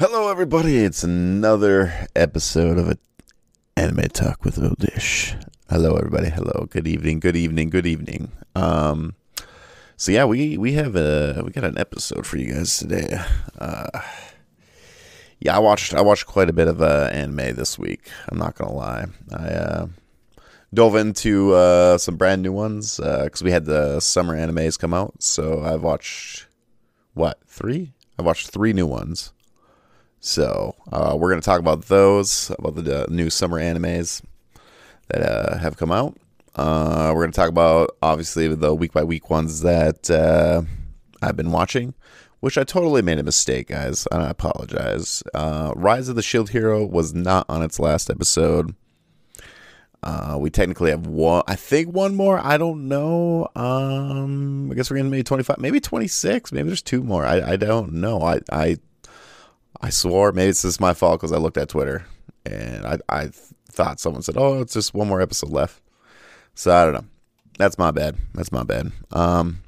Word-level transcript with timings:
Hello, 0.00 0.30
everybody. 0.30 0.78
It's 0.78 1.04
another 1.04 1.92
episode 2.16 2.78
of 2.78 2.96
Anime 3.76 4.08
Talk 4.08 4.46
with 4.46 4.56
Oldish. 4.56 5.36
Hello, 5.68 5.94
everybody. 5.94 6.30
Hello. 6.30 6.66
Good 6.70 6.88
evening. 6.88 7.20
Good 7.20 7.36
evening. 7.36 7.68
Good 7.68 7.86
evening. 7.86 8.32
Um, 8.54 9.14
so 9.98 10.10
yeah, 10.10 10.24
we 10.24 10.56
we 10.56 10.72
have 10.72 10.96
a 10.96 11.42
we 11.44 11.50
got 11.50 11.64
an 11.64 11.76
episode 11.76 12.26
for 12.26 12.38
you 12.38 12.54
guys 12.54 12.78
today. 12.78 13.20
Uh, 13.58 14.00
yeah, 15.38 15.54
I 15.54 15.58
watched 15.58 15.92
I 15.92 16.00
watched 16.00 16.24
quite 16.24 16.48
a 16.48 16.54
bit 16.54 16.68
of 16.68 16.80
uh, 16.80 17.10
anime 17.12 17.54
this 17.54 17.78
week. 17.78 18.10
I'm 18.30 18.38
not 18.38 18.54
gonna 18.54 18.72
lie. 18.72 19.04
I 19.30 19.48
uh, 19.48 19.86
dove 20.72 20.96
into 20.96 21.52
uh, 21.52 21.98
some 21.98 22.16
brand 22.16 22.40
new 22.40 22.52
ones 22.52 22.96
because 22.96 23.42
we 23.42 23.50
had 23.50 23.66
the 23.66 24.00
summer 24.00 24.34
animes 24.34 24.78
come 24.78 24.94
out. 24.94 25.22
So 25.22 25.62
I've 25.62 25.82
watched 25.82 26.46
what 27.12 27.38
three? 27.46 27.92
I 28.18 28.22
watched 28.22 28.48
three 28.48 28.72
new 28.72 28.86
ones. 28.86 29.34
So 30.20 30.76
uh, 30.92 31.16
we're 31.18 31.30
going 31.30 31.40
to 31.40 31.44
talk 31.44 31.60
about 31.60 31.86
those, 31.86 32.50
about 32.58 32.76
the 32.76 33.04
uh, 33.04 33.06
new 33.08 33.30
summer 33.30 33.58
animes 33.58 34.22
that 35.08 35.22
uh, 35.22 35.58
have 35.58 35.78
come 35.78 35.90
out. 35.90 36.16
Uh, 36.54 37.10
we're 37.14 37.22
going 37.22 37.32
to 37.32 37.36
talk 37.36 37.48
about 37.48 37.96
obviously 38.02 38.46
the 38.54 38.74
week 38.74 38.92
by 38.92 39.02
week 39.02 39.30
ones 39.30 39.62
that 39.62 40.10
uh, 40.10 40.62
I've 41.22 41.36
been 41.36 41.52
watching, 41.52 41.94
which 42.40 42.58
I 42.58 42.64
totally 42.64 43.00
made 43.00 43.18
a 43.18 43.22
mistake, 43.22 43.68
guys. 43.68 44.06
I 44.12 44.28
apologize. 44.28 45.22
Uh, 45.32 45.72
Rise 45.74 46.10
of 46.10 46.16
the 46.16 46.22
Shield 46.22 46.50
Hero 46.50 46.84
was 46.84 47.14
not 47.14 47.46
on 47.48 47.62
its 47.62 47.80
last 47.80 48.10
episode. 48.10 48.74
we 50.38 50.50
technically 50.50 50.90
have 50.90 51.06
one, 51.06 51.44
I 51.46 51.54
think 51.56 51.94
one 51.94 52.14
more. 52.14 52.38
I 52.38 52.58
don't 52.58 52.88
know. 52.88 53.48
Um, 53.56 54.70
I 54.70 54.74
guess 54.74 54.90
we're 54.90 54.98
gonna 54.98 55.08
maybe 55.08 55.22
twenty 55.22 55.44
five, 55.44 55.58
maybe 55.58 55.80
twenty 55.80 56.08
six. 56.08 56.52
Maybe 56.52 56.66
there's 56.66 56.82
two 56.82 57.02
more. 57.02 57.24
I, 57.24 57.52
I 57.52 57.56
don't 57.56 57.94
know. 57.94 58.20
I 58.20 58.40
I 58.52 58.76
I 59.80 59.90
swore 59.90 60.32
maybe 60.32 60.50
it's 60.50 60.62
just 60.62 60.80
my 60.80 60.94
fault 60.94 61.20
because 61.20 61.32
I 61.32 61.38
looked 61.38 61.56
at 61.56 61.68
Twitter 61.68 62.04
and 62.44 62.86
I 62.86 62.98
I 63.08 63.30
thought 63.70 64.00
someone 64.00 64.22
said, 64.22 64.36
"Oh, 64.36 64.60
it's 64.60 64.74
just 64.74 64.94
one 64.94 65.08
more 65.08 65.20
episode 65.20 65.50
left." 65.50 65.80
So 66.54 66.74
I 66.74 66.84
don't 66.84 66.94
know. 66.94 67.04
That's 67.58 67.78
my 67.78 67.90
bad. 67.90 68.16
That's 68.34 68.52
my 68.52 68.62
bad. 68.62 68.92
Um. 69.12 69.60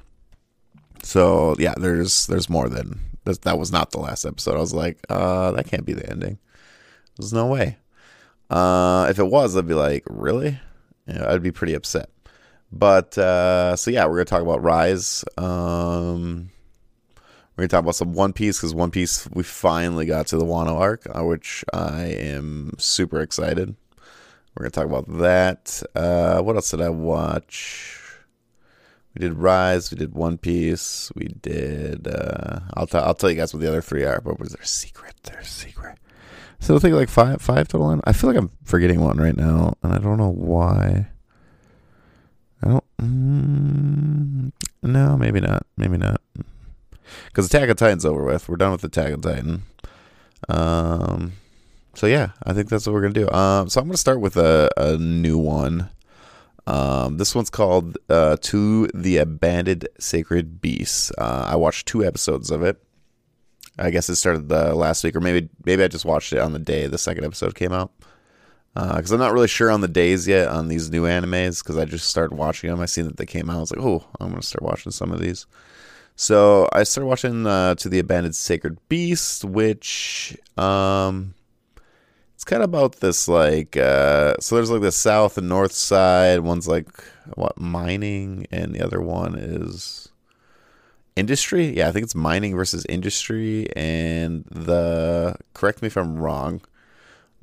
So 1.03 1.55
yeah, 1.59 1.73
there's 1.77 2.27
there's 2.27 2.49
more 2.49 2.69
than 2.69 2.99
that. 3.25 3.57
Was 3.57 3.71
not 3.71 3.91
the 3.91 3.99
last 3.99 4.25
episode. 4.25 4.55
I 4.55 4.59
was 4.59 4.73
like, 4.73 4.97
uh, 5.09 5.51
that 5.51 5.67
can't 5.67 5.85
be 5.85 5.93
the 5.93 6.09
ending. 6.09 6.37
There's 7.17 7.33
no 7.33 7.47
way. 7.47 7.77
Uh, 8.49 9.07
if 9.09 9.19
it 9.19 9.27
was, 9.27 9.55
I'd 9.55 9.67
be 9.67 9.73
like, 9.73 10.03
really? 10.07 10.59
Yeah, 11.07 11.31
I'd 11.31 11.43
be 11.43 11.51
pretty 11.51 11.73
upset. 11.73 12.09
But 12.71 13.17
uh, 13.17 13.75
so 13.75 13.91
yeah, 13.91 14.05
we're 14.05 14.15
gonna 14.15 14.25
talk 14.25 14.41
about 14.41 14.63
Rise. 14.63 15.23
Um, 15.37 16.49
we're 17.55 17.63
gonna 17.63 17.69
talk 17.69 17.83
about 17.83 17.95
some 17.95 18.13
One 18.13 18.33
Piece 18.33 18.57
because 18.57 18.73
One 18.73 18.89
Piece 18.89 19.29
we 19.31 19.43
finally 19.43 20.05
got 20.05 20.25
to 20.27 20.37
the 20.37 20.45
Wano 20.45 20.75
arc, 20.75 21.05
uh, 21.13 21.23
which 21.23 21.63
I 21.71 22.05
am 22.05 22.73
super 22.79 23.21
excited. 23.21 23.75
We're 24.55 24.63
gonna 24.63 24.71
talk 24.71 24.85
about 24.85 25.19
that. 25.19 25.83
Uh, 25.95 26.41
what 26.41 26.55
else 26.55 26.71
did 26.71 26.81
I 26.81 26.89
watch? 26.89 27.99
We 29.13 29.19
did 29.19 29.37
Rise. 29.37 29.91
We 29.91 29.97
did 29.97 30.15
One 30.15 30.39
Piece. 30.39 31.11
We 31.15 31.25
did. 31.25 32.07
Uh, 32.07 32.61
I'll 32.73 32.87
t- 32.87 32.97
I'll 32.97 33.13
tell 33.13 33.29
you 33.29 33.35
guys 33.35 33.53
what 33.53 33.61
the 33.61 33.67
other 33.67 33.81
three 33.81 34.03
are. 34.03 34.19
But 34.19 34.39
was 34.39 34.53
their 34.53 34.65
secret? 34.65 35.13
Their 35.23 35.43
secret. 35.43 35.99
So 36.59 36.75
I 36.75 36.79
think 36.79 36.95
like 36.95 37.09
five 37.09 37.39
five 37.39 37.67
total. 37.67 37.91
In. 37.91 38.01
I 38.05 38.13
feel 38.13 38.31
like 38.31 38.37
I'm 38.37 38.49
forgetting 38.63 39.01
one 39.01 39.17
right 39.17 39.37
now, 39.37 39.75
and 39.83 39.93
I 39.93 39.99
don't 39.99 40.17
know 40.17 40.31
why. 40.31 41.07
I 42.63 42.67
don't. 42.67 42.83
Mm, 42.99 44.51
no, 44.81 45.17
maybe 45.17 45.39
not. 45.39 45.67
Maybe 45.77 45.97
not 45.97 46.19
because 47.27 47.47
Attack 47.47 47.69
on 47.69 47.75
Titan's 47.75 48.05
over 48.05 48.23
with. 48.23 48.47
We're 48.47 48.55
done 48.55 48.71
with 48.71 48.83
Attack 48.83 49.13
on 49.13 49.21
Titan. 49.21 49.63
Um, 50.49 51.33
so 51.93 52.07
yeah, 52.07 52.31
I 52.43 52.53
think 52.53 52.69
that's 52.69 52.87
what 52.87 52.93
we're 52.93 53.01
gonna 53.01 53.13
do. 53.13 53.29
Um, 53.31 53.69
so 53.69 53.79
I'm 53.79 53.87
gonna 53.87 53.97
start 53.97 54.19
with 54.19 54.37
a, 54.37 54.69
a 54.77 54.97
new 54.97 55.37
one. 55.37 55.89
Um, 56.65 57.17
this 57.17 57.35
one's 57.35 57.49
called 57.49 57.97
uh, 58.09 58.37
"To 58.41 58.87
the 58.93 59.17
Abandoned 59.17 59.87
Sacred 59.99 60.61
Beasts." 60.61 61.11
Uh, 61.17 61.45
I 61.47 61.55
watched 61.55 61.87
two 61.87 62.03
episodes 62.03 62.49
of 62.51 62.63
it. 62.63 62.81
I 63.77 63.89
guess 63.89 64.09
it 64.09 64.15
started 64.15 64.49
the 64.49 64.75
last 64.75 65.03
week, 65.03 65.15
or 65.15 65.19
maybe 65.19 65.49
maybe 65.65 65.83
I 65.83 65.87
just 65.87 66.05
watched 66.05 66.33
it 66.33 66.39
on 66.39 66.53
the 66.53 66.59
day 66.59 66.87
the 66.87 66.97
second 66.97 67.25
episode 67.25 67.55
came 67.55 67.73
out. 67.73 67.91
Because 68.75 69.11
uh, 69.11 69.15
I'm 69.15 69.21
not 69.21 69.33
really 69.33 69.47
sure 69.47 69.69
on 69.69 69.81
the 69.81 69.87
days 69.87 70.27
yet 70.27 70.47
on 70.47 70.67
these 70.67 70.89
new 70.89 71.03
animes. 71.03 71.61
Because 71.61 71.77
I 71.77 71.85
just 71.85 72.07
started 72.07 72.35
watching 72.35 72.71
them. 72.71 72.79
I 72.79 72.87
seen 72.87 73.05
that 73.05 73.17
they 73.17 73.25
came 73.25 73.49
out. 73.49 73.57
I 73.57 73.59
was 73.59 73.71
like, 73.75 73.85
oh, 73.85 74.03
I'm 74.19 74.29
gonna 74.29 74.41
start 74.41 74.63
watching 74.63 74.91
some 74.91 75.11
of 75.11 75.19
these. 75.19 75.45
So 76.15 76.69
I 76.71 76.83
started 76.83 77.07
watching 77.07 77.47
uh, 77.47 77.75
To 77.75 77.89
the 77.89 77.99
Abandoned 77.99 78.35
Sacred 78.35 78.77
Beast, 78.87 79.43
which 79.43 80.37
um, 80.57 81.33
it's 82.35 82.43
kind 82.43 82.61
of 82.61 82.69
about 82.69 82.97
this 82.97 83.27
like 83.27 83.77
uh, 83.77 84.35
so 84.39 84.55
there's 84.55 84.69
like 84.69 84.81
the 84.81 84.91
south 84.91 85.37
and 85.37 85.49
north 85.49 85.71
side. 85.71 86.41
One's 86.41 86.67
like 86.67 86.87
what 87.35 87.59
mining, 87.59 88.45
and 88.51 88.75
the 88.75 88.83
other 88.83 89.01
one 89.01 89.35
is 89.35 90.09
industry. 91.15 91.75
Yeah, 91.77 91.89
I 91.89 91.91
think 91.91 92.03
it's 92.03 92.15
mining 92.15 92.55
versus 92.55 92.85
industry. 92.89 93.67
And 93.75 94.45
the 94.51 95.35
correct 95.53 95.81
me 95.81 95.87
if 95.87 95.97
I'm 95.97 96.17
wrong. 96.17 96.61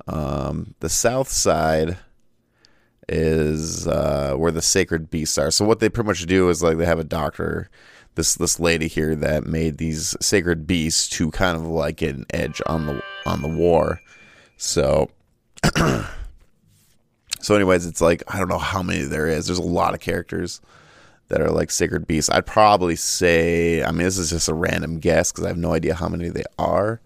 Um, 0.07 0.75
the 0.79 0.89
south 0.89 1.29
side 1.29 1.97
is 3.09 3.87
uh, 3.87 4.35
where 4.37 4.51
the 4.51 4.61
sacred 4.61 5.09
beasts 5.09 5.37
are. 5.37 5.51
So 5.51 5.65
what 5.65 5.79
they 5.79 5.89
pretty 5.89 6.07
much 6.07 6.25
do 6.25 6.49
is 6.49 6.63
like 6.63 6.77
they 6.77 6.85
have 6.85 6.99
a 6.99 7.03
doctor 7.03 7.69
this 8.15 8.35
this 8.35 8.59
lady 8.59 8.87
here 8.87 9.15
that 9.15 9.45
made 9.45 9.77
these 9.77 10.15
sacred 10.19 10.67
beasts 10.67 11.07
to 11.09 11.31
kind 11.31 11.55
of 11.55 11.63
like 11.63 11.97
get 11.97 12.15
an 12.15 12.25
edge 12.31 12.61
on 12.65 12.85
the 12.85 13.01
on 13.25 13.41
the 13.41 13.47
war. 13.47 14.01
So 14.57 15.09
so 17.39 17.55
anyways, 17.55 17.85
it's 17.85 18.01
like 18.01 18.23
I 18.27 18.37
don't 18.37 18.49
know 18.49 18.57
how 18.57 18.83
many 18.83 19.03
there 19.03 19.27
is. 19.27 19.47
There's 19.47 19.59
a 19.59 19.63
lot 19.63 19.93
of 19.93 19.99
characters 19.99 20.61
that 21.29 21.41
are 21.41 21.49
like 21.49 21.71
sacred 21.71 22.05
beasts. 22.05 22.29
I'd 22.29 22.45
probably 22.45 22.97
say 22.97 23.83
I 23.83 23.91
mean 23.91 24.03
this 24.03 24.17
is 24.17 24.29
just 24.29 24.49
a 24.49 24.53
random 24.53 24.99
guess 24.99 25.31
cuz 25.31 25.45
I 25.45 25.47
have 25.47 25.57
no 25.57 25.73
idea 25.73 25.95
how 25.95 26.09
many 26.09 26.29
they 26.29 26.43
are. 26.59 26.99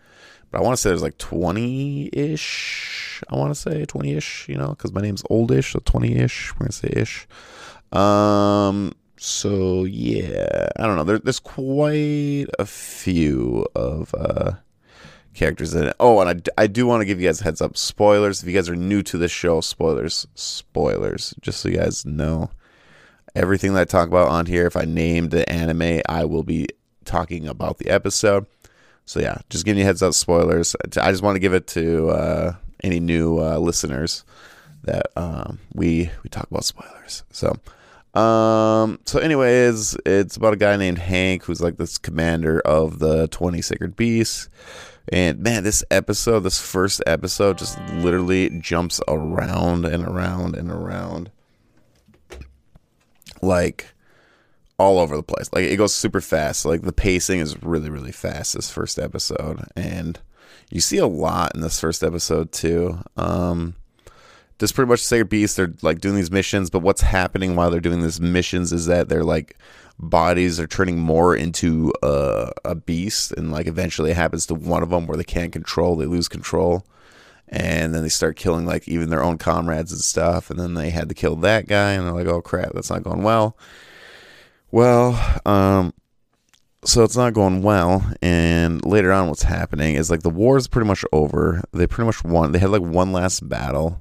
But 0.51 0.59
I 0.59 0.63
want 0.63 0.75
to 0.75 0.81
say 0.81 0.89
there's 0.89 1.01
like 1.01 1.17
20-ish. 1.17 3.23
I 3.29 3.35
want 3.35 3.53
to 3.53 3.59
say 3.59 3.85
20-ish, 3.85 4.47
you 4.47 4.57
know, 4.57 4.73
cuz 4.75 4.93
my 4.93 5.01
name's 5.01 5.23
oldish, 5.29 5.73
so 5.73 5.79
20-ish. 5.79 6.53
We're 6.53 6.59
going 6.59 6.71
to 6.71 6.77
say 6.77 6.93
ish. 6.95 7.27
Um 7.91 8.93
so 9.25 9.85
yeah, 9.85 10.69
I 10.77 10.85
don't 10.85 10.95
know. 10.95 11.03
There, 11.03 11.17
there's 11.17 11.39
quite 11.39 12.45
a 12.59 12.65
few 12.65 13.65
of 13.73 14.13
uh, 14.13 14.53
characters 15.33 15.73
in 15.73 15.87
it. 15.87 15.95
Oh, 15.99 16.19
and 16.21 16.29
I, 16.57 16.63
I 16.63 16.67
do 16.67 16.85
want 16.85 17.01
to 17.01 17.05
give 17.05 17.19
you 17.19 17.27
guys 17.27 17.39
heads 17.39 17.59
up. 17.59 17.75
Spoilers. 17.75 18.43
If 18.43 18.47
you 18.47 18.53
guys 18.53 18.69
are 18.69 18.75
new 18.75 19.01
to 19.01 19.17
this 19.17 19.31
show, 19.31 19.61
spoilers, 19.61 20.27
spoilers. 20.35 21.33
Just 21.41 21.59
so 21.59 21.69
you 21.69 21.77
guys 21.77 22.05
know, 22.05 22.51
everything 23.35 23.73
that 23.73 23.81
I 23.81 23.85
talk 23.85 24.07
about 24.07 24.27
on 24.27 24.45
here. 24.45 24.67
If 24.67 24.77
I 24.77 24.85
name 24.85 25.29
the 25.29 25.49
anime, 25.51 26.01
I 26.07 26.25
will 26.25 26.43
be 26.43 26.67
talking 27.03 27.47
about 27.47 27.79
the 27.79 27.89
episode. 27.89 28.45
So 29.05 29.19
yeah, 29.19 29.39
just 29.49 29.65
giving 29.65 29.79
you 29.79 29.85
heads 29.85 30.03
up. 30.03 30.13
Spoilers. 30.13 30.75
I 31.01 31.09
just 31.09 31.23
want 31.23 31.35
to 31.35 31.39
give 31.39 31.53
it 31.55 31.65
to 31.67 32.09
uh, 32.09 32.55
any 32.83 32.99
new 32.99 33.39
uh, 33.39 33.57
listeners 33.57 34.23
that 34.83 35.07
um, 35.15 35.57
we 35.73 36.11
we 36.23 36.29
talk 36.29 36.47
about 36.51 36.63
spoilers. 36.63 37.23
So. 37.31 37.57
Um, 38.15 38.99
so 39.05 39.19
anyways, 39.19 39.97
it's 40.05 40.37
about 40.37 40.53
a 40.53 40.57
guy 40.57 40.77
named 40.77 40.99
Hank 40.99 41.43
who's 41.43 41.61
like 41.61 41.77
this 41.77 41.97
commander 41.97 42.61
of 42.61 42.99
the 42.99 43.27
20 43.27 43.61
sacred 43.61 43.95
beasts. 43.95 44.49
And 45.09 45.39
man, 45.39 45.63
this 45.63 45.83
episode, 45.91 46.39
this 46.41 46.59
first 46.59 47.03
episode 47.05 47.57
just 47.57 47.79
literally 47.93 48.49
jumps 48.59 49.01
around 49.07 49.85
and 49.85 50.03
around 50.03 50.55
and 50.55 50.71
around. 50.71 51.29
Like 53.41 53.93
all 54.77 54.99
over 54.99 55.15
the 55.15 55.23
place. 55.23 55.49
Like 55.53 55.65
it 55.65 55.77
goes 55.77 55.93
super 55.93 56.21
fast. 56.21 56.65
Like 56.65 56.81
the 56.81 56.93
pacing 56.93 57.39
is 57.39 57.61
really, 57.61 57.89
really 57.89 58.11
fast 58.11 58.53
this 58.53 58.71
first 58.71 58.97
episode. 58.97 59.65
And 59.75 60.19
you 60.71 60.81
see 60.81 60.97
a 60.97 61.07
lot 61.07 61.53
in 61.53 61.61
this 61.61 61.79
first 61.79 62.03
episode 62.03 62.51
too. 62.51 62.99
Um 63.17 63.75
just 64.59 64.75
pretty 64.75 64.89
much 64.89 65.01
Sacred 65.01 65.29
Beast. 65.29 65.57
They're 65.57 65.73
like 65.81 65.99
doing 65.99 66.15
these 66.15 66.31
missions, 66.31 66.69
but 66.69 66.79
what's 66.79 67.01
happening 67.01 67.55
while 67.55 67.69
they're 67.69 67.79
doing 67.79 68.01
these 68.01 68.21
missions 68.21 68.71
is 68.71 68.85
that 68.85 69.09
they're 69.09 69.23
like 69.23 69.57
bodies 69.97 70.59
are 70.59 70.67
turning 70.67 70.99
more 70.99 71.35
into 71.35 71.93
uh, 72.03 72.51
a 72.63 72.75
beast, 72.75 73.31
and 73.33 73.51
like 73.51 73.67
eventually 73.67 74.11
it 74.11 74.17
happens 74.17 74.45
to 74.47 74.55
one 74.55 74.83
of 74.83 74.89
them 74.89 75.07
where 75.07 75.17
they 75.17 75.23
can't 75.23 75.53
control, 75.53 75.95
they 75.95 76.05
lose 76.05 76.27
control, 76.27 76.85
and 77.49 77.93
then 77.93 78.03
they 78.03 78.09
start 78.09 78.35
killing 78.35 78.65
like 78.65 78.87
even 78.87 79.09
their 79.09 79.23
own 79.23 79.37
comrades 79.37 79.91
and 79.91 80.01
stuff, 80.01 80.49
and 80.49 80.59
then 80.59 80.73
they 80.73 80.89
had 80.89 81.09
to 81.09 81.15
kill 81.15 81.35
that 81.37 81.67
guy, 81.67 81.91
and 81.91 82.05
they're 82.05 82.13
like, 82.13 82.27
oh 82.27 82.41
crap, 82.41 82.71
that's 82.73 82.89
not 82.89 83.03
going 83.03 83.23
well. 83.23 83.57
Well, 84.71 85.39
um, 85.45 85.93
so 86.85 87.03
it's 87.03 87.17
not 87.17 87.33
going 87.33 87.61
well 87.63 88.05
and 88.21 88.85
later 88.85 89.11
on 89.11 89.27
what's 89.27 89.43
happening 89.43 89.95
is 89.95 90.11
like 90.11 90.21
the 90.21 90.29
war 90.29 90.55
is 90.55 90.67
pretty 90.67 90.87
much 90.87 91.03
over 91.11 91.63
they 91.71 91.87
pretty 91.87 92.05
much 92.05 92.23
won 92.23 92.51
they 92.51 92.59
had 92.59 92.69
like 92.69 92.81
one 92.81 93.11
last 93.11 93.47
battle 93.49 93.99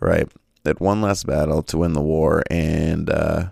right? 0.00 0.28
That 0.64 0.80
one 0.80 1.00
last 1.00 1.26
battle 1.26 1.62
to 1.64 1.78
win 1.78 1.92
the 1.92 2.02
war, 2.02 2.42
and 2.50 3.08
uh, 3.08 3.48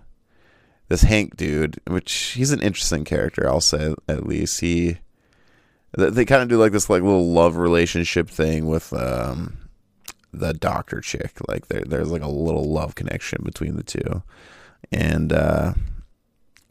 this 0.88 1.02
Hank 1.02 1.36
dude, 1.36 1.80
which 1.86 2.12
he's 2.36 2.50
an 2.50 2.60
interesting 2.60 3.04
character, 3.04 3.48
I'll 3.48 3.60
say 3.60 3.94
at 4.08 4.26
least. 4.26 4.60
He 4.60 4.98
they, 5.96 6.24
kind 6.24 6.42
of 6.42 6.48
do 6.48 6.58
like 6.58 6.72
this 6.72 6.90
like 6.90 7.02
little 7.02 7.32
love 7.32 7.56
relationship 7.56 8.28
thing 8.28 8.66
with 8.66 8.92
um 8.92 9.56
the 10.32 10.52
doctor 10.52 11.00
chick. 11.00 11.38
Like 11.46 11.68
there, 11.68 11.82
there's 11.86 12.10
like 12.10 12.22
a 12.22 12.28
little 12.28 12.70
love 12.70 12.94
connection 12.94 13.42
between 13.42 13.76
the 13.76 13.82
two, 13.82 14.22
and 14.92 15.32
uh, 15.32 15.74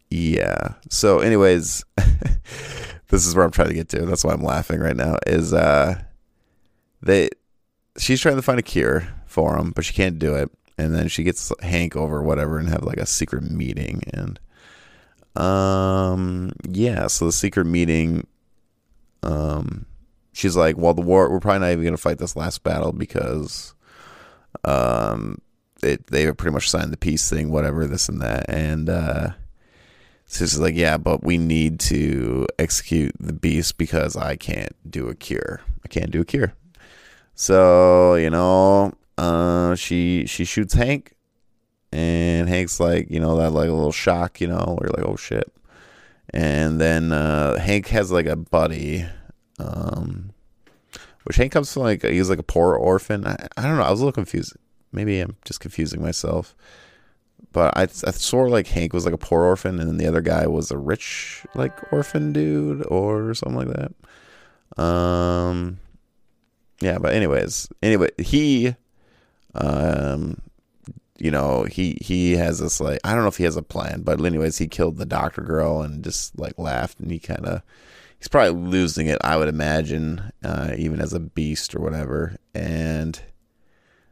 yeah. 0.09 0.75
So, 0.89 1.19
anyways, 1.19 1.83
this 3.09 3.25
is 3.25 3.35
where 3.35 3.45
I'm 3.45 3.51
trying 3.51 3.69
to 3.69 3.73
get 3.73 3.89
to. 3.89 4.05
That's 4.05 4.23
why 4.23 4.33
I'm 4.33 4.43
laughing 4.43 4.79
right 4.79 4.95
now. 4.95 5.17
Is 5.25 5.53
uh, 5.53 6.01
they 7.01 7.29
she's 7.97 8.21
trying 8.21 8.35
to 8.35 8.41
find 8.41 8.59
a 8.59 8.63
cure 8.63 9.07
for 9.37 9.57
him, 9.57 9.71
but 9.71 9.85
she 9.85 9.93
can't 9.93 10.17
do 10.17 10.33
it, 10.35 10.49
and 10.77 10.95
then 10.95 11.07
she 11.07 11.23
gets 11.23 11.51
Hank 11.61 11.95
over 11.95 12.23
whatever 12.23 12.57
and 12.57 12.69
have 12.69 12.83
like 12.83 12.97
a 12.97 13.05
secret 13.05 13.43
meeting 13.43 14.01
and. 14.13 14.39
Um. 15.35 16.51
Yeah. 16.67 17.05
So 17.05 17.25
the 17.25 17.31
secret 17.31 17.65
meeting. 17.65 18.25
Um 19.21 19.85
she's 20.37 20.55
like, 20.55 20.77
"Well, 20.77 20.93
the 20.93 21.01
war. 21.01 21.29
We're 21.29 21.39
probably 21.39 21.59
not 21.59 21.71
even 21.71 21.83
gonna 21.83 21.97
fight 21.97 22.19
this 22.19 22.35
last 22.35 22.63
battle 22.63 22.91
because, 22.93 23.73
um, 24.63 25.39
it 25.83 26.07
they 26.07 26.31
pretty 26.31 26.53
much 26.53 26.69
signed 26.69 26.93
the 26.93 26.97
peace 26.97 27.29
thing, 27.29 27.51
whatever, 27.51 27.85
this 27.87 28.07
and 28.07 28.21
that." 28.21 28.45
And 28.49 28.89
uh, 28.89 29.29
so 30.25 30.45
she's 30.45 30.59
like, 30.59 30.75
"Yeah, 30.75 30.97
but 30.97 31.23
we 31.23 31.37
need 31.37 31.79
to 31.81 32.47
execute 32.59 33.15
the 33.19 33.33
beast 33.33 33.77
because 33.77 34.15
I 34.15 34.35
can't 34.35 34.75
do 34.89 35.07
a 35.09 35.15
cure. 35.15 35.61
I 35.83 35.87
can't 35.87 36.11
do 36.11 36.21
a 36.21 36.25
cure." 36.25 36.53
So 37.35 38.15
you 38.15 38.29
know, 38.29 38.93
uh, 39.17 39.75
she 39.75 40.25
she 40.27 40.45
shoots 40.45 40.73
Hank, 40.73 41.13
and 41.91 42.47
Hank's 42.49 42.79
like, 42.79 43.09
you 43.09 43.19
know, 43.19 43.37
that 43.37 43.51
like 43.51 43.69
a 43.69 43.73
little 43.73 43.91
shock, 43.91 44.41
you 44.41 44.47
know, 44.47 44.77
where 44.77 44.89
you're 44.89 44.97
like, 44.97 45.05
"Oh 45.05 45.15
shit." 45.15 45.51
And 46.33 46.79
then 46.81 47.11
uh, 47.11 47.57
Hank 47.57 47.87
has 47.87 48.11
like 48.11 48.25
a 48.25 48.35
buddy 48.35 49.05
um, 49.59 50.33
which 51.23 51.37
Hank 51.37 51.51
comes 51.51 51.73
from 51.73 51.83
like 51.83 52.03
he's 52.03 52.29
like 52.29 52.39
a 52.39 52.43
poor 52.43 52.75
orphan. 52.75 53.25
I, 53.25 53.47
I 53.57 53.63
don't 53.63 53.77
know. 53.77 53.83
I 53.83 53.91
was 53.91 53.99
a 53.99 54.03
little 54.03 54.13
confused. 54.13 54.55
Maybe 54.91 55.19
I'm 55.19 55.35
just 55.45 55.59
confusing 55.59 56.01
myself. 56.01 56.55
But 57.51 57.75
I 57.77 57.83
I 57.83 58.11
saw 58.11 58.43
like 58.43 58.67
Hank 58.67 58.93
was 58.93 59.05
like 59.05 59.13
a 59.13 59.17
poor 59.17 59.43
orphan, 59.43 59.79
and 59.79 59.89
then 59.89 59.97
the 59.97 60.07
other 60.07 60.21
guy 60.21 60.47
was 60.47 60.71
a 60.71 60.77
rich 60.77 61.45
like 61.55 61.91
orphan 61.91 62.33
dude 62.33 62.85
or 62.87 63.33
something 63.33 63.67
like 63.67 63.75
that. 63.75 64.81
Um, 64.81 65.79
yeah. 66.81 66.97
But 66.99 67.13
anyways, 67.13 67.69
anyway, 67.81 68.09
he, 68.17 68.75
um, 69.57 70.41
you 71.17 71.31
know, 71.31 71.63
he 71.63 71.97
he 72.01 72.33
has 72.33 72.59
this 72.59 72.79
like 72.79 72.99
I 73.03 73.13
don't 73.13 73.23
know 73.23 73.29
if 73.29 73.37
he 73.37 73.43
has 73.43 73.57
a 73.57 73.63
plan, 73.63 74.01
but 74.01 74.23
anyways, 74.23 74.57
he 74.57 74.67
killed 74.67 74.97
the 74.97 75.05
doctor 75.05 75.41
girl 75.41 75.81
and 75.81 76.03
just 76.03 76.37
like 76.37 76.57
laughed, 76.57 76.99
and 76.99 77.11
he 77.11 77.19
kind 77.19 77.45
of 77.45 77.61
he's 78.17 78.27
probably 78.27 78.69
losing 78.69 79.07
it, 79.07 79.19
I 79.23 79.37
would 79.37 79.47
imagine, 79.47 80.31
uh, 80.43 80.71
even 80.77 81.01
as 81.01 81.13
a 81.13 81.19
beast 81.19 81.75
or 81.75 81.79
whatever. 81.79 82.37
And 82.53 83.19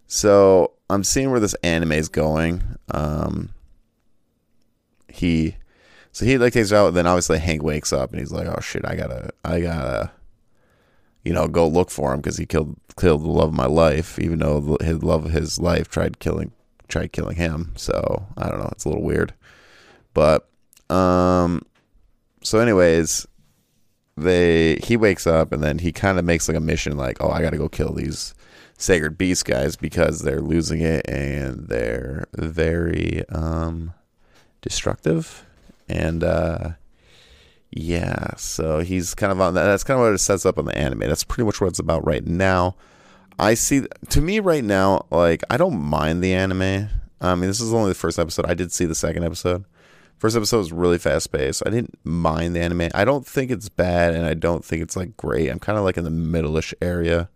so 0.07 0.73
I'm 0.89 1.03
seeing 1.03 1.31
where 1.31 1.39
this 1.39 1.55
anime 1.55 1.93
is 1.93 2.09
going. 2.09 2.63
Um, 2.91 3.49
he, 5.07 5.55
so 6.11 6.25
he 6.25 6.37
like 6.37 6.53
takes 6.53 6.71
out. 6.71 6.91
Then 6.91 7.07
obviously 7.07 7.39
Hank 7.39 7.63
wakes 7.63 7.91
up 7.91 8.11
and 8.11 8.19
he's 8.19 8.31
like, 8.31 8.47
"Oh 8.47 8.59
shit, 8.61 8.85
I 8.85 8.95
gotta, 8.95 9.31
I 9.43 9.61
gotta." 9.61 10.11
You 11.25 11.33
know, 11.33 11.47
go 11.47 11.67
look 11.67 11.91
for 11.91 12.13
him 12.13 12.21
because 12.21 12.37
he 12.37 12.45
killed 12.45 12.77
killed 12.97 13.23
the 13.23 13.29
love 13.29 13.49
of 13.49 13.55
my 13.55 13.65
life. 13.65 14.17
Even 14.19 14.39
though 14.39 14.77
his 14.81 15.03
love 15.03 15.25
of 15.25 15.31
his 15.31 15.59
life 15.59 15.89
tried 15.89 16.19
killing 16.19 16.51
tried 16.87 17.11
killing 17.11 17.35
him. 17.35 17.73
So 17.75 18.27
I 18.37 18.49
don't 18.49 18.59
know. 18.59 18.69
It's 18.71 18.85
a 18.85 18.89
little 18.89 19.03
weird, 19.03 19.33
but 20.13 20.47
um. 20.89 21.61
So, 22.43 22.59
anyways, 22.59 23.25
they 24.17 24.75
he 24.83 24.95
wakes 24.95 25.27
up 25.27 25.51
and 25.51 25.63
then 25.63 25.79
he 25.79 25.91
kind 25.91 26.17
of 26.17 26.25
makes 26.25 26.47
like 26.47 26.57
a 26.57 26.61
mission 26.61 26.95
like 26.95 27.17
oh 27.21 27.29
i 27.29 27.41
gotta 27.41 27.57
go 27.57 27.67
kill 27.67 27.93
these 27.93 28.33
sacred 28.77 29.17
beast 29.17 29.45
guys 29.45 29.75
because 29.75 30.21
they're 30.21 30.41
losing 30.41 30.81
it 30.81 31.07
and 31.09 31.67
they're 31.67 32.25
very 32.33 33.27
um 33.29 33.93
destructive 34.61 35.45
and 35.89 36.23
uh 36.23 36.71
yeah 37.75 38.33
so 38.35 38.79
he's 38.79 39.13
kind 39.13 39.31
of 39.31 39.39
on 39.39 39.53
that 39.53 39.65
that's 39.65 39.83
kind 39.83 39.99
of 39.99 40.05
what 40.05 40.13
it 40.13 40.17
sets 40.17 40.45
up 40.45 40.57
on 40.57 40.65
the 40.65 40.77
anime 40.77 40.99
that's 40.99 41.23
pretty 41.23 41.45
much 41.45 41.61
what 41.61 41.67
it's 41.67 41.79
about 41.79 42.05
right 42.05 42.25
now 42.25 42.75
i 43.37 43.53
see 43.53 43.85
to 44.09 44.21
me 44.21 44.39
right 44.39 44.63
now 44.63 45.05
like 45.11 45.43
i 45.49 45.57
don't 45.57 45.79
mind 45.79 46.23
the 46.23 46.33
anime 46.33 46.87
i 47.21 47.35
mean 47.35 47.47
this 47.47 47.61
is 47.61 47.73
only 47.73 47.89
the 47.91 47.95
first 47.95 48.17
episode 48.17 48.45
i 48.45 48.53
did 48.53 48.71
see 48.71 48.85
the 48.85 48.95
second 48.95 49.23
episode 49.23 49.65
First 50.17 50.37
episode 50.37 50.59
was 50.59 50.71
really 50.71 50.97
fast 50.97 51.31
paced. 51.31 51.61
I 51.65 51.69
didn't 51.69 51.99
mind 52.05 52.55
the 52.55 52.61
anime. 52.61 52.89
I 52.93 53.03
don't 53.03 53.27
think 53.27 53.51
it's 53.51 53.67
bad, 53.67 54.13
and 54.13 54.25
I 54.25 54.33
don't 54.33 54.63
think 54.63 54.81
it's 54.81 54.95
like 54.95 55.17
great. 55.17 55.49
I'm 55.49 55.59
kind 55.59 55.77
of 55.77 55.83
like 55.83 55.97
in 55.97 56.05
the 56.05 56.09
middle-ish 56.09 56.73
area 56.81 57.29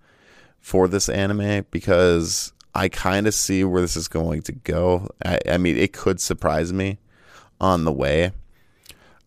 for 0.60 0.88
this 0.88 1.10
anime 1.10 1.66
because 1.72 2.54
I 2.74 2.88
kind 2.88 3.28
of 3.28 3.34
see 3.34 3.64
where 3.64 3.82
this 3.82 3.98
is 3.98 4.08
going 4.08 4.44
to 4.44 4.54
go. 4.54 5.10
I, 5.26 5.40
I, 5.50 5.58
mean, 5.58 5.78
it 5.78 5.92
could 5.92 6.22
surprise 6.22 6.72
me 6.72 7.00
on 7.60 7.84
the 7.84 7.92
way. 7.92 8.32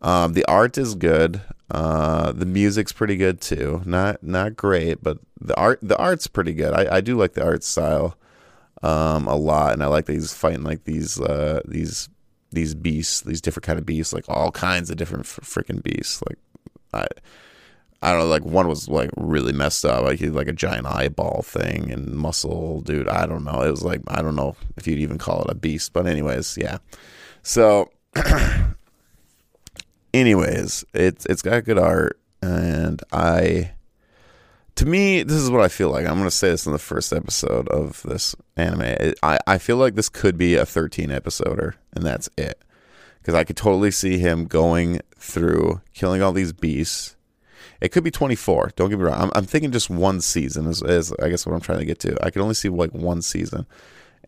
Um, 0.03 0.35
the 0.35 0.45
art 0.47 0.77
is 0.77 0.95
good. 0.95 1.41
Uh, 1.71 2.33
the 2.33 2.45
music's 2.45 2.93
pretty 2.93 3.17
good 3.17 3.41
too. 3.41 3.83
Not 3.87 4.23
not 4.23 4.57
great, 4.57 5.03
but 5.03 5.19
the 5.41 5.57
art 5.57 5.79
the 5.81 5.97
art's 5.97 6.27
pretty 6.27 6.53
good. 6.53 6.75
I, 6.75 6.97
I 6.97 7.01
do 7.01 7.17
like 7.17 7.33
the 7.33 7.45
art 7.45 7.65
style 7.65 8.17
um, 8.83 9.27
a 9.27 9.37
lot, 9.37 9.73
and 9.73 9.83
I 9.83 9.87
like 9.87 10.07
that 10.07 10.13
he's 10.13 10.35
fighting 10.35 10.65
like 10.65 10.85
these 10.85 11.21
uh, 11.21 11.63
these 11.65 12.09
these 12.51 12.75
beasts, 12.75 13.23
these 13.23 13.41
different 13.41 13.65
kind 13.65 13.79
of 13.79 13.87
beasts, 13.87 14.13
like 14.13 14.29
all 14.29 14.51
kinds 14.51 14.91
of 14.91 14.97
different 14.97 15.25
freaking 15.25 15.83
beasts. 15.83 16.23
Like 16.29 16.39
I, 16.93 17.07
I 18.03 18.11
don't 18.11 18.21
know. 18.21 18.27
Like 18.27 18.45
one 18.45 18.69
was 18.69 18.89
like 18.89 19.11
really 19.17 19.53
messed 19.53 19.85
up, 19.85 20.05
like 20.05 20.19
he 20.19 20.29
like 20.29 20.49
a 20.49 20.53
giant 20.53 20.87
eyeball 20.87 21.43
thing 21.43 21.91
and 21.91 22.15
muscle, 22.15 22.81
dude. 22.83 23.09
I 23.09 23.27
don't 23.27 23.45
know. 23.45 23.63
It 23.63 23.71
was 23.71 23.83
like 23.83 24.03
I 24.09 24.21
don't 24.21 24.37
know 24.37 24.57
if 24.77 24.87
you'd 24.87 24.99
even 24.99 25.19
call 25.19 25.43
it 25.43 25.51
a 25.51 25.55
beast, 25.55 25.93
but 25.93 26.07
anyways, 26.07 26.59
yeah. 26.59 26.79
So, 27.43 27.91
anyways, 30.15 30.85
it's 30.95 31.27
it's 31.27 31.43
got 31.43 31.65
good 31.65 31.79
art, 31.79 32.19
and 32.43 33.03
I 33.13 33.73
to 34.77 34.87
me, 34.87 35.23
this 35.23 35.37
is 35.37 35.51
what 35.51 35.61
I 35.61 35.69
feel 35.69 35.91
like. 35.91 36.07
I'm 36.07 36.15
going 36.15 36.25
to 36.25 36.31
say 36.31 36.51
this 36.51 36.67
in 36.67 36.73
the 36.73 36.79
first 36.79 37.13
episode 37.13 37.69
of 37.69 38.03
this 38.03 38.35
anime. 38.57 39.13
I, 39.23 39.39
I 39.47 39.59
feel 39.59 39.77
like 39.77 39.95
this 39.95 40.09
could 40.09 40.39
be 40.39 40.55
a 40.55 40.65
13 40.65 41.11
episoder, 41.11 41.75
and 41.93 42.05
that's 42.05 42.29
it. 42.39 42.63
Because 43.21 43.35
I 43.35 43.45
could 43.45 43.57
totally 43.57 43.91
see 43.91 44.19
him 44.19 44.47
going 44.47 45.01
through, 45.17 45.81
killing 45.95 46.23
all 46.23 46.33
these 46.33 46.53
beasts. 46.53 47.17
It 47.81 47.91
could 47.91 48.03
be 48.03 48.11
24. 48.11 48.73
Don't 48.75 48.91
get 48.91 48.99
me 48.99 49.05
wrong. 49.05 49.21
I'm, 49.21 49.31
I'm 49.35 49.45
thinking 49.45 49.73
just 49.73 49.91
one 49.91 50.21
season 50.21 50.67
is, 50.67 50.83
is, 50.83 51.13
I 51.23 51.29
guess, 51.29 51.47
what 51.47 51.55
I'm 51.55 51.61
trying 51.61 51.81
to 51.81 51.85
get 51.85 51.99
to. 52.01 52.17
I 52.25 52.31
can 52.31 52.43
only 52.43 52.55
see 52.55 52.69
like 52.69 52.93
one 52.93 53.23
season. 53.23 53.67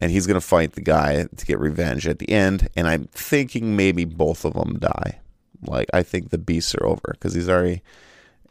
And 0.00 0.10
he's 0.10 0.26
going 0.26 0.40
to 0.40 0.46
fight 0.46 0.72
the 0.72 0.80
guy 0.80 1.24
to 1.24 1.46
get 1.46 1.58
revenge 1.58 2.06
at 2.06 2.18
the 2.18 2.28
end. 2.30 2.68
And 2.76 2.86
I'm 2.86 3.04
thinking 3.12 3.76
maybe 3.76 4.04
both 4.04 4.44
of 4.44 4.54
them 4.54 4.78
die. 4.78 5.20
Like, 5.66 5.88
I 5.92 6.02
think 6.02 6.30
the 6.30 6.38
beasts 6.38 6.74
are 6.74 6.86
over 6.86 7.12
because 7.12 7.34
he's 7.34 7.48
already. 7.48 7.82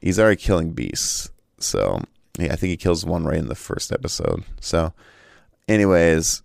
He's 0.02 0.20
already 0.20 0.36
killing 0.36 0.74
beasts 0.74 1.30
so 1.64 2.02
yeah, 2.38 2.54
I 2.54 2.56
think 2.56 2.72
he 2.72 2.78
kills 2.78 3.06
one 3.06 3.26
right 3.26 3.38
in 3.38 3.48
the 3.48 3.56
first 3.56 3.92
episode. 3.92 4.44
So, 4.60 4.94
anyways, 5.68 6.42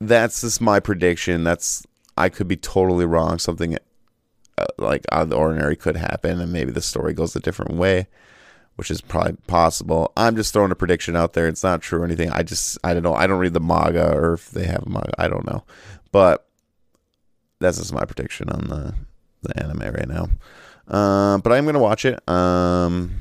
that's 0.00 0.40
just 0.40 0.60
my 0.60 0.80
prediction. 0.80 1.44
That's 1.44 1.86
I 2.16 2.28
could 2.28 2.48
be 2.48 2.56
totally 2.56 3.04
wrong. 3.04 3.38
Something 3.38 3.76
uh, 4.58 4.66
like 4.78 5.04
out 5.12 5.22
of 5.22 5.28
the 5.30 5.36
ordinary 5.36 5.76
could 5.76 5.96
happen, 5.96 6.40
and 6.40 6.52
maybe 6.52 6.72
the 6.72 6.82
story 6.82 7.12
goes 7.12 7.36
a 7.36 7.40
different 7.40 7.74
way, 7.74 8.08
which 8.76 8.90
is 8.90 9.00
probably 9.00 9.36
possible. 9.46 10.12
I'm 10.16 10.36
just 10.36 10.52
throwing 10.52 10.72
a 10.72 10.76
prediction 10.76 11.16
out 11.16 11.32
there. 11.34 11.48
It's 11.48 11.64
not 11.64 11.82
true 11.82 12.02
or 12.02 12.04
anything. 12.04 12.30
I 12.30 12.42
just 12.42 12.78
I 12.84 12.94
don't 12.94 13.02
know. 13.02 13.14
I 13.14 13.26
don't 13.26 13.38
read 13.38 13.54
the 13.54 13.60
manga 13.60 14.12
or 14.12 14.34
if 14.34 14.50
they 14.50 14.66
have 14.66 14.84
a 14.84 14.90
manga. 14.90 15.12
I 15.18 15.28
don't 15.28 15.46
know, 15.46 15.64
but 16.12 16.46
that's 17.58 17.78
just 17.78 17.92
my 17.92 18.04
prediction 18.04 18.48
on 18.48 18.68
the 18.68 18.94
the 19.42 19.62
anime 19.62 19.80
right 19.80 20.08
now. 20.08 20.28
Uh, 20.88 21.38
but 21.38 21.52
I'm 21.52 21.64
gonna 21.64 21.78
watch 21.78 22.04
it. 22.04 22.26
Um, 22.28 23.20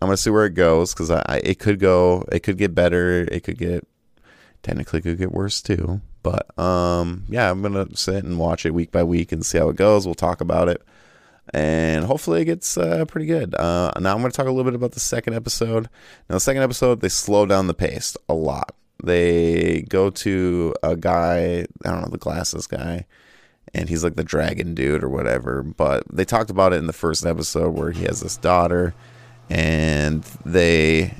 I'm 0.00 0.08
gonna 0.08 0.16
see 0.16 0.30
where 0.30 0.46
it 0.46 0.54
goes 0.54 0.94
because 0.94 1.10
I, 1.10 1.22
I, 1.26 1.36
it 1.38 1.58
could 1.58 1.78
go, 1.78 2.24
it 2.32 2.40
could 2.40 2.56
get 2.58 2.74
better, 2.74 3.22
it 3.30 3.44
could 3.44 3.58
get 3.58 3.86
technically 4.62 5.00
could 5.00 5.18
get 5.18 5.32
worse 5.32 5.60
too. 5.60 6.00
But 6.22 6.58
um, 6.58 7.24
yeah, 7.28 7.50
I'm 7.50 7.62
gonna 7.62 7.94
sit 7.96 8.24
and 8.24 8.38
watch 8.38 8.64
it 8.66 8.74
week 8.74 8.90
by 8.92 9.02
week 9.02 9.32
and 9.32 9.44
see 9.44 9.58
how 9.58 9.68
it 9.68 9.76
goes. 9.76 10.06
We'll 10.06 10.14
talk 10.14 10.40
about 10.40 10.68
it, 10.68 10.82
and 11.52 12.04
hopefully 12.04 12.42
it 12.42 12.46
gets 12.46 12.76
uh, 12.76 13.04
pretty 13.06 13.26
good. 13.26 13.54
Uh, 13.54 13.92
now 13.98 14.14
I'm 14.14 14.20
gonna 14.20 14.30
talk 14.30 14.46
a 14.46 14.50
little 14.50 14.70
bit 14.70 14.74
about 14.74 14.92
the 14.92 15.00
second 15.00 15.34
episode. 15.34 15.88
Now 16.28 16.36
the 16.36 16.40
second 16.40 16.62
episode 16.62 17.00
they 17.00 17.08
slow 17.08 17.46
down 17.46 17.66
the 17.66 17.74
pace 17.74 18.16
a 18.28 18.34
lot. 18.34 18.74
They 19.02 19.82
go 19.88 20.10
to 20.10 20.74
a 20.82 20.96
guy, 20.96 21.66
I 21.84 21.90
don't 21.90 22.02
know 22.02 22.08
the 22.10 22.18
glasses 22.18 22.66
guy, 22.66 23.06
and 23.74 23.88
he's 23.88 24.02
like 24.02 24.16
the 24.16 24.24
dragon 24.24 24.74
dude 24.74 25.04
or 25.04 25.08
whatever. 25.08 25.62
But 25.62 26.04
they 26.10 26.24
talked 26.24 26.50
about 26.50 26.72
it 26.72 26.76
in 26.76 26.86
the 26.86 26.92
first 26.92 27.24
episode 27.24 27.70
where 27.70 27.92
he 27.92 28.04
has 28.04 28.20
this 28.20 28.36
daughter 28.36 28.94
and 29.48 30.22
they 30.44 31.14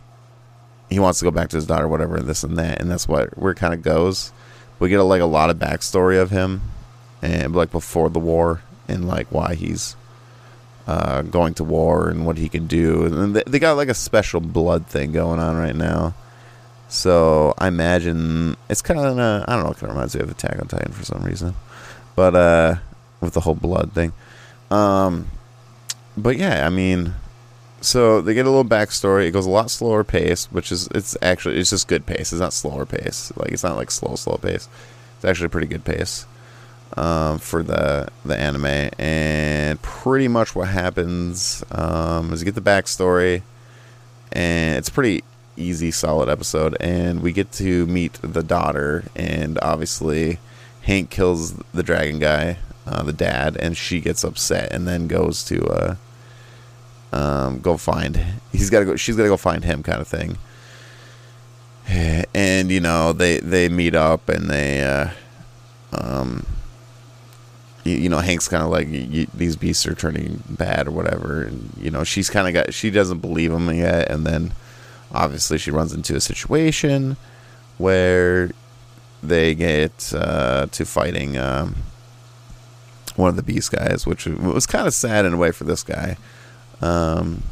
he 0.88 0.98
wants 0.98 1.20
to 1.20 1.24
go 1.24 1.30
back 1.30 1.48
to 1.50 1.56
his 1.56 1.66
daughter, 1.66 1.86
whatever, 1.86 2.16
and 2.16 2.26
this 2.26 2.42
and 2.44 2.56
that, 2.58 2.80
and 2.80 2.90
that's 2.90 3.08
what 3.08 3.36
where 3.38 3.52
it 3.52 3.58
kind 3.58 3.74
of 3.74 3.82
goes. 3.82 4.32
We 4.78 4.88
get 4.88 4.98
a, 5.00 5.04
like 5.04 5.20
a 5.20 5.26
lot 5.26 5.50
of 5.50 5.58
backstory 5.58 6.20
of 6.20 6.30
him, 6.30 6.62
and 7.22 7.54
like 7.54 7.70
before 7.70 8.08
the 8.10 8.18
war, 8.18 8.62
and 8.88 9.06
like 9.06 9.28
why 9.30 9.54
he's 9.54 9.96
uh, 10.86 11.22
going 11.22 11.54
to 11.54 11.64
war 11.64 12.08
and 12.08 12.26
what 12.26 12.38
he 12.38 12.48
can 12.48 12.66
do. 12.66 13.04
And 13.04 13.36
they, 13.36 13.42
they 13.46 13.58
got 13.58 13.76
like 13.76 13.88
a 13.88 13.94
special 13.94 14.40
blood 14.40 14.86
thing 14.86 15.12
going 15.12 15.38
on 15.38 15.56
right 15.56 15.76
now. 15.76 16.14
So 16.88 17.54
I 17.58 17.68
imagine 17.68 18.56
it's 18.68 18.82
kind 18.82 18.98
of 18.98 19.06
I 19.16 19.54
don't 19.54 19.64
know. 19.64 19.70
It 19.70 19.76
kind 19.76 19.90
of 19.90 19.96
reminds 19.96 20.16
me 20.16 20.22
of 20.22 20.30
Attack 20.30 20.58
on 20.60 20.66
Titan 20.66 20.92
for 20.92 21.04
some 21.04 21.22
reason, 21.22 21.54
but 22.20 22.34
uh, 22.34 22.74
with 23.22 23.32
the 23.32 23.40
whole 23.40 23.54
blood 23.54 23.92
thing. 23.92 24.12
Um, 24.70 25.28
but 26.18 26.36
yeah, 26.36 26.66
I 26.66 26.68
mean, 26.68 27.14
so 27.80 28.20
they 28.20 28.34
get 28.34 28.44
a 28.44 28.50
little 28.50 28.62
backstory. 28.62 29.26
It 29.26 29.30
goes 29.30 29.46
a 29.46 29.50
lot 29.50 29.70
slower 29.70 30.04
pace, 30.04 30.44
which 30.52 30.70
is 30.70 30.86
it's 30.94 31.16
actually 31.22 31.56
it's 31.56 31.70
just 31.70 31.88
good 31.88 32.04
pace. 32.04 32.30
It's 32.30 32.40
not 32.40 32.52
slower 32.52 32.84
pace. 32.84 33.32
Like 33.36 33.52
it's 33.52 33.64
not 33.64 33.76
like 33.76 33.90
slow 33.90 34.16
slow 34.16 34.36
pace. 34.36 34.68
It's 35.16 35.24
actually 35.24 35.48
pretty 35.48 35.66
good 35.66 35.82
pace 35.82 36.26
um, 36.94 37.38
for 37.38 37.62
the 37.62 38.08
the 38.26 38.36
anime. 38.36 38.90
And 38.98 39.80
pretty 39.80 40.28
much 40.28 40.54
what 40.54 40.68
happens 40.68 41.64
um, 41.70 42.34
is 42.34 42.42
you 42.42 42.44
get 42.44 42.54
the 42.54 42.60
backstory, 42.60 43.40
and 44.30 44.76
it's 44.76 44.90
pretty 44.90 45.24
easy, 45.56 45.90
solid 45.90 46.28
episode. 46.28 46.76
And 46.80 47.22
we 47.22 47.32
get 47.32 47.50
to 47.52 47.86
meet 47.86 48.18
the 48.20 48.42
daughter, 48.42 49.04
and 49.16 49.58
obviously 49.62 50.38
Hank 50.90 51.08
kills 51.08 51.52
the 51.72 51.84
dragon 51.84 52.18
guy, 52.18 52.58
uh, 52.84 53.04
the 53.04 53.12
dad, 53.12 53.56
and 53.56 53.76
she 53.76 54.00
gets 54.00 54.24
upset, 54.24 54.72
and 54.72 54.88
then 54.88 55.06
goes 55.06 55.44
to. 55.44 55.64
Uh, 55.64 55.94
um, 57.12 57.58
go 57.58 57.76
find 57.76 58.24
he's 58.52 58.70
got 58.70 58.78
to 58.80 58.84
go 58.84 58.94
she's 58.94 59.16
got 59.16 59.24
to 59.24 59.28
go 59.28 59.36
find 59.36 59.64
him 59.64 59.82
kind 59.82 60.00
of 60.00 60.06
thing 60.06 60.38
and 61.88 62.70
you 62.70 62.78
know 62.78 63.12
they 63.12 63.38
they 63.40 63.68
meet 63.68 63.96
up 63.96 64.28
and 64.28 64.48
they 64.48 64.80
uh, 64.84 65.10
um 65.92 66.46
you, 67.82 67.96
you 67.96 68.08
know 68.08 68.20
Hank's 68.20 68.46
kind 68.46 68.62
of 68.62 68.70
like 68.70 68.88
these 69.32 69.56
beasts 69.56 69.88
are 69.88 69.94
turning 69.96 70.40
bad 70.48 70.86
or 70.86 70.92
whatever 70.92 71.42
and 71.42 71.72
you 71.80 71.90
know 71.90 72.04
she's 72.04 72.30
kind 72.30 72.46
of 72.46 72.54
got 72.54 72.72
she 72.72 72.90
doesn't 72.90 73.18
believe 73.18 73.50
him 73.50 73.68
yet 73.74 74.08
and 74.08 74.24
then 74.24 74.52
obviously 75.10 75.58
she 75.58 75.72
runs 75.72 75.92
into 75.92 76.14
a 76.14 76.20
situation 76.20 77.16
where 77.76 78.52
they 79.22 79.54
get 79.54 80.12
uh, 80.14 80.66
to 80.66 80.84
fighting 80.84 81.36
um, 81.36 81.76
one 83.16 83.28
of 83.28 83.36
the 83.36 83.42
beast 83.42 83.72
guys 83.72 84.06
which 84.06 84.26
was 84.26 84.66
kind 84.66 84.86
of 84.86 84.94
sad 84.94 85.24
in 85.24 85.34
a 85.34 85.36
way 85.36 85.50
for 85.50 85.64
this 85.64 85.82
guy 85.82 86.16
um, 86.80 87.42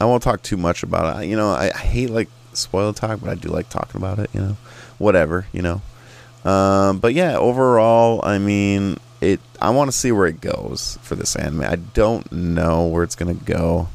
I 0.00 0.04
won't 0.06 0.22
talk 0.22 0.42
too 0.42 0.56
much 0.56 0.82
about 0.82 1.22
it. 1.22 1.28
You 1.28 1.36
know, 1.36 1.50
I, 1.50 1.70
I, 1.74 1.78
hate 1.78 2.10
like 2.10 2.28
spoil 2.52 2.92
talk, 2.92 3.20
but 3.20 3.30
I 3.30 3.34
do 3.34 3.48
like 3.48 3.68
talking 3.68 3.96
about 3.96 4.18
it. 4.18 4.30
You 4.32 4.40
know, 4.40 4.56
whatever. 4.98 5.46
You 5.52 5.62
know, 5.62 5.82
um, 6.50 6.98
but 6.98 7.14
yeah, 7.14 7.36
overall, 7.36 8.20
I 8.22 8.38
mean, 8.38 8.98
it. 9.20 9.40
I 9.60 9.70
want 9.70 9.90
to 9.90 9.96
see 9.96 10.12
where 10.12 10.26
it 10.26 10.40
goes 10.40 10.98
for 11.02 11.14
this 11.14 11.36
anime. 11.36 11.62
I 11.62 11.76
don't 11.76 12.30
know 12.32 12.86
where 12.86 13.02
it's 13.02 13.14
gonna 13.14 13.34
go. 13.34 13.88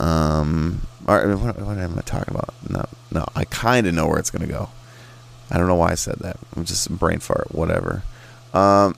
Um, 0.00 0.86
or, 1.06 1.36
what, 1.36 1.58
what 1.60 1.76
am 1.76 1.98
I 1.98 2.02
talking 2.02 2.34
about? 2.34 2.54
No, 2.70 2.84
no, 3.10 3.26
I 3.34 3.44
kind 3.44 3.86
of 3.86 3.94
know 3.94 4.06
where 4.06 4.18
it's 4.18 4.30
gonna 4.30 4.46
go. 4.46 4.70
I 5.50 5.58
don't 5.58 5.66
know 5.66 5.74
why 5.74 5.90
I 5.90 5.94
said 5.94 6.16
that. 6.20 6.36
I'm 6.56 6.64
just 6.64 6.90
brain 6.90 7.20
fart. 7.20 7.54
Whatever. 7.54 8.02
Um, 8.52 8.96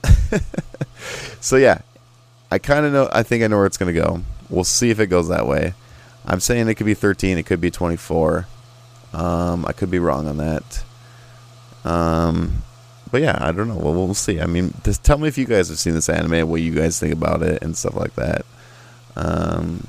so 1.41 1.57
yeah, 1.57 1.81
I 2.51 2.59
kind 2.59 2.87
of 2.87 2.93
know. 2.93 3.09
I 3.13 3.23
think 3.23 3.43
I 3.45 3.47
know 3.47 3.57
where 3.57 3.67
it's 3.67 3.77
to 3.77 3.93
go. 3.93 4.23
We'll 4.49 4.65
see 4.65 4.91
if 4.91 4.99
it 4.99 5.07
goes 5.07 5.29
that 5.29 5.47
way. 5.47 5.75
I'm 6.27 6.41
saying 6.41 6.69
it 6.69 6.75
could 6.75 6.87
be 6.87 6.95
13. 6.95 7.39
It 7.39 7.47
could 7.47 7.61
be 7.61 7.71
24. 7.71 8.47
Um, 9.13 9.65
I 9.67 9.73
could 9.73 9.91
be 9.91 9.99
wrong 9.99 10.29
on 10.29 10.37
that. 10.39 10.85
Um, 11.85 12.63
but 13.11 13.23
yeah, 13.23 13.39
I 13.41 13.53
don't 13.53 13.69
know. 13.69 13.77
Well, 13.77 13.95
we'll 13.95 14.15
see. 14.15 14.41
I 14.41 14.47
mean, 14.47 14.75
just 14.85 15.03
tell 15.03 15.19
me 15.19 15.29
if 15.29 15.39
you 15.39 15.47
guys 15.47 15.69
have 15.69 15.79
seen 15.79 15.95
this 15.95 16.09
anime, 16.09 16.49
what 16.49 16.61
you 16.61 16.75
guys 16.75 17.01
think 17.01 17.13
about 17.13 17.43
it, 17.43 17.63
and 17.63 17.77
stuff 17.77 17.97
like 17.97 18.15
that. 18.15 18.45
Um, 19.17 19.87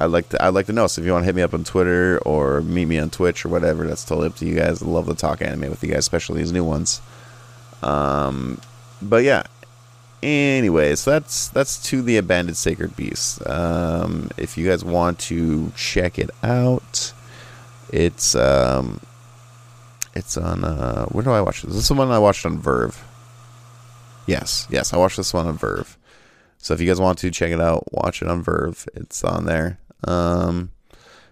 I'd 0.00 0.06
like 0.06 0.28
to. 0.30 0.44
I'd 0.44 0.54
like 0.54 0.66
to 0.66 0.72
know. 0.72 0.86
So 0.86 1.00
if 1.00 1.06
you 1.06 1.12
want 1.12 1.22
to 1.22 1.26
hit 1.26 1.34
me 1.34 1.42
up 1.42 1.54
on 1.54 1.64
Twitter 1.64 2.18
or 2.24 2.60
meet 2.62 2.86
me 2.86 2.98
on 2.98 3.10
Twitch 3.10 3.44
or 3.44 3.48
whatever, 3.48 3.86
that's 3.86 4.04
totally 4.04 4.28
up 4.28 4.36
to 4.36 4.46
you 4.46 4.54
guys. 4.54 4.82
I 4.82 4.86
love 4.86 5.06
to 5.06 5.14
talk 5.14 5.42
anime 5.42 5.70
with 5.70 5.82
you 5.82 5.90
guys, 5.90 5.98
especially 5.98 6.38
these 6.38 6.52
new 6.52 6.64
ones. 6.64 7.00
Um, 7.82 8.60
but 9.00 9.24
yeah, 9.24 9.44
Anyways, 10.22 11.04
that's 11.04 11.48
that's 11.48 11.82
to 11.90 12.00
the 12.00 12.16
abandoned 12.16 12.56
sacred 12.56 12.94
beast. 12.94 13.44
Um, 13.44 14.30
if 14.36 14.56
you 14.56 14.68
guys 14.68 14.84
want 14.84 15.18
to 15.20 15.72
check 15.76 16.16
it 16.16 16.30
out, 16.44 17.12
it's 17.90 18.36
um, 18.36 19.00
it's 20.14 20.36
on 20.36 20.62
uh, 20.62 21.06
where 21.06 21.24
do 21.24 21.30
I 21.30 21.40
watch 21.40 21.62
this? 21.62 21.72
This 21.72 21.82
is 21.82 21.88
the 21.88 21.94
one 21.94 22.12
I 22.12 22.20
watched 22.20 22.46
on 22.46 22.62
VRV. 22.62 22.96
Yes, 24.28 24.68
yes, 24.70 24.92
I 24.92 24.96
watched 24.96 25.16
this 25.16 25.34
one 25.34 25.48
on 25.48 25.58
VRV. 25.58 25.96
So 26.58 26.72
if 26.72 26.80
you 26.80 26.86
guys 26.86 27.00
want 27.00 27.18
to 27.18 27.30
check 27.32 27.50
it 27.50 27.60
out, 27.60 27.92
watch 27.92 28.22
it 28.22 28.28
on 28.28 28.44
VRV. 28.44 28.86
It's 28.94 29.24
on 29.24 29.46
there. 29.46 29.78
Um, 30.06 30.70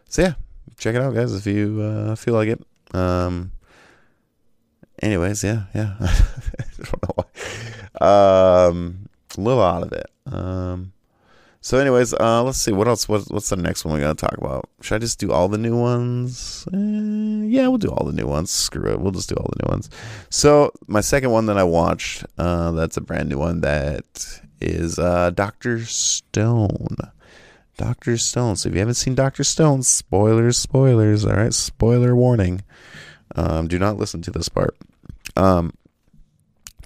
so 0.08 0.22
yeah, 0.22 0.34
check 0.78 0.94
it 0.94 1.02
out, 1.02 1.14
guys, 1.14 1.34
if 1.34 1.46
you 1.46 1.80
uh, 1.80 2.14
feel 2.14 2.34
like 2.34 2.48
it. 2.48 2.62
Um, 2.94 3.52
anyways, 5.02 5.44
yeah, 5.44 5.64
yeah. 5.74 5.94
I 6.00 6.64
don't 6.78 7.02
know 7.02 7.14
why. 7.14 8.66
Um, 8.66 9.08
a 9.36 9.40
little 9.40 9.62
out 9.62 9.82
of 9.82 9.92
it. 9.92 10.06
Um, 10.26 10.92
so, 11.62 11.78
anyways, 11.78 12.14
uh, 12.14 12.42
let's 12.42 12.56
see 12.56 12.72
what 12.72 12.88
else. 12.88 13.06
What, 13.06 13.30
what's 13.30 13.50
the 13.50 13.56
next 13.56 13.84
one 13.84 13.92
we 13.92 14.00
gotta 14.00 14.14
talk 14.14 14.36
about? 14.38 14.70
Should 14.80 14.94
I 14.94 14.98
just 14.98 15.18
do 15.18 15.30
all 15.30 15.46
the 15.46 15.58
new 15.58 15.76
ones? 15.76 16.66
Eh, 16.72 16.76
yeah, 16.76 17.68
we'll 17.68 17.76
do 17.76 17.90
all 17.90 18.06
the 18.06 18.14
new 18.14 18.26
ones. 18.26 18.50
Screw 18.50 18.90
it, 18.90 18.98
we'll 18.98 19.12
just 19.12 19.28
do 19.28 19.34
all 19.34 19.50
the 19.54 19.66
new 19.66 19.70
ones. 19.70 19.90
So, 20.30 20.72
my 20.86 21.02
second 21.02 21.32
one 21.32 21.46
that 21.46 21.58
I 21.58 21.64
watched, 21.64 22.24
uh, 22.38 22.70
that's 22.72 22.96
a 22.96 23.02
brand 23.02 23.28
new 23.28 23.38
one. 23.38 23.60
That 23.60 24.40
is 24.60 24.98
uh, 24.98 25.30
Doctor 25.30 25.84
Stone. 25.84 26.96
Doctor 27.80 28.18
Stone. 28.18 28.56
So, 28.56 28.68
if 28.68 28.74
you 28.74 28.80
haven't 28.80 28.94
seen 28.96 29.14
Doctor 29.14 29.42
Stone, 29.42 29.84
spoilers, 29.84 30.58
spoilers. 30.58 31.24
All 31.24 31.32
right, 31.32 31.54
spoiler 31.54 32.14
warning. 32.14 32.62
Um, 33.34 33.68
do 33.68 33.78
not 33.78 33.96
listen 33.96 34.20
to 34.20 34.30
this 34.30 34.50
part. 34.50 34.76
Um, 35.34 35.72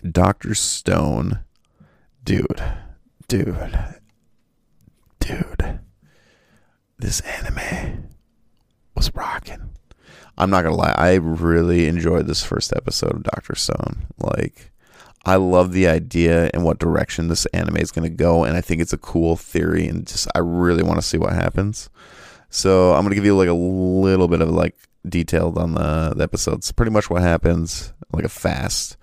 Doctor 0.08 0.54
Stone, 0.54 1.40
dude, 2.22 2.62
dude, 3.26 3.56
dude, 5.18 5.80
this 6.96 7.20
anime 7.22 8.10
was 8.94 9.12
rocking. 9.16 9.70
I'm 10.38 10.50
not 10.50 10.62
gonna 10.62 10.76
lie, 10.76 10.94
I 10.96 11.14
really 11.14 11.88
enjoyed 11.88 12.28
this 12.28 12.44
first 12.44 12.72
episode 12.72 13.16
of 13.16 13.22
Doctor 13.24 13.56
Stone. 13.56 14.06
Like, 14.18 14.70
I 15.26 15.36
love 15.36 15.72
the 15.72 15.88
idea 15.88 16.50
and 16.52 16.64
what 16.64 16.78
direction 16.78 17.28
this 17.28 17.46
anime 17.46 17.78
is 17.78 17.90
gonna 17.90 18.10
go, 18.10 18.44
and 18.44 18.56
I 18.56 18.60
think 18.60 18.82
it's 18.82 18.92
a 18.92 18.98
cool 18.98 19.36
theory, 19.36 19.88
and 19.88 20.06
just 20.06 20.28
I 20.34 20.40
really 20.40 20.82
want 20.82 20.98
to 20.98 21.06
see 21.06 21.18
what 21.18 21.32
happens. 21.32 21.88
So 22.50 22.92
I'm 22.92 23.02
gonna 23.04 23.14
give 23.14 23.24
you 23.24 23.36
like 23.36 23.48
a 23.48 23.54
little 23.54 24.28
bit 24.28 24.40
of 24.40 24.50
like 24.50 24.76
detailed 25.08 25.58
on 25.58 25.74
the, 25.74 26.14
the 26.16 26.22
episodes. 26.24 26.70
Pretty 26.72 26.92
much 26.92 27.10
what 27.10 27.22
happens, 27.22 27.92
like 28.12 28.24
a 28.24 28.28
fast 28.28 28.96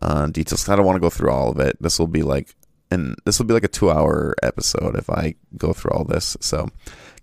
uh, 0.00 0.26
details. 0.28 0.68
I 0.68 0.76
don't 0.76 0.86
want 0.86 0.96
to 0.96 1.00
go 1.00 1.10
through 1.10 1.30
all 1.30 1.50
of 1.50 1.60
it. 1.60 1.76
This 1.80 1.98
will 1.98 2.06
be 2.06 2.22
like, 2.22 2.54
and 2.90 3.16
this 3.24 3.38
will 3.38 3.46
be 3.46 3.54
like 3.54 3.64
a 3.64 3.68
two-hour 3.68 4.34
episode 4.42 4.96
if 4.96 5.10
I 5.10 5.34
go 5.56 5.72
through 5.72 5.90
all 5.92 6.04
this. 6.04 6.36
So, 6.40 6.60
I'm 6.60 6.70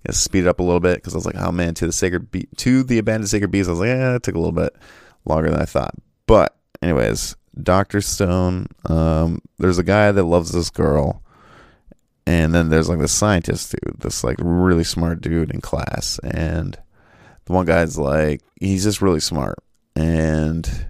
gonna 0.05 0.13
speed 0.13 0.43
it 0.43 0.47
up 0.47 0.59
a 0.59 0.63
little 0.63 0.79
bit 0.79 0.97
because 0.97 1.13
I 1.13 1.17
was 1.17 1.25
like, 1.25 1.37
oh 1.37 1.51
man, 1.51 1.73
to 1.75 1.87
the 1.87 1.93
sacred 1.93 2.31
be- 2.31 2.49
to 2.57 2.83
the 2.83 2.97
abandoned 2.99 3.29
sacred 3.29 3.51
bees. 3.51 3.67
I 3.67 3.71
was 3.71 3.79
like, 3.79 3.87
yeah, 3.87 4.15
it 4.15 4.23
took 4.23 4.35
a 4.35 4.39
little 4.39 4.51
bit 4.51 4.75
longer 5.25 5.49
than 5.49 5.59
I 5.61 5.65
thought. 5.65 5.95
But, 6.27 6.55
anyways, 6.81 7.35
Doctor 7.61 8.01
Stone. 8.01 8.67
Um, 8.85 9.41
there's 9.57 9.77
a 9.77 9.83
guy 9.83 10.11
that 10.11 10.23
loves 10.23 10.51
this 10.51 10.69
girl, 10.69 11.21
and 12.25 12.53
then 12.53 12.69
there's 12.69 12.89
like 12.89 12.99
the 12.99 13.07
scientist 13.07 13.71
dude, 13.71 13.99
this 13.99 14.23
like 14.23 14.37
really 14.39 14.83
smart 14.83 15.21
dude 15.21 15.51
in 15.51 15.61
class, 15.61 16.19
and 16.23 16.77
the 17.45 17.53
one 17.53 17.65
guy's 17.65 17.97
like, 17.97 18.41
he's 18.59 18.83
just 18.83 19.01
really 19.01 19.19
smart, 19.19 19.57
and 19.95 20.87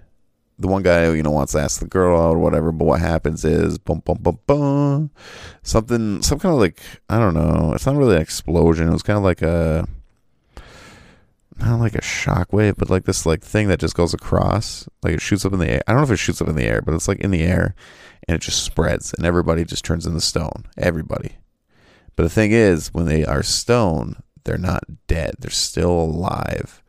the 0.58 0.68
one 0.68 0.82
guy 0.82 1.12
you 1.12 1.22
know 1.22 1.30
wants 1.30 1.52
to 1.52 1.60
ask 1.60 1.80
the 1.80 1.86
girl 1.86 2.18
out 2.18 2.36
or 2.36 2.38
whatever 2.38 2.72
but 2.72 2.86
what 2.86 3.00
happens 3.00 3.44
is 3.44 3.78
boom 3.78 4.00
boom 4.00 4.18
boom 4.20 4.38
boom 4.46 5.10
something 5.62 6.22
some 6.22 6.38
kind 6.38 6.54
of 6.54 6.58
like 6.58 6.80
i 7.10 7.18
don't 7.18 7.34
know 7.34 7.72
it's 7.74 7.84
not 7.84 7.96
really 7.96 8.16
an 8.16 8.22
explosion 8.22 8.88
it 8.88 8.92
was 8.92 9.02
kind 9.02 9.18
of 9.18 9.22
like 9.22 9.42
a 9.42 9.86
not 11.58 11.80
like 11.80 11.94
a 11.94 12.00
shockwave 12.00 12.76
but 12.76 12.90
like 12.90 13.04
this 13.04 13.26
like 13.26 13.42
thing 13.42 13.68
that 13.68 13.80
just 13.80 13.94
goes 13.94 14.14
across. 14.14 14.88
Like 15.02 15.14
it 15.14 15.20
shoots 15.20 15.44
up 15.44 15.52
in 15.52 15.58
the 15.58 15.70
air. 15.70 15.82
I 15.86 15.92
don't 15.92 16.00
know 16.00 16.06
if 16.06 16.10
it 16.10 16.16
shoots 16.18 16.40
up 16.42 16.48
in 16.48 16.56
the 16.56 16.64
air 16.64 16.82
but 16.82 16.94
it's 16.94 17.08
like 17.08 17.20
in 17.20 17.30
the 17.30 17.42
air 17.42 17.74
and 18.28 18.34
it 18.34 18.42
just 18.42 18.62
spreads 18.62 19.12
and 19.14 19.26
everybody 19.26 19.64
just 19.64 19.84
turns 19.84 20.06
into 20.06 20.20
stone. 20.20 20.64
Everybody. 20.76 21.36
But 22.14 22.24
the 22.24 22.30
thing 22.30 22.52
is 22.52 22.92
when 22.92 23.06
they 23.06 23.24
are 23.24 23.42
stone 23.42 24.22
they're 24.44 24.58
not 24.58 24.84
dead. 25.08 25.34
They're 25.40 25.50
still 25.50 25.90
alive 25.90 26.82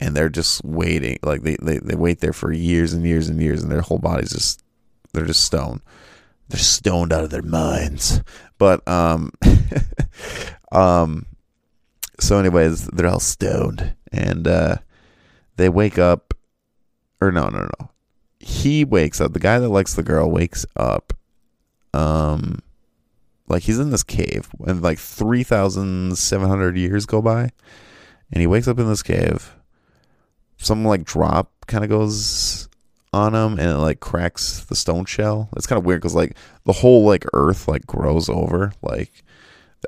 and 0.00 0.16
they're 0.16 0.28
just 0.28 0.64
waiting. 0.64 1.18
Like 1.22 1.42
they, 1.42 1.56
they, 1.62 1.78
they 1.78 1.94
wait 1.94 2.20
there 2.20 2.32
for 2.32 2.52
years 2.52 2.92
and 2.92 3.04
years 3.04 3.28
and 3.28 3.40
years 3.40 3.62
and 3.62 3.70
their 3.70 3.80
whole 3.82 3.98
body's 3.98 4.32
just 4.32 4.62
they're 5.12 5.24
just 5.26 5.44
stoned 5.44 5.80
they're 6.48 6.60
stoned 6.60 7.12
out 7.12 7.24
of 7.24 7.30
their 7.30 7.42
minds. 7.42 8.22
But 8.58 8.86
um 8.88 9.32
um 10.72 11.26
so 12.20 12.38
anyways 12.38 12.86
they're 12.88 13.06
all 13.06 13.20
stoned 13.20 13.94
and 14.12 14.46
uh 14.48 14.76
they 15.56 15.68
wake 15.68 15.98
up 15.98 16.34
or 17.20 17.30
no 17.32 17.48
no 17.48 17.60
no 17.60 17.90
he 18.40 18.84
wakes 18.84 19.20
up 19.20 19.32
the 19.32 19.40
guy 19.40 19.58
that 19.58 19.68
likes 19.68 19.94
the 19.94 20.02
girl 20.02 20.30
wakes 20.30 20.64
up 20.76 21.12
um 21.94 22.60
Like 23.48 23.62
he's 23.62 23.78
in 23.78 23.90
this 23.90 24.02
cave, 24.02 24.48
and 24.66 24.82
like 24.82 24.98
three 24.98 25.44
thousand 25.44 26.18
seven 26.18 26.48
hundred 26.48 26.76
years 26.76 27.06
go 27.06 27.22
by, 27.22 27.50
and 28.32 28.40
he 28.40 28.46
wakes 28.46 28.66
up 28.66 28.80
in 28.80 28.88
this 28.88 29.04
cave. 29.04 29.54
Some 30.58 30.84
like 30.84 31.04
drop 31.04 31.52
kind 31.68 31.84
of 31.84 31.90
goes 31.90 32.68
on 33.12 33.34
him, 33.34 33.52
and 33.58 33.70
it 33.70 33.78
like 33.78 34.00
cracks 34.00 34.64
the 34.64 34.74
stone 34.74 35.04
shell. 35.04 35.48
It's 35.56 35.66
kind 35.66 35.78
of 35.78 35.86
weird 35.86 36.00
because 36.00 36.14
like 36.16 36.36
the 36.64 36.72
whole 36.72 37.04
like 37.06 37.24
Earth 37.34 37.68
like 37.68 37.86
grows 37.86 38.28
over. 38.28 38.72
Like 38.82 39.22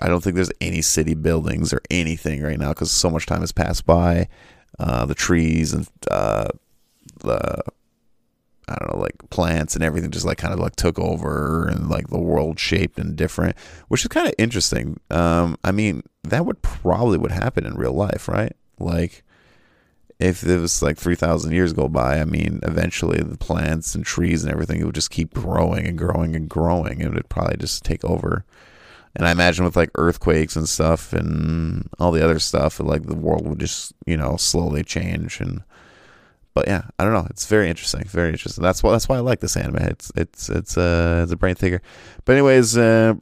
I 0.03 0.09
don't 0.09 0.23
think 0.23 0.37
there's 0.37 0.53
any 0.61 0.83
city 0.83 1.15
buildings 1.15 1.73
or 1.73 1.81
anything 1.91 2.43
right 2.43 2.59
now 2.59 2.71
because 2.71 2.91
so 2.91 3.11
much 3.11 3.27
time 3.27 3.41
has 3.41 3.53
passed 3.53 3.87
by. 3.87 4.29
Uh, 4.79 5.05
the 5.07 5.15
trees 5.15 5.73
and 5.73 5.89
uh, 6.11 6.49
the 7.21 7.63
I 8.69 8.77
don't 8.77 8.95
know, 8.95 9.01
like 9.01 9.31
plants 9.31 9.75
and 9.75 9.83
everything 9.83 10.11
just 10.11 10.27
like 10.27 10.39
kind 10.39 10.53
of 10.53 10.61
like 10.61 10.77
took 10.77 10.99
over 10.99 11.67
and 11.67 11.89
like 11.89 12.09
the 12.09 12.19
world 12.19 12.61
shaped 12.61 12.99
and 12.99 13.17
different, 13.17 13.57
which 13.89 14.03
is 14.03 14.09
kind 14.09 14.29
of 14.29 14.35
interesting. 14.37 15.01
Um, 15.11 15.57
I 15.65 15.73
mean, 15.73 16.03
that 16.25 16.45
would 16.45 16.61
probably 16.61 17.19
would 17.19 17.33
happen 17.33 17.65
in 17.65 17.75
real 17.75 17.95
life, 17.95 18.29
right? 18.29 18.53
Like 18.79 19.25
if 20.19 20.45
it 20.45 20.59
was 20.59 20.83
like 20.83 20.99
3,000 20.99 21.53
years 21.53 21.73
go 21.73 21.89
by, 21.89 22.21
I 22.21 22.25
mean, 22.25 22.61
eventually 22.63 23.23
the 23.23 23.39
plants 23.39 23.95
and 23.95 24.05
trees 24.05 24.45
and 24.45 24.53
everything, 24.53 24.81
it 24.81 24.85
would 24.85 24.95
just 24.95 25.11
keep 25.11 25.33
growing 25.33 25.87
and 25.87 25.97
growing 25.97 26.37
and 26.37 26.49
growing. 26.49 27.01
And 27.01 27.13
it 27.13 27.15
would 27.15 27.29
probably 27.29 27.57
just 27.57 27.85
take 27.85 28.05
over. 28.05 28.45
And 29.19 29.27
I 29.27 29.33
imagine 29.33 29.65
with 29.65 29.77
like 29.77 29.91
earthquakes 29.97 30.57
and 30.57 30.69
stuff 30.69 31.13
and 31.13 31.89
all 31.99 32.13
the 32.13 32.25
other 32.25 32.39
stuff, 32.39 32.81
like 32.81 33.05
the 33.07 33.17
world 33.17 33.47
would 33.47 33.59
just, 33.59 33.93
you 34.07 34.17
know, 34.17 34.37
slowly 34.37 34.85
change 34.85 35.41
and 35.41 35.63
but 36.55 36.67
yeah, 36.67 36.83
I 36.99 37.05
don't 37.05 37.13
know. 37.13 37.27
It's 37.31 37.47
very 37.47 37.71
interesting. 37.71 38.03
Very 38.03 38.31
interesting. 38.31 38.65
That's 38.65 38.83
why 38.83 38.91
that's 38.91 39.09
why 39.09 39.17
I 39.17 39.21
like 39.21 39.39
this 39.39 39.57
anime. 39.57 39.77
It's 39.77 40.11
it's 40.17 40.49
it's 40.49 40.77
a 40.77 41.21
it's 41.23 41.31
a 41.31 41.37
brain 41.37 41.55
thinker. 41.55 41.81
But 42.25 42.33
anyways, 42.33 42.77
uh, 42.77 43.15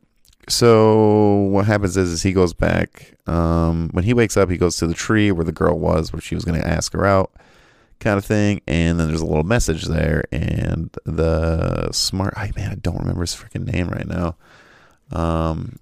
so 0.48 1.34
what 1.50 1.66
happens 1.66 1.98
is, 1.98 2.10
is 2.10 2.22
he 2.22 2.32
goes 2.32 2.54
back. 2.54 3.14
Um, 3.26 3.90
when 3.92 4.04
he 4.04 4.14
wakes 4.14 4.38
up, 4.38 4.48
he 4.48 4.56
goes 4.56 4.76
to 4.78 4.86
the 4.86 4.94
tree 4.94 5.32
where 5.32 5.44
the 5.44 5.52
girl 5.52 5.78
was, 5.78 6.14
where 6.14 6.20
she 6.22 6.34
was 6.34 6.46
going 6.46 6.58
to 6.58 6.66
ask 6.66 6.94
her 6.94 7.04
out, 7.04 7.30
kind 8.00 8.16
of 8.16 8.24
thing. 8.24 8.62
And 8.66 8.98
then 8.98 9.08
there's 9.08 9.20
a 9.20 9.26
little 9.26 9.44
message 9.44 9.84
there, 9.84 10.24
and 10.32 10.96
the 11.04 11.92
smart. 11.92 12.32
I 12.38 12.52
man, 12.56 12.70
I 12.70 12.76
don't 12.76 13.00
remember 13.00 13.20
his 13.20 13.34
freaking 13.34 13.70
name 13.70 13.88
right 13.88 14.06
now. 14.06 14.36
Um, 15.12 15.76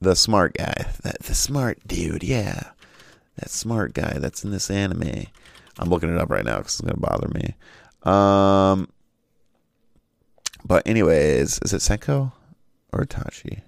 the 0.00 0.14
smart 0.14 0.54
guy, 0.56 0.86
that 1.02 1.20
the 1.20 1.34
smart 1.34 1.78
dude, 1.86 2.22
yeah, 2.22 2.70
that 3.36 3.50
smart 3.50 3.94
guy 3.94 4.18
that's 4.18 4.44
in 4.44 4.50
this 4.50 4.70
anime. 4.70 5.26
I'm 5.78 5.90
looking 5.90 6.12
it 6.12 6.18
up 6.18 6.30
right 6.30 6.44
now 6.44 6.58
because 6.58 6.80
it's 6.80 6.80
gonna 6.80 6.96
bother 6.96 7.28
me. 7.28 7.54
Um, 8.02 8.88
but 10.64 10.86
anyways, 10.86 11.60
is 11.62 11.72
it 11.72 11.80
Senko 11.80 12.32
or 12.92 13.04
Tachi? 13.04 13.62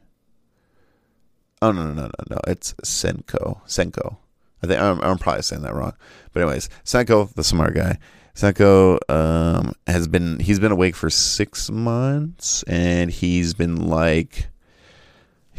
Oh 1.63 1.73
no 1.73 1.85
no 1.85 1.93
no 1.93 2.03
no 2.03 2.25
no! 2.31 2.41
It's 2.47 2.73
Senko 2.85 3.61
Senko. 3.67 4.17
I 4.63 4.67
think 4.67 4.81
I'm, 4.81 5.01
I'm 5.01 5.19
probably 5.19 5.43
saying 5.43 5.63
that 5.63 5.75
wrong. 5.75 5.95
But 6.33 6.43
anyways, 6.43 6.69
Senko, 6.85 7.33
the 7.35 7.45
smart 7.45 7.75
guy. 7.75 7.99
Senko 8.35 8.99
um, 9.11 9.75
has 9.87 10.07
been 10.07 10.39
he's 10.39 10.61
been 10.61 10.73
awake 10.73 10.95
for 10.95 11.11
six 11.11 11.71
months, 11.71 12.63
and 12.65 13.11
he's 13.11 13.55
been 13.55 13.89
like 13.89 14.50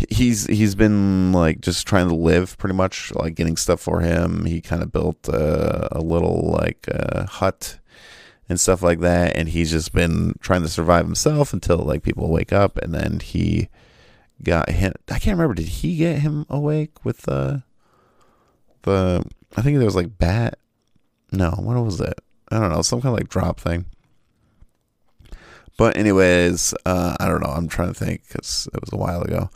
he's 0.09 0.47
he's 0.47 0.75
been 0.75 1.31
like 1.31 1.61
just 1.61 1.85
trying 1.87 2.07
to 2.09 2.15
live 2.15 2.57
pretty 2.57 2.75
much 2.75 3.11
like 3.15 3.35
getting 3.35 3.57
stuff 3.57 3.79
for 3.79 4.01
him. 4.01 4.45
He 4.45 4.61
kind 4.61 4.81
of 4.81 4.91
built 4.91 5.29
uh, 5.29 5.89
a 5.91 6.01
little 6.01 6.51
like 6.51 6.87
uh, 6.93 7.25
hut 7.25 7.79
and 8.49 8.59
stuff 8.59 8.81
like 8.81 8.99
that. 8.99 9.35
And 9.35 9.49
he's 9.49 9.71
just 9.71 9.93
been 9.93 10.35
trying 10.41 10.61
to 10.61 10.67
survive 10.69 11.05
himself 11.05 11.53
until 11.53 11.77
like 11.77 12.03
people 12.03 12.29
wake 12.29 12.51
up. 12.51 12.77
And 12.77 12.93
then 12.93 13.19
he 13.19 13.69
got 14.43 14.69
him 14.69 14.93
i 15.09 15.19
can't 15.19 15.37
remember. 15.37 15.53
Did 15.53 15.67
he 15.67 15.97
get 15.97 16.19
him 16.19 16.45
awake 16.49 17.05
with 17.05 17.21
the 17.23 17.63
the 18.83 19.23
i 19.55 19.61
think 19.61 19.77
there 19.77 19.85
was 19.85 19.95
like 19.95 20.17
bat. 20.17 20.57
No 21.31 21.51
what 21.51 21.81
was 21.83 22.01
it? 22.01 22.19
I 22.51 22.59
don't 22.59 22.71
know. 22.71 22.81
Some 22.81 23.01
kind 23.01 23.13
of 23.13 23.19
like 23.19 23.29
drop 23.29 23.59
thing. 23.59 23.85
But 25.77 25.95
anyways 25.97 26.73
uh, 26.85 27.15
i 27.19 27.27
don't 27.27 27.41
know. 27.41 27.51
I'm 27.51 27.67
trying 27.67 27.93
to 27.93 27.93
think 27.93 28.27
because 28.27 28.67
it 28.73 28.81
was 28.81 28.91
a 28.91 28.97
while 28.97 29.21
ago 29.21 29.49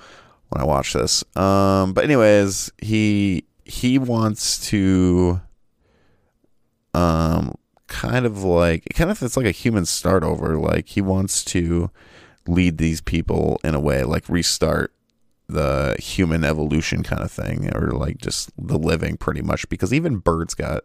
when 0.56 0.62
I 0.62 0.66
watch 0.66 0.94
this. 0.94 1.24
Um, 1.36 1.92
but 1.92 2.06
anyways, 2.06 2.72
he 2.78 3.44
he 3.66 4.00
wants 4.00 4.70
to 4.70 5.42
um 6.94 7.56
kind 7.88 8.26
of 8.26 8.42
like 8.44 8.88
kind 8.94 9.12
of 9.12 9.22
it's 9.22 9.36
like 9.36 9.46
a 9.46 9.52
human 9.52 9.86
start 9.86 10.24
over. 10.24 10.58
Like 10.58 10.88
he 10.88 11.02
wants 11.02 11.44
to 11.46 11.92
lead 12.48 12.78
these 12.78 13.02
people 13.02 13.60
in 13.66 13.76
a 13.76 13.80
way, 13.82 14.04
like 14.06 14.30
restart 14.30 14.94
the 15.48 15.98
human 16.00 16.46
evolution 16.46 17.04
kind 17.04 17.22
of 17.22 17.32
thing, 17.32 17.76
or 17.76 17.92
like 17.92 18.18
just 18.18 18.50
the 18.58 18.80
living 18.80 19.18
pretty 19.18 19.42
much. 19.42 19.68
Because 19.68 19.94
even 19.94 20.18
birds 20.18 20.54
got 20.54 20.84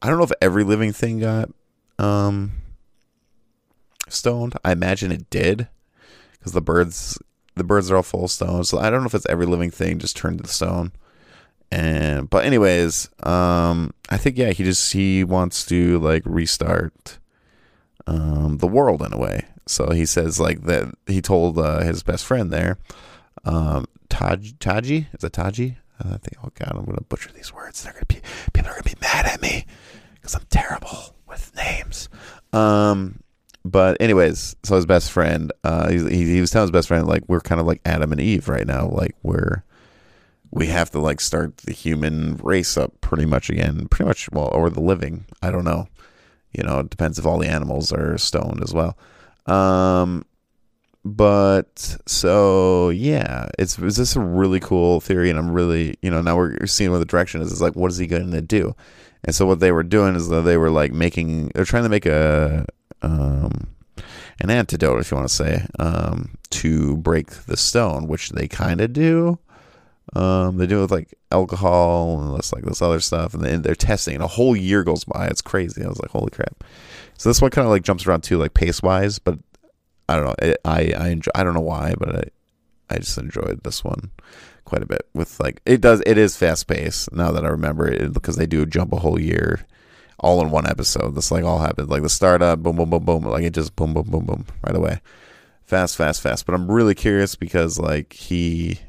I 0.00 0.08
don't 0.08 0.16
know 0.16 0.24
if 0.24 0.32
every 0.40 0.64
living 0.64 0.94
thing 0.94 1.18
got 1.18 1.50
um 1.98 2.52
stoned. 4.08 4.54
I 4.64 4.72
imagine 4.72 5.12
it 5.12 5.28
did 5.28 5.68
because 6.32 6.52
the 6.52 6.62
birds 6.62 7.18
the 7.56 7.64
birds 7.64 7.90
are 7.90 7.96
all 7.96 8.02
full 8.02 8.24
of 8.24 8.30
stone. 8.30 8.64
So 8.64 8.78
I 8.78 8.90
don't 8.90 9.00
know 9.00 9.06
if 9.06 9.14
it's 9.14 9.26
every 9.28 9.46
living 9.46 9.70
thing 9.70 9.98
just 9.98 10.16
turned 10.16 10.42
to 10.42 10.48
stone. 10.48 10.92
And 11.70 12.28
but 12.30 12.44
anyways, 12.44 13.08
um, 13.22 13.92
I 14.10 14.16
think 14.16 14.38
yeah, 14.38 14.50
he 14.50 14.64
just 14.64 14.92
he 14.92 15.24
wants 15.24 15.64
to 15.66 15.98
like 15.98 16.22
restart 16.24 17.18
um 18.06 18.58
the 18.58 18.66
world 18.66 19.02
in 19.02 19.12
a 19.12 19.18
way. 19.18 19.46
So 19.66 19.90
he 19.90 20.06
says 20.06 20.38
like 20.38 20.62
that 20.62 20.94
he 21.06 21.20
told 21.20 21.58
uh, 21.58 21.80
his 21.80 22.02
best 22.02 22.26
friend 22.26 22.52
there, 22.52 22.78
um, 23.44 23.86
Taj 24.08 24.52
Taji 24.60 25.08
is 25.12 25.24
it 25.24 25.32
Taji? 25.32 25.78
I 26.00 26.18
think 26.18 26.36
oh 26.44 26.50
god, 26.54 26.72
I'm 26.74 26.84
gonna 26.84 27.00
butcher 27.08 27.30
these 27.32 27.52
words. 27.52 27.82
They're 27.82 27.92
gonna 27.92 28.06
be 28.06 28.20
people 28.52 28.70
are 28.70 28.74
gonna 28.74 28.82
be 28.82 29.00
mad 29.00 29.26
at 29.26 29.40
me 29.40 29.64
because 30.14 30.34
I'm 30.34 30.46
terrible 30.50 31.16
with 31.26 31.54
names. 31.56 32.08
Um, 32.52 33.20
but 33.64 33.96
anyways, 34.00 34.56
so 34.62 34.76
his 34.76 34.86
best 34.86 35.10
friend, 35.10 35.52
uh, 35.64 35.90
he, 35.90 36.24
he 36.24 36.40
was 36.40 36.50
telling 36.50 36.64
his 36.64 36.70
best 36.70 36.88
friend 36.88 37.06
like 37.06 37.22
we're 37.28 37.40
kind 37.40 37.60
of 37.60 37.66
like 37.66 37.80
Adam 37.84 38.12
and 38.12 38.20
Eve 38.20 38.48
right 38.48 38.66
now, 38.66 38.88
like 38.88 39.16
we're 39.22 39.64
we 40.50 40.66
have 40.66 40.90
to 40.90 41.00
like 41.00 41.20
start 41.20 41.56
the 41.58 41.72
human 41.72 42.36
race 42.36 42.76
up 42.76 43.00
pretty 43.00 43.26
much 43.26 43.50
again, 43.50 43.88
pretty 43.88 44.06
much 44.06 44.30
well, 44.30 44.50
or 44.52 44.70
the 44.70 44.80
living. 44.80 45.24
I 45.42 45.50
don't 45.50 45.64
know. 45.64 45.88
You 46.52 46.62
know, 46.62 46.80
it 46.80 46.90
depends 46.90 47.18
if 47.18 47.26
all 47.26 47.38
the 47.38 47.48
animals 47.48 47.92
are 47.92 48.16
stoned 48.18 48.62
as 48.62 48.72
well. 48.72 48.96
Um, 49.46 50.24
but 51.04 51.96
so 52.06 52.90
yeah, 52.90 53.48
it's 53.58 53.78
it's 53.78 53.96
just 53.96 54.16
a 54.16 54.20
really 54.20 54.60
cool 54.60 55.00
theory, 55.00 55.30
and 55.30 55.38
I'm 55.38 55.50
really 55.50 55.96
you 56.02 56.10
know 56.10 56.20
now 56.20 56.36
we're 56.36 56.66
seeing 56.66 56.92
what 56.92 56.98
the 56.98 57.04
direction 57.04 57.40
is. 57.40 57.50
It's 57.50 57.60
like 57.60 57.76
what 57.76 57.90
is 57.90 57.98
he 57.98 58.06
going 58.06 58.30
to 58.30 58.42
do? 58.42 58.76
And 59.24 59.34
so 59.34 59.46
what 59.46 59.60
they 59.60 59.72
were 59.72 59.82
doing 59.82 60.14
is 60.16 60.28
that 60.28 60.42
they 60.42 60.58
were 60.58 60.70
like 60.70 60.92
making 60.92 61.50
they're 61.54 61.64
trying 61.64 61.84
to 61.84 61.88
make 61.88 62.06
a 62.06 62.66
um, 63.04 63.68
an 64.40 64.50
antidote, 64.50 65.00
if 65.00 65.10
you 65.10 65.16
want 65.16 65.28
to 65.28 65.34
say, 65.34 65.66
um, 65.78 66.36
to 66.50 66.96
break 66.96 67.30
the 67.46 67.56
stone, 67.56 68.08
which 68.08 68.30
they 68.30 68.48
kind 68.48 68.80
of 68.80 68.92
do. 68.92 69.38
Um, 70.14 70.58
they 70.58 70.66
do 70.66 70.78
it 70.78 70.82
with 70.82 70.90
like 70.92 71.14
alcohol 71.32 72.20
and 72.20 72.38
this 72.38 72.52
like 72.52 72.64
this 72.64 72.82
other 72.82 73.00
stuff, 73.00 73.34
and 73.34 73.44
then 73.44 73.62
they're 73.62 73.74
testing. 73.74 74.14
And 74.14 74.22
a 74.22 74.28
whole 74.28 74.54
year 74.54 74.84
goes 74.84 75.04
by. 75.04 75.26
It's 75.26 75.42
crazy. 75.42 75.84
I 75.84 75.88
was 75.88 76.00
like, 76.00 76.10
holy 76.10 76.30
crap! 76.30 76.62
So 77.18 77.28
this 77.28 77.40
one 77.40 77.50
kind 77.50 77.66
of 77.66 77.70
like 77.72 77.82
jumps 77.82 78.06
around 78.06 78.22
too, 78.22 78.38
like 78.38 78.54
pace 78.54 78.82
wise. 78.82 79.18
But 79.18 79.38
I 80.08 80.16
don't 80.16 80.24
know. 80.26 80.34
It, 80.40 80.58
I 80.64 80.92
I 80.96 81.08
enjoy, 81.08 81.30
I 81.34 81.42
don't 81.42 81.54
know 81.54 81.60
why, 81.60 81.94
but 81.98 82.14
I 82.14 82.24
I 82.90 82.98
just 82.98 83.18
enjoyed 83.18 83.62
this 83.64 83.82
one 83.82 84.10
quite 84.64 84.82
a 84.82 84.86
bit. 84.86 85.08
With 85.14 85.40
like 85.40 85.60
it 85.66 85.80
does 85.80 86.02
it 86.06 86.18
is 86.18 86.36
fast 86.36 86.66
paced 86.68 87.12
now 87.12 87.32
that 87.32 87.44
I 87.44 87.48
remember 87.48 87.88
it 87.88 88.12
because 88.12 88.36
they 88.36 88.46
do 88.46 88.66
jump 88.66 88.92
a 88.92 88.98
whole 88.98 89.20
year 89.20 89.66
all 90.24 90.40
in 90.40 90.50
one 90.50 90.66
episode. 90.66 91.14
This 91.14 91.30
like 91.30 91.44
all 91.44 91.58
happened 91.58 91.90
like 91.90 92.02
the 92.02 92.08
startup, 92.08 92.62
boom, 92.62 92.76
boom, 92.76 92.88
boom, 92.88 93.04
boom, 93.04 93.24
like 93.24 93.44
it 93.44 93.52
just 93.52 93.76
boom, 93.76 93.92
boom, 93.92 94.08
boom, 94.08 94.24
boom, 94.24 94.46
right 94.66 94.74
away, 94.74 95.00
fast, 95.62 95.96
fast, 95.96 96.22
fast. 96.22 96.46
But 96.46 96.54
I'm 96.54 96.70
really 96.70 96.94
curious 96.94 97.36
because 97.36 97.78
like 97.78 98.14
he, 98.14 98.80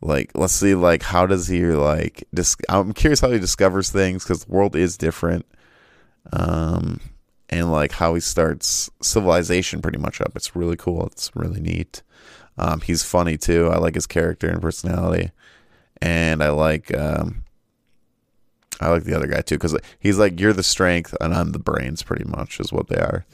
like 0.00 0.30
let's 0.34 0.52
see, 0.52 0.76
like 0.76 1.02
how 1.02 1.26
does 1.26 1.48
he 1.48 1.66
like? 1.66 2.22
Dis- 2.32 2.56
I'm 2.68 2.92
curious 2.92 3.20
how 3.20 3.32
he 3.32 3.40
discovers 3.40 3.90
things 3.90 4.22
because 4.22 4.44
the 4.44 4.52
world 4.52 4.76
is 4.76 4.96
different, 4.96 5.46
um, 6.32 7.00
and 7.50 7.72
like 7.72 7.90
how 7.90 8.14
he 8.14 8.20
starts 8.20 8.88
civilization 9.02 9.82
pretty 9.82 9.98
much 9.98 10.20
up. 10.20 10.32
It's 10.36 10.54
really 10.54 10.76
cool. 10.76 11.06
It's 11.06 11.34
really 11.34 11.60
neat. 11.60 12.02
Um, 12.56 12.82
he's 12.82 13.02
funny 13.02 13.36
too. 13.36 13.68
I 13.68 13.78
like 13.78 13.96
his 13.96 14.06
character 14.06 14.48
and 14.48 14.62
personality, 14.62 15.32
and 16.00 16.40
I 16.40 16.50
like 16.50 16.96
um 16.96 17.43
I 18.80 18.88
like 18.90 19.04
the 19.04 19.14
other 19.14 19.26
guy 19.26 19.40
too 19.40 19.56
because 19.56 19.76
he's 19.98 20.18
like 20.18 20.40
you're 20.40 20.52
the 20.52 20.62
strength 20.62 21.14
and 21.20 21.34
I'm 21.34 21.52
the 21.52 21.58
brains, 21.58 22.02
pretty 22.02 22.24
much 22.24 22.60
is 22.60 22.72
what 22.72 22.88
they 22.88 22.96
are. 22.96 23.24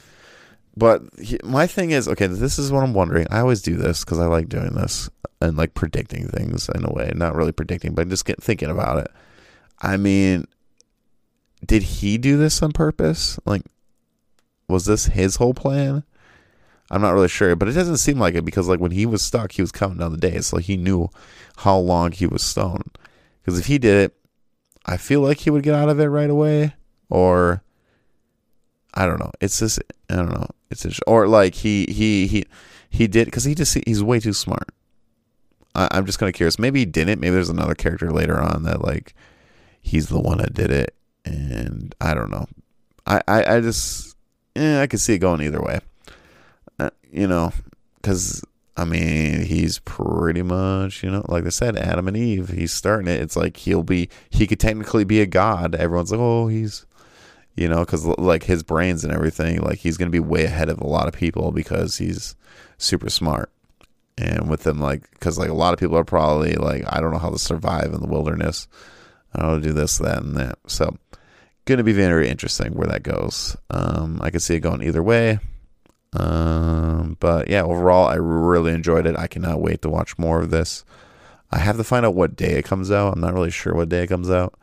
But 0.77 1.03
he, 1.19 1.37
my 1.43 1.67
thing 1.67 1.91
is, 1.91 2.07
okay, 2.07 2.27
this 2.27 2.57
is 2.57 2.71
what 2.71 2.83
I'm 2.83 2.93
wondering. 2.93 3.27
I 3.29 3.39
always 3.39 3.61
do 3.61 3.75
this 3.75 4.05
because 4.05 4.19
I 4.19 4.25
like 4.25 4.47
doing 4.47 4.73
this 4.73 5.09
and 5.41 5.57
like 5.57 5.73
predicting 5.73 6.27
things 6.27 6.69
in 6.69 6.85
a 6.85 6.93
way, 6.93 7.11
not 7.15 7.35
really 7.35 7.51
predicting, 7.51 7.93
but 7.93 8.07
just 8.07 8.25
get 8.25 8.41
thinking 8.41 8.69
about 8.69 8.99
it. 8.99 9.11
I 9.81 9.97
mean, 9.97 10.45
did 11.65 11.83
he 11.83 12.17
do 12.17 12.37
this 12.37 12.61
on 12.61 12.71
purpose? 12.71 13.39
Like, 13.45 13.63
was 14.67 14.85
this 14.85 15.07
his 15.07 15.37
whole 15.37 15.53
plan? 15.53 16.03
I'm 16.89 17.01
not 17.01 17.13
really 17.13 17.29
sure, 17.29 17.55
but 17.55 17.67
it 17.67 17.73
doesn't 17.73 17.97
seem 17.97 18.19
like 18.19 18.35
it 18.35 18.45
because 18.45 18.67
like 18.67 18.79
when 18.79 18.91
he 18.91 19.05
was 19.05 19.21
stuck, 19.21 19.53
he 19.53 19.61
was 19.61 19.71
counting 19.71 19.97
down 19.97 20.11
the 20.11 20.17
days, 20.17 20.53
like 20.53 20.65
he 20.65 20.77
knew 20.77 21.09
how 21.57 21.77
long 21.77 22.11
he 22.11 22.27
was 22.27 22.43
stoned. 22.43 22.97
Because 23.41 23.59
if 23.59 23.65
he 23.65 23.77
did 23.77 24.05
it, 24.05 24.20
I 24.85 24.97
feel 24.97 25.21
like 25.21 25.39
he 25.39 25.49
would 25.49 25.63
get 25.63 25.75
out 25.75 25.89
of 25.89 25.99
it 25.99 26.05
right 26.07 26.29
away, 26.29 26.73
or 27.09 27.63
I 28.93 29.05
don't 29.05 29.19
know. 29.19 29.31
It's 29.39 29.59
just 29.59 29.79
I 30.09 30.15
don't 30.15 30.31
know. 30.31 30.47
It's 30.69 30.83
just, 30.83 31.01
or 31.07 31.27
like 31.27 31.55
he 31.55 31.85
he 31.85 32.27
he 32.27 32.45
he 32.89 33.07
did 33.07 33.25
because 33.25 33.43
he 33.43 33.55
just 33.55 33.77
he's 33.85 34.03
way 34.03 34.19
too 34.19 34.33
smart. 34.33 34.69
I, 35.75 35.87
I'm 35.91 36.05
just 36.05 36.19
kind 36.19 36.29
of 36.29 36.35
curious. 36.35 36.59
Maybe 36.59 36.79
he 36.79 36.85
didn't. 36.85 37.21
Maybe 37.21 37.33
there's 37.33 37.49
another 37.49 37.75
character 37.75 38.11
later 38.11 38.39
on 38.39 38.63
that 38.63 38.81
like 38.81 39.13
he's 39.81 40.07
the 40.07 40.19
one 40.19 40.39
that 40.39 40.53
did 40.53 40.71
it, 40.71 40.95
and 41.25 41.93
I 42.01 42.13
don't 42.13 42.31
know. 42.31 42.47
I 43.05 43.21
I, 43.27 43.55
I 43.55 43.61
just 43.61 44.15
yeah, 44.55 44.81
I 44.81 44.87
could 44.87 44.99
see 44.99 45.13
it 45.13 45.19
going 45.19 45.41
either 45.41 45.61
way. 45.61 45.79
Uh, 46.79 46.89
you 47.11 47.27
know, 47.27 47.51
because 47.95 48.43
I 48.77 48.85
mean, 48.85 49.43
he's 49.45 49.79
pretty 49.79 50.41
much, 50.43 51.03
you 51.03 51.11
know, 51.11 51.25
like 51.27 51.45
I 51.45 51.49
said, 51.49 51.75
Adam 51.75 52.07
and 52.07 52.15
Eve. 52.15 52.49
He's 52.49 52.71
starting 52.71 53.07
it. 53.07 53.19
It's 53.19 53.35
like 53.35 53.57
he'll 53.57 53.83
be, 53.83 54.09
he 54.29 54.47
could 54.47 54.59
technically 54.59 55.03
be 55.03 55.21
a 55.21 55.25
god. 55.25 55.75
Everyone's 55.75 56.11
like, 56.11 56.21
oh, 56.21 56.47
he's, 56.47 56.85
you 57.55 57.67
know, 57.67 57.79
because 57.79 58.05
like 58.05 58.43
his 58.43 58.63
brains 58.63 59.03
and 59.03 59.13
everything, 59.13 59.59
like 59.61 59.79
he's 59.79 59.97
going 59.97 60.07
to 60.07 60.11
be 60.11 60.19
way 60.19 60.45
ahead 60.45 60.69
of 60.69 60.79
a 60.79 60.87
lot 60.87 61.07
of 61.07 61.13
people 61.13 61.51
because 61.51 61.97
he's 61.97 62.35
super 62.77 63.09
smart. 63.09 63.51
And 64.17 64.49
with 64.49 64.63
them, 64.63 64.79
like, 64.79 65.09
because 65.11 65.37
like 65.37 65.49
a 65.49 65.53
lot 65.53 65.73
of 65.73 65.79
people 65.79 65.97
are 65.97 66.03
probably 66.05 66.53
like, 66.53 66.83
I 66.87 67.01
don't 67.01 67.11
know 67.11 67.17
how 67.17 67.29
to 67.29 67.39
survive 67.39 67.93
in 67.93 68.01
the 68.01 68.07
wilderness. 68.07 68.67
I 69.33 69.41
don't 69.41 69.61
do 69.61 69.73
this, 69.73 69.97
that, 69.97 70.21
and 70.21 70.35
that. 70.37 70.59
So, 70.67 70.97
going 71.65 71.77
to 71.77 71.83
be 71.83 71.93
very 71.93 72.27
interesting 72.29 72.73
where 72.73 72.87
that 72.87 73.03
goes. 73.03 73.55
Um, 73.69 74.19
I 74.21 74.29
could 74.29 74.41
see 74.41 74.55
it 74.55 74.59
going 74.59 74.83
either 74.83 75.03
way. 75.03 75.39
Um, 76.13 77.17
but 77.19 77.49
yeah, 77.49 77.63
overall, 77.63 78.07
I 78.07 78.15
really 78.15 78.73
enjoyed 78.73 79.05
it. 79.05 79.17
I 79.17 79.27
cannot 79.27 79.61
wait 79.61 79.81
to 79.83 79.89
watch 79.89 80.17
more 80.17 80.41
of 80.41 80.49
this. 80.49 80.83
I 81.51 81.59
have 81.59 81.77
to 81.77 81.83
find 81.83 82.05
out 82.05 82.15
what 82.15 82.35
day 82.35 82.53
it 82.57 82.65
comes 82.65 82.91
out. 82.91 83.13
I'm 83.13 83.21
not 83.21 83.33
really 83.33 83.51
sure 83.51 83.73
what 83.73 83.89
day 83.89 84.03
it 84.03 84.07
comes 84.07 84.29
out. 84.29 84.53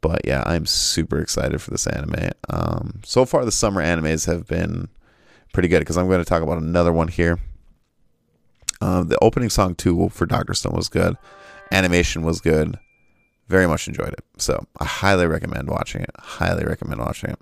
But 0.00 0.22
yeah, 0.24 0.42
I'm 0.44 0.66
super 0.66 1.18
excited 1.18 1.62
for 1.62 1.70
this 1.70 1.86
anime. 1.86 2.30
Um, 2.50 3.00
so 3.04 3.24
far, 3.24 3.44
the 3.44 3.52
summer 3.52 3.82
animes 3.82 4.26
have 4.26 4.46
been 4.46 4.88
pretty 5.52 5.68
good 5.68 5.78
because 5.78 5.96
I'm 5.96 6.08
going 6.08 6.18
to 6.18 6.24
talk 6.24 6.42
about 6.42 6.58
another 6.58 6.92
one 6.92 7.08
here. 7.08 7.38
Uh, 8.80 9.02
the 9.02 9.18
opening 9.22 9.48
song, 9.48 9.74
too, 9.74 10.10
for 10.10 10.26
Dr. 10.26 10.52
Stone 10.52 10.74
was 10.74 10.88
good. 10.88 11.16
Animation 11.72 12.22
was 12.22 12.40
good. 12.40 12.78
Very 13.48 13.66
much 13.66 13.88
enjoyed 13.88 14.12
it. 14.12 14.24
So 14.36 14.66
I 14.78 14.84
highly 14.84 15.26
recommend 15.26 15.70
watching 15.70 16.02
it. 16.02 16.10
Highly 16.18 16.64
recommend 16.64 17.00
watching 17.00 17.30
it 17.30 17.38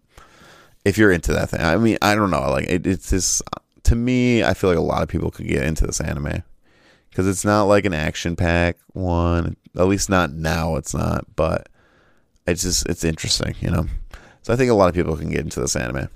if 0.85 0.99
you're 0.99 1.13
into 1.13 1.33
that 1.33 1.51
thing. 1.51 1.61
I 1.61 1.77
mean, 1.77 1.99
I 2.03 2.15
don't 2.15 2.31
know. 2.31 2.51
Like 2.51 2.67
it, 2.69 2.87
it's 2.87 3.11
just 3.11 3.43
to 3.85 3.95
me, 3.95 4.43
I 4.43 4.55
feel 4.55 4.71
like 4.71 4.79
a 4.79 4.83
lot 4.83 5.03
of 5.03 5.09
people 5.09 5.31
could 5.31 5.49
get 5.49 5.65
into 5.65 5.87
this 5.87 6.01
anime 6.01 6.43
because 7.11 7.27
it's 7.27 7.45
not 7.45 7.65
like 7.65 7.85
an 7.85 7.95
action 7.95 8.37
pack 8.37 8.79
one. 8.93 9.57
At 9.77 9.87
least 9.87 10.11
not 10.11 10.33
now. 10.33 10.77
It's 10.77 10.95
not, 10.95 11.25
but 11.35 11.69
it's 12.47 12.63
just 12.63 12.89
it's 12.89 13.05
interesting, 13.05 13.55
you 13.61 13.71
know. 13.71 13.87
So 14.43 14.53
I 14.53 14.57
think 14.57 14.71
a 14.71 14.75
lot 14.75 14.89
of 14.89 14.95
people 14.95 15.17
can 15.17 15.31
get 15.31 15.41
into 15.41 15.61
this 15.61 15.77
anime. 15.77 16.09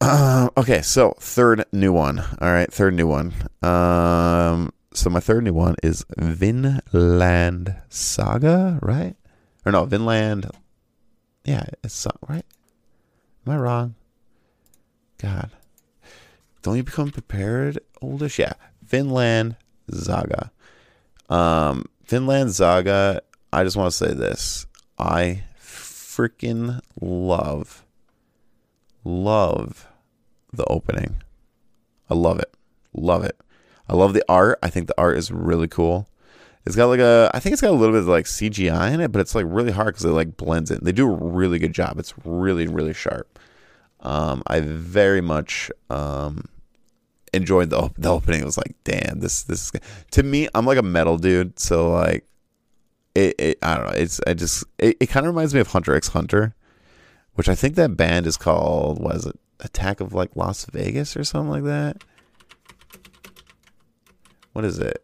Uh, 0.00 0.48
okay, 0.56 0.82
so 0.82 1.14
third 1.18 1.64
new 1.72 1.92
one. 1.92 2.18
All 2.18 2.52
right, 2.52 2.72
third 2.72 2.94
new 2.94 3.06
one. 3.06 3.32
Um, 3.62 4.72
so 4.94 5.10
my 5.10 5.20
third 5.20 5.44
new 5.44 5.52
one 5.52 5.76
is 5.82 6.04
Vinland 6.16 7.76
Saga, 7.88 8.78
right? 8.82 9.14
Or 9.64 9.72
no, 9.72 9.84
Vinland. 9.84 10.50
Yeah, 11.44 11.64
it's 11.84 12.06
right. 12.28 12.44
Am 13.48 13.54
I 13.54 13.56
wrong? 13.56 13.94
God. 15.16 15.50
Don't 16.60 16.76
you 16.76 16.82
become 16.82 17.10
prepared, 17.10 17.78
oldish? 18.02 18.38
Yeah. 18.38 18.52
Finland 18.86 19.56
Zaga. 19.90 20.52
Um, 21.30 21.86
Vinland 22.04 22.54
Saga, 22.54 23.22
I 23.50 23.64
just 23.64 23.74
want 23.74 23.90
to 23.90 23.96
say 23.96 24.12
this. 24.12 24.66
I 24.98 25.44
freaking 25.58 26.82
love, 27.00 27.86
love 29.02 29.88
the 30.52 30.66
opening. 30.66 31.22
I 32.10 32.14
love 32.16 32.40
it. 32.40 32.54
Love 32.92 33.24
it. 33.24 33.40
I 33.88 33.94
love 33.94 34.12
the 34.12 34.24
art. 34.28 34.58
I 34.62 34.68
think 34.68 34.88
the 34.88 35.00
art 35.00 35.16
is 35.16 35.32
really 35.32 35.68
cool. 35.68 36.06
It's 36.68 36.76
got 36.76 36.88
like 36.88 37.00
a, 37.00 37.30
I 37.32 37.40
think 37.40 37.54
it's 37.54 37.62
got 37.62 37.70
a 37.70 37.72
little 37.72 37.94
bit 37.94 38.02
of 38.02 38.08
like 38.08 38.26
CGI 38.26 38.92
in 38.92 39.00
it, 39.00 39.10
but 39.10 39.20
it's 39.20 39.34
like 39.34 39.46
really 39.48 39.72
hard 39.72 39.94
because 39.94 40.04
it 40.04 40.10
like 40.10 40.36
blends 40.36 40.70
in. 40.70 40.80
They 40.82 40.92
do 40.92 41.10
a 41.10 41.16
really 41.16 41.58
good 41.58 41.72
job. 41.72 41.98
It's 41.98 42.12
really, 42.26 42.66
really 42.66 42.92
sharp. 42.92 43.38
Um, 44.00 44.42
I 44.46 44.60
very 44.60 45.22
much 45.22 45.70
um, 45.88 46.44
enjoyed 47.32 47.70
the 47.70 47.90
the 47.96 48.10
opening. 48.10 48.42
It 48.42 48.44
was 48.44 48.58
like, 48.58 48.74
damn, 48.84 49.20
this 49.20 49.44
this 49.44 49.72
to 50.10 50.22
me, 50.22 50.46
I'm 50.54 50.66
like 50.66 50.76
a 50.76 50.82
metal 50.82 51.16
dude, 51.16 51.58
so 51.58 51.90
like, 51.90 52.26
it, 53.14 53.34
it 53.38 53.58
I 53.62 53.74
don't 53.74 53.86
know. 53.86 53.92
It's 53.92 54.20
I 54.26 54.34
just 54.34 54.64
it, 54.76 54.98
it 55.00 55.06
kind 55.06 55.24
of 55.24 55.32
reminds 55.32 55.54
me 55.54 55.60
of 55.60 55.68
Hunter 55.68 55.94
X 55.94 56.08
Hunter, 56.08 56.54
which 57.32 57.48
I 57.48 57.54
think 57.54 57.76
that 57.76 57.96
band 57.96 58.26
is 58.26 58.36
called 58.36 59.02
was 59.02 59.24
it 59.24 59.40
Attack 59.60 60.00
of 60.00 60.12
like 60.12 60.36
Las 60.36 60.66
Vegas 60.66 61.16
or 61.16 61.24
something 61.24 61.50
like 61.50 61.64
that. 61.64 62.04
What 64.52 64.66
is 64.66 64.78
it? 64.78 65.02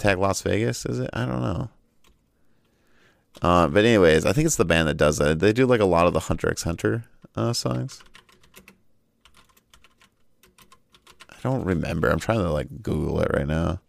Attack 0.00 0.16
Las 0.16 0.40
Vegas? 0.40 0.86
Is 0.86 0.98
it? 0.98 1.10
I 1.12 1.26
don't 1.26 1.42
know. 1.42 1.68
Uh, 3.42 3.68
but 3.68 3.84
anyways, 3.84 4.24
I 4.24 4.32
think 4.32 4.46
it's 4.46 4.56
the 4.56 4.64
band 4.64 4.88
that 4.88 4.96
does 4.96 5.18
that. 5.18 5.40
They 5.40 5.52
do 5.52 5.66
like 5.66 5.80
a 5.80 5.84
lot 5.84 6.06
of 6.06 6.14
the 6.14 6.20
Hunter 6.20 6.50
X 6.50 6.62
Hunter 6.62 7.04
uh, 7.36 7.52
songs. 7.52 8.02
I 11.28 11.36
don't 11.42 11.64
remember. 11.66 12.08
I'm 12.08 12.18
trying 12.18 12.38
to 12.38 12.50
like 12.50 12.82
Google 12.82 13.20
it 13.20 13.30
right 13.34 13.46
now. 13.46 13.80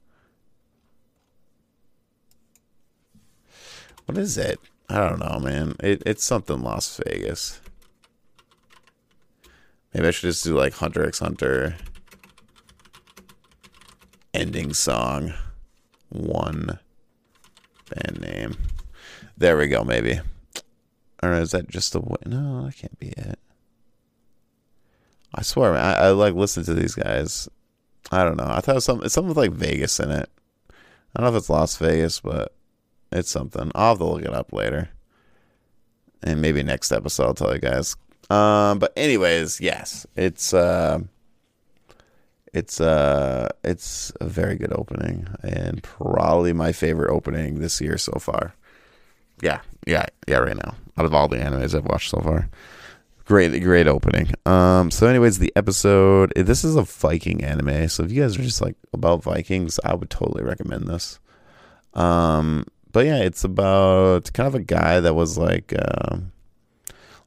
What 4.05 4.17
is 4.17 4.37
it? 4.37 4.59
I 4.89 5.07
don't 5.07 5.19
know, 5.19 5.39
man. 5.39 5.77
It, 5.79 6.03
it's 6.05 6.25
something 6.25 6.61
Las 6.61 6.99
Vegas. 7.05 7.61
Maybe 9.93 10.07
I 10.07 10.11
should 10.11 10.27
just 10.27 10.43
do 10.43 10.57
like 10.57 10.73
Hunter 10.73 11.05
X 11.05 11.19
Hunter 11.19 11.77
ending 14.33 14.73
song. 14.73 15.33
One 16.11 16.79
band 17.89 18.21
name. 18.21 18.57
There 19.37 19.57
we 19.57 19.67
go, 19.67 19.83
maybe. 19.83 20.19
Or 21.23 21.33
is 21.33 21.51
that 21.51 21.69
just 21.69 21.93
the 21.93 21.99
way? 21.99 22.17
No, 22.25 22.65
that 22.65 22.75
can't 22.75 22.99
be 22.99 23.09
it. 23.09 23.39
I 25.33 25.41
swear, 25.43 25.73
man, 25.73 25.81
I, 25.81 25.93
I 25.93 26.09
like 26.09 26.33
listen 26.33 26.63
to 26.65 26.73
these 26.73 26.95
guys. 26.95 27.47
I 28.11 28.23
don't 28.23 28.37
know. 28.37 28.47
I 28.47 28.59
thought 28.59 28.73
it 28.73 28.75
was 28.75 28.85
something, 28.85 29.05
it's 29.05 29.13
something 29.13 29.29
with 29.29 29.37
like 29.37 29.51
Vegas 29.51 29.99
in 29.99 30.11
it. 30.11 30.29
I 30.69 31.21
don't 31.21 31.31
know 31.31 31.37
if 31.37 31.41
it's 31.41 31.49
Las 31.49 31.77
Vegas, 31.77 32.19
but 32.19 32.53
it's 33.11 33.29
something. 33.29 33.71
I'll 33.73 33.89
have 33.89 33.99
to 33.99 34.05
look 34.05 34.23
it 34.23 34.33
up 34.33 34.51
later. 34.51 34.89
And 36.23 36.41
maybe 36.41 36.63
next 36.63 36.91
episode 36.91 37.25
I'll 37.27 37.33
tell 37.33 37.53
you 37.53 37.59
guys. 37.59 37.95
Um, 38.29 38.79
but 38.79 38.93
anyways, 38.95 39.61
yes, 39.61 40.05
it's 40.15 40.53
uh, 40.53 40.99
it's 42.53 42.81
uh, 42.81 43.49
it's 43.63 44.11
a 44.19 44.25
very 44.27 44.55
good 44.55 44.73
opening 44.73 45.27
and 45.41 45.81
probably 45.83 46.53
my 46.53 46.71
favorite 46.71 47.11
opening 47.11 47.59
this 47.59 47.79
year 47.79 47.97
so 47.97 48.13
far. 48.19 48.53
Yeah, 49.41 49.61
yeah, 49.87 50.05
yeah. 50.27 50.37
Right 50.37 50.57
now, 50.57 50.75
out 50.97 51.05
of 51.05 51.13
all 51.13 51.27
the 51.27 51.37
animes 51.37 51.75
I've 51.75 51.85
watched 51.85 52.09
so 52.09 52.19
far, 52.19 52.49
great, 53.25 53.57
great 53.63 53.87
opening. 53.87 54.33
Um, 54.45 54.91
so, 54.91 55.07
anyways, 55.07 55.39
the 55.39 55.53
episode. 55.55 56.33
This 56.35 56.63
is 56.63 56.75
a 56.75 56.83
Viking 56.83 57.43
anime, 57.43 57.87
so 57.87 58.03
if 58.03 58.11
you 58.11 58.21
guys 58.21 58.37
are 58.37 58.43
just 58.43 58.61
like 58.61 58.75
about 58.93 59.23
Vikings, 59.23 59.79
I 59.85 59.95
would 59.95 60.09
totally 60.09 60.43
recommend 60.43 60.87
this. 60.87 61.19
Um, 61.93 62.65
but 62.91 63.05
yeah, 63.05 63.19
it's 63.19 63.43
about 63.43 64.31
kind 64.33 64.47
of 64.47 64.55
a 64.55 64.59
guy 64.59 64.99
that 64.99 65.13
was 65.13 65.37
like, 65.37 65.73
uh, 65.73 66.17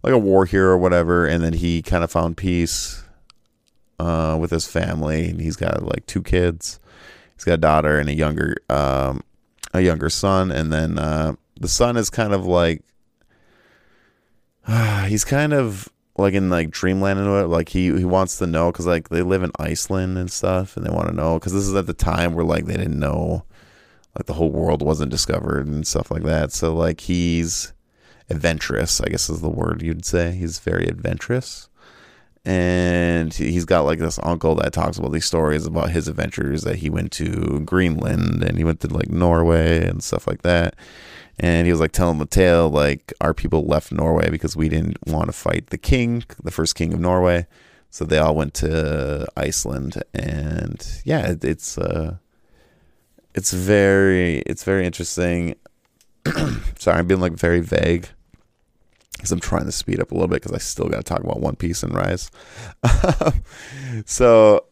like 0.03 0.13
a 0.13 0.19
war 0.19 0.45
hero 0.45 0.73
or 0.73 0.79
whatever, 0.79 1.27
and 1.27 1.43
then 1.43 1.55
he 1.55 1.81
kind 1.81 2.05
of 2.05 2.11
found 2.11 2.37
peace 2.37 3.04
uh, 4.05 4.37
with 4.37 4.51
his 4.51 4.67
family, 4.67 5.31
and 5.31 5.40
he's 5.40 5.57
got 5.57 5.83
like 5.83 6.07
two 6.07 6.23
kids. 6.23 6.81
He's 7.35 7.45
got 7.45 7.55
a 7.55 7.59
daughter 7.59 7.99
and 7.99 8.09
a 8.09 8.14
younger, 8.14 8.57
um, 8.69 9.23
a 9.73 9.81
younger 9.81 10.11
son, 10.11 10.51
and 10.51 10.73
then 10.73 10.99
uh, 10.99 11.35
the 11.61 11.69
son 11.69 11.97
is 11.97 12.11
kind 12.11 12.33
of 12.33 12.47
like 12.47 12.83
uh, 14.67 15.05
he's 15.07 15.25
kind 15.25 15.53
of 15.53 15.88
like 16.17 16.35
in 16.35 16.49
like 16.49 16.71
dreamland 16.71 17.19
and 17.19 17.31
what 17.31 17.49
like 17.49 17.71
he 17.71 17.87
he 17.97 18.05
wants 18.05 18.38
to 18.38 18.47
know 18.47 18.71
because 18.71 18.87
like 18.87 19.09
they 19.09 19.23
live 19.23 19.43
in 19.43 19.51
iceland 19.59 20.17
and 20.17 20.31
stuff 20.31 20.77
and 20.77 20.87
they 20.87 20.90
want 20.90 21.09
to 21.09 21.14
know 21.14 21.40
because 21.40 21.53
this 21.53 21.67
is 21.67 21.75
at 21.75 21.88
the 21.88 21.93
time 21.93 22.35
where 22.35 22.45
like 22.45 22.67
they 22.67 22.77
didn't 22.77 23.01
know 23.01 23.45
like 24.17 24.27
the 24.27 24.35
whole 24.35 24.51
world 24.51 24.81
wasn't 24.81 25.11
discovered 25.11 25.67
and 25.67 25.87
stuff 25.87 26.11
like 26.11 26.23
that. 26.23 26.53
So 26.53 26.75
like 26.75 27.01
he's 27.01 27.73
adventurous 28.31 29.03
i 29.03 29.09
guess 29.09 29.29
is 29.29 29.43
the 29.43 29.51
word 29.51 29.83
you'd 29.83 30.07
say. 30.07 30.33
He's 30.33 30.59
very 30.59 30.87
adventurous 30.87 31.69
and 32.47 33.33
he's 33.33 33.65
got 33.65 33.87
like 33.87 33.99
this 33.99 34.19
uncle 34.23 34.55
that 34.55 34.73
talks 34.73 34.99
about 34.99 35.13
these 35.13 35.25
stories 35.25 35.67
about 35.67 35.91
his 35.91 36.09
adventures 36.09 36.63
that 36.63 36.77
he 36.77 36.91
went 36.91 37.11
to 37.11 37.61
greenland 37.61 38.43
and 38.43 38.59
he 38.59 38.65
went 38.65 38.81
to 38.81 38.89
like 38.89 39.09
norway 39.09 39.87
and 39.87 40.03
stuff 40.03 40.27
like 40.27 40.43
that 40.43 40.75
and 41.39 41.67
he 41.67 41.73
was 41.73 41.81
like 41.81 41.93
telling 41.93 42.19
the 42.19 42.27
tale 42.27 42.71
like 42.71 43.13
our 43.21 43.35
people 43.35 43.65
left 43.65 43.91
Norway 43.93 44.31
because 44.31 44.57
we 44.57 44.69
didn't 44.69 44.99
want 45.07 45.27
to 45.27 45.33
fight 45.33 45.69
the 45.69 45.79
king, 45.79 46.25
the 46.43 46.51
first 46.51 46.75
king 46.75 46.93
of 46.93 47.01
Norway. 47.01 47.47
So 47.91 48.05
they 48.05 48.19
all 48.19 48.35
went 48.35 48.55
to 48.55 49.27
Iceland, 49.37 50.03
and 50.13 50.85
yeah, 51.05 51.31
it, 51.31 51.45
it's 51.45 51.79
uh, 51.79 52.17
it's 53.35 53.53
very 53.53 54.39
it's 54.47 54.65
very 54.65 54.85
interesting. 54.85 55.55
Sorry, 56.79 56.99
I'm 56.99 57.07
being 57.07 57.21
like 57.21 57.35
very 57.35 57.61
vague 57.61 58.09
because 59.25 59.33
I'm 59.33 59.41
trying 59.41 59.65
to 59.65 59.73
speed 59.73 60.01
up 60.01 60.11
a 60.11 60.15
little 60.15 60.29
bit 60.29 60.43
because 60.43 60.53
I 60.53 60.59
still 60.59 60.87
got 60.87 60.99
to 60.99 61.03
talk 61.03 61.21
about 61.21 61.41
One 61.41 61.57
Piece 61.57 61.83
and 61.83 61.95
Rise. 61.95 62.31
so, 64.05 64.67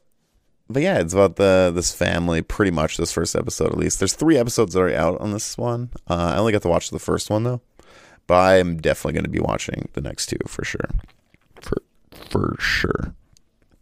but 0.69 0.83
yeah, 0.83 0.99
it's 0.99 1.15
about 1.15 1.37
the 1.37 1.73
this 1.75 1.95
family. 1.95 2.43
Pretty 2.43 2.71
much 2.71 2.99
this 2.99 3.12
first 3.12 3.35
episode, 3.35 3.73
at 3.73 3.79
least. 3.79 3.99
There's 3.99 4.12
three 4.12 4.37
episodes 4.37 4.77
already 4.77 4.95
out 4.95 5.19
on 5.23 5.33
this 5.33 5.57
one. 5.57 5.88
Uh, 6.07 6.35
I 6.35 6.37
only 6.37 6.53
got 6.53 6.61
to 6.62 6.69
watch 6.69 6.91
the 6.91 6.99
first 6.99 7.31
one 7.31 7.45
though, 7.45 7.62
but 8.27 8.35
I'm 8.35 8.77
definitely 8.77 9.15
going 9.15 9.25
to 9.25 9.31
be 9.31 9.41
watching 9.41 9.88
the 9.95 10.03
next 10.03 10.27
two 10.27 10.37
for 10.47 10.67
sure. 10.67 10.91
For 11.62 11.79
for 12.29 12.55
sure. 12.59 13.15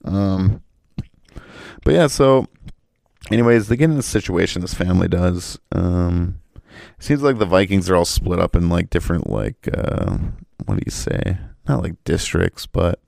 Um, 0.04 0.62
but 1.82 1.94
yeah, 1.94 2.06
so 2.06 2.46
anyways, 3.32 3.66
they 3.66 3.76
get 3.76 3.90
in 3.90 3.96
the 3.96 4.04
situation 4.04 4.62
this 4.62 4.72
family 4.72 5.08
does. 5.08 5.58
Um, 5.72 6.40
seems 7.00 7.22
like 7.22 7.38
the 7.38 7.44
Vikings 7.44 7.90
are 7.90 7.96
all 7.96 8.04
split 8.04 8.38
up 8.38 8.54
in 8.54 8.68
like 8.68 8.88
different 8.88 9.28
like 9.28 9.68
uh, 9.76 10.16
what 10.66 10.76
do 10.76 10.82
you 10.84 10.90
say? 10.90 11.38
Not 11.68 11.82
like 11.82 12.02
districts, 12.04 12.66
but 12.66 13.00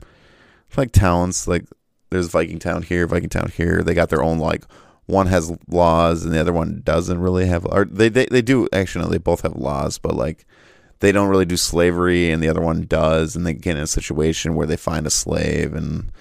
like 0.77 0.91
towns. 0.91 1.47
Like 1.47 1.65
there's 2.09 2.27
Viking 2.27 2.59
town 2.59 2.83
here, 2.83 3.07
Viking 3.07 3.29
town 3.29 3.51
here. 3.55 3.83
They 3.83 3.93
got 3.93 4.09
their 4.09 4.23
own 4.23 4.39
like 4.39 4.65
one 5.05 5.27
has 5.27 5.51
laws 5.67 6.23
and 6.23 6.33
the 6.33 6.39
other 6.39 6.53
one 6.53 6.81
doesn't 6.83 7.19
really 7.19 7.47
have. 7.47 7.65
Or 7.65 7.85
they 7.85 8.09
they 8.09 8.25
they 8.25 8.41
do 8.41 8.67
actually 8.73 9.05
no, 9.05 9.11
they 9.11 9.17
both 9.17 9.41
have 9.41 9.55
laws, 9.55 9.97
but 9.97 10.15
like 10.15 10.45
they 10.99 11.11
don't 11.11 11.29
really 11.29 11.45
do 11.45 11.57
slavery 11.57 12.31
and 12.31 12.41
the 12.41 12.47
other 12.47 12.61
one 12.61 12.83
does, 12.83 13.35
and 13.35 13.45
they 13.45 13.53
get 13.53 13.75
in 13.75 13.83
a 13.83 13.87
situation 13.87 14.55
where 14.55 14.67
they 14.67 14.77
find 14.77 15.05
a 15.05 15.11
slave 15.11 15.73
and 15.73 16.11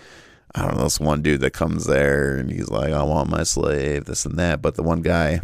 I 0.55 0.67
don't 0.67 0.77
know, 0.77 0.85
this 0.85 1.01
one 1.01 1.23
dude 1.23 1.41
that 1.41 1.53
comes 1.53 1.87
there 1.87 2.37
and 2.37 2.51
he's 2.51 2.69
like, 2.69 2.93
I 2.93 3.03
want 3.05 3.31
my 3.31 3.43
slave, 3.43 4.05
this 4.05 4.27
and 4.27 4.39
that. 4.39 4.61
But 4.61 4.75
the 4.75 4.83
one 4.83 5.01
guy, 5.01 5.41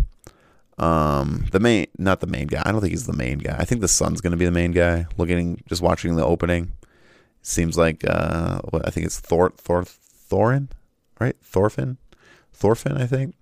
um, 0.79 1.47
the 1.53 1.61
main, 1.61 1.87
not 1.99 2.21
the 2.21 2.27
main 2.27 2.47
guy. 2.47 2.63
I 2.65 2.73
don't 2.73 2.81
think 2.81 2.93
he's 2.93 3.07
the 3.07 3.13
main 3.13 3.39
guy. 3.39 3.57
I 3.59 3.65
think 3.65 3.81
the 3.81 3.89
son's 3.89 4.21
going 4.21 4.31
to 4.31 4.37
be 4.37 4.45
the 4.45 4.51
main 4.51 4.73
guy. 4.73 5.07
Looking, 5.17 5.63
just 5.69 5.83
watching 5.83 6.17
the 6.17 6.25
opening, 6.25 6.73
seems 7.43 7.77
like, 7.77 8.05
uh, 8.09 8.61
what 8.71 8.87
I 8.87 8.91
think 8.91 9.07
it's 9.07 9.21
Thor, 9.21 9.53
Thor, 9.57 9.85
Thorin, 9.85 10.69
right? 11.21 11.37
Thorfinn, 11.43 11.99
Thorfinn, 12.53 12.97
I 12.97 13.07
think, 13.07 13.35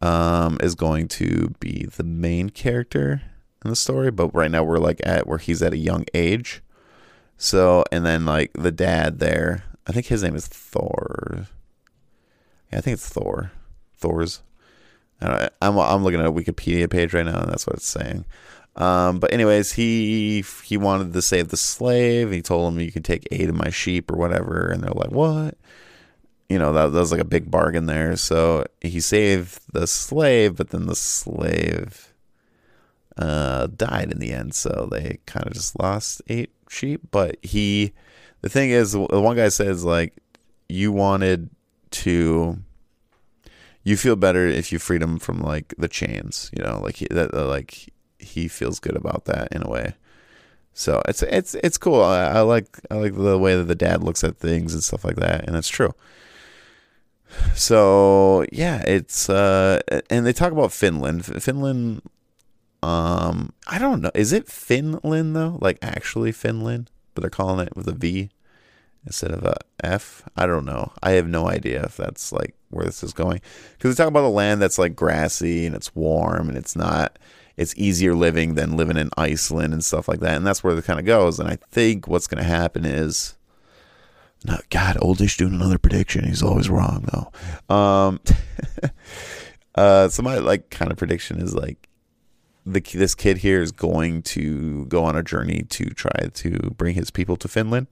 um, 0.00 0.58
is 0.62 0.74
going 0.74 1.08
to 1.08 1.54
be 1.60 1.86
the 1.96 2.04
main 2.04 2.50
character 2.50 3.22
in 3.64 3.70
the 3.70 3.76
story. 3.76 4.10
But 4.10 4.34
right 4.34 4.50
now 4.50 4.62
we're 4.62 4.78
like 4.78 5.00
at 5.04 5.26
where 5.26 5.38
he's 5.38 5.62
at 5.62 5.72
a 5.72 5.78
young 5.78 6.04
age. 6.14 6.62
So, 7.36 7.84
and 7.92 8.04
then 8.06 8.24
like 8.24 8.52
the 8.54 8.72
dad 8.72 9.18
there, 9.18 9.64
I 9.86 9.92
think 9.92 10.06
his 10.06 10.22
name 10.22 10.36
is 10.36 10.46
Thor. 10.46 11.46
Yeah, 12.72 12.78
I 12.78 12.80
think 12.80 12.94
it's 12.94 13.08
Thor. 13.08 13.52
Thor's. 13.96 14.42
I 15.20 15.48
am 15.62 15.78
I'm 15.78 16.04
looking 16.04 16.20
at 16.20 16.26
a 16.26 16.32
Wikipedia 16.32 16.90
page 16.90 17.14
right 17.14 17.24
now, 17.24 17.40
and 17.40 17.50
that's 17.50 17.66
what 17.66 17.76
it's 17.76 17.88
saying. 17.88 18.24
Um, 18.76 19.18
but 19.18 19.32
anyways, 19.32 19.72
he 19.72 20.44
he 20.64 20.76
wanted 20.76 21.12
to 21.12 21.22
save 21.22 21.48
the 21.48 21.56
slave. 21.56 22.30
He 22.30 22.42
told 22.42 22.72
him 22.72 22.80
you 22.80 22.92
can 22.92 23.02
take 23.02 23.26
eight 23.30 23.48
of 23.48 23.54
my 23.54 23.70
sheep 23.70 24.10
or 24.10 24.16
whatever, 24.16 24.68
and 24.68 24.82
they're 24.82 24.90
like, 24.90 25.10
"What?" 25.12 25.56
You 26.48 26.58
know 26.58 26.72
that, 26.74 26.88
that 26.88 26.98
was 26.98 27.10
like 27.10 27.20
a 27.20 27.24
big 27.24 27.50
bargain 27.50 27.86
there. 27.86 28.16
So 28.16 28.66
he 28.80 29.00
saved 29.00 29.60
the 29.72 29.86
slave, 29.86 30.56
but 30.56 30.70
then 30.70 30.86
the 30.86 30.94
slave 30.94 32.12
uh, 33.16 33.68
died 33.68 34.12
in 34.12 34.18
the 34.18 34.32
end. 34.32 34.54
So 34.54 34.88
they 34.90 35.18
kind 35.26 35.46
of 35.46 35.54
just 35.54 35.78
lost 35.80 36.22
eight 36.28 36.50
sheep. 36.68 37.00
But 37.10 37.38
he 37.42 37.94
the 38.42 38.48
thing 38.48 38.70
is, 38.70 38.92
the 38.92 39.20
one 39.20 39.36
guy 39.36 39.48
says 39.48 39.84
like, 39.84 40.14
you 40.68 40.92
wanted 40.92 41.50
to. 41.92 42.58
You 43.86 43.96
feel 43.96 44.16
better 44.16 44.46
if 44.46 44.72
you 44.72 44.78
freed 44.78 45.02
him 45.02 45.18
from 45.18 45.38
like 45.40 45.74
the 45.78 45.88
chains, 45.88 46.50
you 46.56 46.62
know, 46.62 46.80
like 46.82 46.96
he, 46.96 47.06
that, 47.10 47.32
uh, 47.32 47.46
like 47.46 47.92
he 48.18 48.48
feels 48.48 48.80
good 48.80 48.96
about 48.96 49.26
that 49.26 49.48
in 49.52 49.62
a 49.62 49.70
way. 49.70 49.94
So 50.74 51.00
it's 51.08 51.22
it's 51.22 51.54
it's 51.54 51.78
cool. 51.78 52.02
I, 52.02 52.24
I, 52.24 52.40
like 52.40 52.66
I 52.90 52.96
like 52.96 53.14
the 53.14 53.38
way 53.38 53.54
that 53.56 53.64
the 53.64 53.74
dad 53.74 54.02
looks 54.02 54.24
at 54.24 54.36
things 54.36 54.74
and 54.74 54.82
stuff 54.82 55.04
like 55.04 55.16
that, 55.16 55.46
and 55.46 55.56
it's 55.56 55.68
true. 55.70 55.94
So 57.54 58.44
yeah, 58.52 58.82
it's 58.86 59.30
uh, 59.30 59.80
and 60.10 60.26
they 60.26 60.32
talk 60.32 60.52
about 60.52 60.72
Finland. 60.72 61.24
Finland, 61.24 62.02
um, 62.82 63.52
I 63.66 63.78
don't 63.78 64.02
know. 64.02 64.10
Is 64.14 64.32
it 64.32 64.48
Finland 64.48 65.34
though? 65.36 65.58
Like 65.62 65.78
actually 65.80 66.32
Finland? 66.32 66.90
but 67.16 67.22
they're 67.22 67.30
calling 67.30 67.66
it 67.66 67.74
with 67.74 67.88
a 67.88 67.92
V 67.92 68.30
instead 69.04 69.32
of 69.32 69.44
a 69.44 69.56
F. 69.82 70.22
I 70.36 70.46
don't 70.46 70.66
know. 70.66 70.92
I 71.02 71.12
have 71.12 71.26
no 71.26 71.48
idea 71.48 71.82
if 71.82 71.96
that's 71.96 72.30
like 72.30 72.54
where 72.70 72.84
this 72.84 73.02
is 73.02 73.12
going 73.12 73.40
because 73.72 73.94
they 73.94 74.02
talk 74.02 74.08
about 74.10 74.24
a 74.24 74.28
land 74.28 74.60
that's 74.60 74.78
like 74.78 74.96
grassy 74.96 75.66
and 75.66 75.74
it's 75.74 75.94
warm 75.94 76.48
and 76.48 76.58
it's 76.58 76.76
not. 76.76 77.18
It's 77.56 77.74
easier 77.78 78.14
living 78.14 78.54
than 78.54 78.76
living 78.76 78.98
in 78.98 79.08
Iceland 79.16 79.72
and 79.72 79.82
stuff 79.82 80.08
like 80.08 80.20
that, 80.20 80.36
and 80.36 80.46
that's 80.46 80.62
where 80.62 80.76
it 80.76 80.84
kind 80.84 81.00
of 81.00 81.06
goes. 81.06 81.40
And 81.40 81.48
I 81.48 81.56
think 81.70 82.06
what's 82.06 82.26
going 82.26 82.42
to 82.42 82.48
happen 82.48 82.84
is, 82.84 83.34
no, 84.44 84.58
God, 84.68 84.98
Oldish 85.00 85.38
doing 85.38 85.54
another 85.54 85.78
prediction. 85.78 86.24
He's 86.24 86.42
always 86.42 86.68
wrong 86.68 87.08
though. 87.10 87.74
Um, 87.74 88.20
uh, 89.74 90.08
so 90.08 90.22
my 90.22 90.36
like 90.36 90.68
kind 90.68 90.92
of 90.92 90.98
prediction 90.98 91.40
is 91.40 91.54
like 91.54 91.88
the 92.66 92.80
this 92.80 93.14
kid 93.14 93.38
here 93.38 93.62
is 93.62 93.72
going 93.72 94.22
to 94.22 94.84
go 94.86 95.04
on 95.04 95.16
a 95.16 95.22
journey 95.22 95.64
to 95.70 95.84
try 95.86 96.28
to 96.34 96.74
bring 96.76 96.94
his 96.94 97.10
people 97.10 97.36
to 97.36 97.48
Finland 97.48 97.86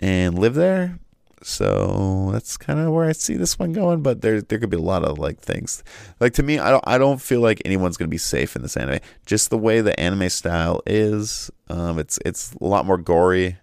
and 0.00 0.38
live 0.38 0.54
there. 0.54 0.98
So 1.46 2.30
that's 2.32 2.56
kind 2.56 2.80
of 2.80 2.90
where 2.90 3.04
I 3.06 3.12
see 3.12 3.36
this 3.36 3.58
one 3.58 3.74
going. 3.74 4.02
But 4.02 4.22
there 4.22 4.40
there 4.40 4.58
could 4.58 4.70
be 4.70 4.78
a 4.78 4.80
lot 4.80 5.04
of 5.04 5.18
like 5.18 5.38
things. 5.38 5.84
Like 6.18 6.32
to 6.34 6.42
me, 6.42 6.58
I 6.58 6.70
don't 6.70 6.82
I 6.86 6.96
don't 6.96 7.20
feel 7.20 7.40
like 7.40 7.60
anyone's 7.66 7.98
gonna 7.98 8.08
be 8.08 8.16
safe 8.16 8.56
in 8.56 8.62
this 8.62 8.78
anime. 8.78 9.00
Just 9.26 9.50
the 9.50 9.58
way 9.58 9.82
the 9.82 9.98
anime 10.00 10.30
style 10.30 10.80
is, 10.86 11.50
um, 11.68 11.98
it's 11.98 12.18
it's 12.24 12.54
a 12.54 12.64
lot 12.64 12.86
more 12.86 12.96
gory 12.96 13.58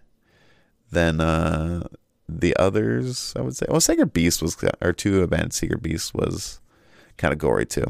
than 0.92 1.20
uh 1.20 1.88
the 2.30 2.56
others. 2.58 3.34
I 3.36 3.42
would 3.42 3.56
say. 3.56 3.66
Well, 3.68 3.82
Sacred 3.82 4.14
Beast 4.14 4.44
was 4.44 4.56
or 4.80 4.94
two 4.94 5.24
Abandoned 5.24 5.54
Secret 5.54 5.82
Beast 5.82 6.14
was 6.14 6.60
kind 7.18 7.34
of 7.34 7.40
gory 7.40 7.66
too. 7.66 7.88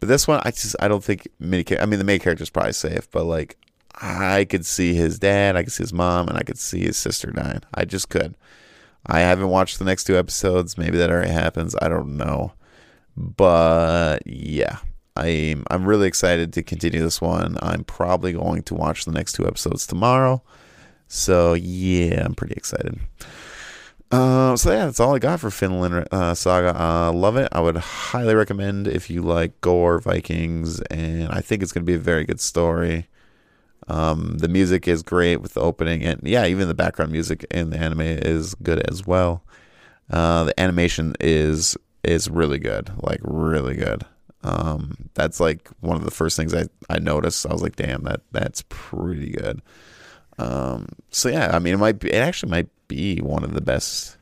But 0.00 0.08
this 0.08 0.26
one, 0.26 0.40
I 0.44 0.50
just 0.50 0.74
I 0.80 0.88
don't 0.88 1.04
think 1.04 1.28
many. 1.38 1.64
I 1.78 1.86
mean, 1.86 2.00
the 2.00 2.04
main 2.04 2.18
character 2.18 2.42
is 2.42 2.50
probably 2.50 2.72
safe, 2.72 3.08
but 3.12 3.26
like 3.26 3.56
I 3.94 4.44
could 4.44 4.66
see 4.66 4.94
his 4.94 5.20
dad, 5.20 5.54
I 5.54 5.62
could 5.62 5.72
see 5.72 5.84
his 5.84 5.92
mom, 5.92 6.26
and 6.26 6.36
I 6.36 6.42
could 6.42 6.58
see 6.58 6.80
his 6.80 6.96
sister 6.96 7.30
dying. 7.30 7.60
I 7.72 7.84
just 7.84 8.08
could. 8.08 8.34
I 9.06 9.20
haven't 9.20 9.48
watched 9.48 9.78
the 9.78 9.84
next 9.84 10.04
two 10.04 10.18
episodes. 10.18 10.76
Maybe 10.76 10.98
that 10.98 11.10
already 11.10 11.30
happens. 11.30 11.74
I 11.80 11.88
don't 11.88 12.16
know. 12.16 12.52
But 13.16 14.26
yeah, 14.26 14.78
I'm 15.16 15.64
I'm 15.70 15.84
really 15.84 16.08
excited 16.08 16.52
to 16.54 16.62
continue 16.62 17.00
this 17.00 17.20
one. 17.20 17.56
I'm 17.60 17.84
probably 17.84 18.32
going 18.32 18.62
to 18.64 18.74
watch 18.74 19.04
the 19.04 19.12
next 19.12 19.32
two 19.32 19.46
episodes 19.46 19.86
tomorrow. 19.86 20.42
So 21.08 21.54
yeah, 21.54 22.24
I'm 22.24 22.34
pretty 22.34 22.54
excited. 22.54 23.00
Uh, 24.12 24.56
so 24.56 24.72
yeah, 24.72 24.86
that's 24.86 24.98
all 24.98 25.14
I 25.14 25.20
got 25.20 25.38
for 25.40 25.50
Finland 25.50 26.08
uh, 26.10 26.34
Saga. 26.34 26.80
Uh, 26.80 27.12
love 27.12 27.36
it. 27.36 27.48
I 27.52 27.60
would 27.60 27.76
highly 27.76 28.34
recommend 28.34 28.88
if 28.88 29.08
you 29.08 29.22
like 29.22 29.60
gore 29.60 30.00
Vikings, 30.00 30.80
and 30.82 31.28
I 31.28 31.40
think 31.40 31.62
it's 31.62 31.72
going 31.72 31.84
to 31.84 31.90
be 31.90 31.94
a 31.94 31.98
very 31.98 32.24
good 32.24 32.40
story. 32.40 33.06
Um, 33.90 34.38
the 34.38 34.46
music 34.48 34.86
is 34.86 35.02
great 35.02 35.38
with 35.38 35.54
the 35.54 35.60
opening, 35.60 36.04
and 36.04 36.20
yeah, 36.22 36.46
even 36.46 36.68
the 36.68 36.74
background 36.74 37.10
music 37.10 37.44
in 37.50 37.70
the 37.70 37.78
anime 37.78 38.02
is 38.02 38.54
good 38.54 38.88
as 38.88 39.04
well. 39.04 39.42
Uh, 40.08 40.44
the 40.44 40.60
animation 40.60 41.14
is 41.18 41.76
is 42.04 42.30
really 42.30 42.58
good, 42.58 42.90
like 43.02 43.20
really 43.22 43.74
good. 43.74 44.04
Um, 44.44 45.08
that's 45.14 45.40
like 45.40 45.68
one 45.80 45.96
of 45.96 46.04
the 46.04 46.10
first 46.12 46.36
things 46.36 46.54
I, 46.54 46.66
I 46.88 47.00
noticed. 47.00 47.44
I 47.44 47.52
was 47.52 47.62
like, 47.62 47.74
damn, 47.74 48.04
that 48.04 48.20
that's 48.30 48.62
pretty 48.68 49.32
good. 49.32 49.60
Um, 50.38 50.86
so 51.10 51.28
yeah, 51.28 51.50
I 51.52 51.58
mean, 51.58 51.74
it 51.74 51.78
might 51.78 51.98
be, 51.98 52.12
it 52.12 52.22
actually 52.22 52.50
might 52.50 52.68
be 52.86 53.18
one 53.18 53.42
of 53.42 53.54
the 53.54 53.60
best 53.60 54.16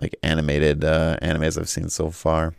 like 0.00 0.16
animated 0.22 0.84
uh, 0.84 1.16
animes 1.22 1.58
I've 1.58 1.68
seen 1.68 1.88
so 1.88 2.10
far. 2.10 2.54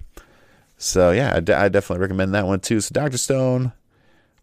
So 0.77 1.11
yeah, 1.11 1.35
I, 1.35 1.39
d- 1.41 1.53
I 1.53 1.69
definitely 1.69 2.01
recommend 2.01 2.33
that 2.33 2.47
one 2.47 2.59
too. 2.59 2.81
So 2.81 2.91
Doctor 2.91 3.17
Stone, 3.17 3.71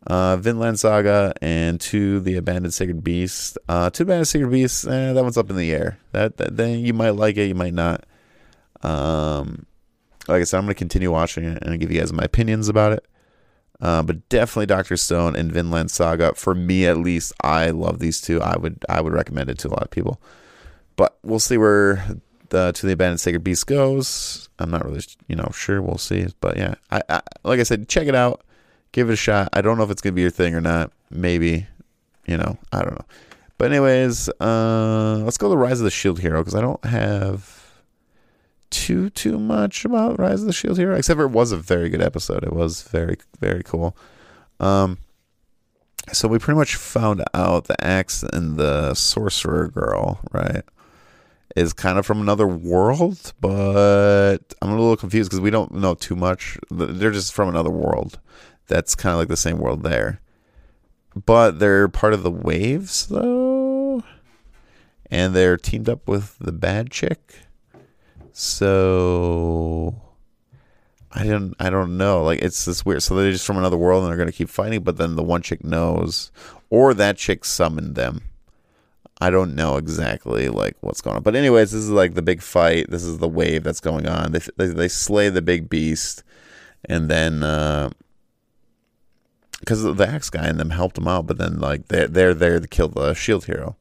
uh, 0.06 0.36
Vinland 0.36 0.80
Saga, 0.80 1.32
and 1.40 1.80
to 1.80 2.20
the 2.20 2.36
Abandoned 2.36 2.74
Sacred 2.74 3.04
Beast. 3.04 3.58
Uh, 3.68 3.90
to 3.90 4.04
the 4.04 4.10
Abandoned 4.10 4.28
Sacred 4.28 4.50
Beast, 4.50 4.86
eh, 4.86 5.12
that 5.12 5.22
one's 5.22 5.38
up 5.38 5.50
in 5.50 5.56
the 5.56 5.72
air. 5.72 5.98
That, 6.12 6.36
that 6.38 6.56
then 6.56 6.80
you 6.80 6.92
might 6.92 7.10
like 7.10 7.36
it, 7.36 7.46
you 7.46 7.54
might 7.54 7.74
not. 7.74 8.04
Um, 8.82 9.66
like 10.28 10.40
I 10.40 10.44
said, 10.44 10.58
I'm 10.58 10.64
gonna 10.64 10.74
continue 10.74 11.10
watching 11.10 11.44
it 11.44 11.62
and 11.62 11.80
give 11.80 11.90
you 11.90 12.00
guys 12.00 12.12
my 12.12 12.24
opinions 12.24 12.68
about 12.68 12.92
it. 12.92 13.06
Uh, 13.80 14.02
but 14.02 14.28
definitely 14.28 14.66
Doctor 14.66 14.96
Stone 14.96 15.34
and 15.34 15.50
Vinland 15.50 15.90
Saga. 15.90 16.34
For 16.34 16.54
me, 16.54 16.86
at 16.86 16.96
least, 16.98 17.32
I 17.42 17.70
love 17.70 17.98
these 17.98 18.20
two. 18.20 18.40
I 18.40 18.56
would 18.56 18.84
I 18.88 19.00
would 19.00 19.12
recommend 19.12 19.50
it 19.50 19.58
to 19.58 19.68
a 19.68 19.70
lot 19.70 19.82
of 19.82 19.90
people. 19.90 20.20
But 20.94 21.18
we'll 21.22 21.40
see 21.40 21.58
where 21.58 22.04
the 22.50 22.70
To 22.72 22.86
the 22.86 22.92
Abandoned 22.92 23.20
Sacred 23.20 23.42
Beast 23.42 23.66
goes. 23.66 24.48
I'm 24.58 24.70
not 24.70 24.84
really 24.84 25.02
you 25.26 25.34
know 25.34 25.50
sure. 25.52 25.82
We'll 25.82 25.98
see. 25.98 26.28
But 26.40 26.56
yeah, 26.56 26.74
I, 26.90 27.02
I 27.08 27.22
like 27.42 27.58
I 27.58 27.64
said, 27.64 27.88
check 27.88 28.06
it 28.06 28.14
out, 28.14 28.44
give 28.92 29.10
it 29.10 29.14
a 29.14 29.16
shot. 29.16 29.48
I 29.52 29.60
don't 29.60 29.78
know 29.78 29.84
if 29.84 29.90
it's 29.90 30.02
gonna 30.02 30.12
be 30.12 30.22
your 30.22 30.30
thing 30.30 30.54
or 30.54 30.60
not. 30.60 30.92
Maybe, 31.10 31.66
you 32.26 32.36
know, 32.36 32.58
I 32.72 32.82
don't 32.82 32.94
know. 32.94 33.04
But 33.58 33.72
anyways, 33.72 34.28
uh, 34.40 35.20
let's 35.24 35.38
go 35.38 35.50
to 35.50 35.56
Rise 35.56 35.80
of 35.80 35.84
the 35.84 35.90
Shield 35.90 36.20
Hero 36.20 36.40
because 36.40 36.54
I 36.54 36.60
don't 36.60 36.84
have 36.84 37.62
too 38.70 39.10
too 39.10 39.38
much 39.38 39.84
about 39.84 40.18
Rise 40.18 40.40
of 40.40 40.46
the 40.46 40.52
Shield 40.52 40.78
Hero, 40.78 40.96
except 40.96 41.18
for 41.18 41.24
it 41.24 41.30
was 41.30 41.52
a 41.52 41.56
very 41.56 41.88
good 41.88 42.02
episode. 42.02 42.44
It 42.44 42.52
was 42.52 42.82
very 42.82 43.16
very 43.40 43.62
cool. 43.62 43.96
Um, 44.60 44.98
so 46.12 46.26
we 46.28 46.38
pretty 46.38 46.58
much 46.58 46.74
found 46.74 47.22
out 47.34 47.66
the 47.66 47.84
axe 47.84 48.22
and 48.22 48.56
the 48.56 48.94
sorcerer 48.94 49.68
girl, 49.68 50.20
right, 50.32 50.62
is 51.54 51.72
kind 51.72 51.98
of 51.98 52.06
from 52.06 52.20
another 52.20 52.46
world, 52.46 53.32
but 53.40 54.38
I'm 54.60 54.70
a 54.70 54.72
little 54.72 54.96
confused 54.96 55.30
because 55.30 55.40
we 55.40 55.50
don't 55.50 55.72
know 55.74 55.94
too 55.94 56.16
much. 56.16 56.58
They're 56.70 57.12
just 57.12 57.32
from 57.32 57.48
another 57.48 57.70
world. 57.70 58.18
That's 58.72 58.94
kind 58.94 59.12
of 59.12 59.18
like 59.18 59.28
the 59.28 59.36
same 59.36 59.58
world 59.58 59.82
there, 59.82 60.18
but 61.26 61.58
they're 61.58 61.88
part 61.88 62.14
of 62.14 62.22
the 62.22 62.30
waves 62.30 63.06
though, 63.06 64.02
and 65.10 65.34
they're 65.34 65.58
teamed 65.58 65.90
up 65.90 66.08
with 66.08 66.38
the 66.38 66.52
bad 66.52 66.90
chick. 66.90 67.34
So 68.32 70.00
I 71.12 71.24
don't 71.24 71.54
I 71.60 71.68
don't 71.68 71.98
know. 71.98 72.22
Like 72.22 72.40
it's 72.40 72.64
this 72.64 72.82
weird. 72.82 73.02
So 73.02 73.14
they're 73.14 73.30
just 73.30 73.44
from 73.44 73.58
another 73.58 73.76
world 73.76 74.04
and 74.04 74.10
they're 74.10 74.16
gonna 74.16 74.32
keep 74.32 74.48
fighting, 74.48 74.82
but 74.82 74.96
then 74.96 75.16
the 75.16 75.22
one 75.22 75.42
chick 75.42 75.62
knows, 75.62 76.32
or 76.70 76.94
that 76.94 77.18
chick 77.18 77.44
summoned 77.44 77.94
them. 77.94 78.22
I 79.20 79.28
don't 79.28 79.54
know 79.54 79.76
exactly 79.76 80.48
like 80.48 80.76
what's 80.80 81.02
going 81.02 81.16
on. 81.16 81.22
But 81.22 81.36
anyways, 81.36 81.72
this 81.72 81.82
is 81.82 81.90
like 81.90 82.14
the 82.14 82.22
big 82.22 82.40
fight. 82.40 82.86
This 82.88 83.04
is 83.04 83.18
the 83.18 83.28
wave 83.28 83.64
that's 83.64 83.80
going 83.80 84.08
on. 84.08 84.32
They 84.32 84.40
they, 84.56 84.68
they 84.68 84.88
slay 84.88 85.28
the 85.28 85.42
big 85.42 85.68
beast, 85.68 86.22
and 86.86 87.10
then 87.10 87.42
uh, 87.42 87.90
because 89.62 89.84
uh, 89.84 89.92
the 89.92 90.08
axe 90.08 90.28
guy 90.28 90.44
and 90.44 90.58
them 90.58 90.70
helped 90.70 90.96
them 90.96 91.06
out, 91.06 91.26
but 91.26 91.38
then 91.38 91.60
like 91.60 91.86
they 91.86 92.06
they're 92.06 92.34
there 92.34 92.58
to 92.58 92.66
kill 92.66 92.88
the 92.88 93.14
shield 93.14 93.44
hero. 93.44 93.76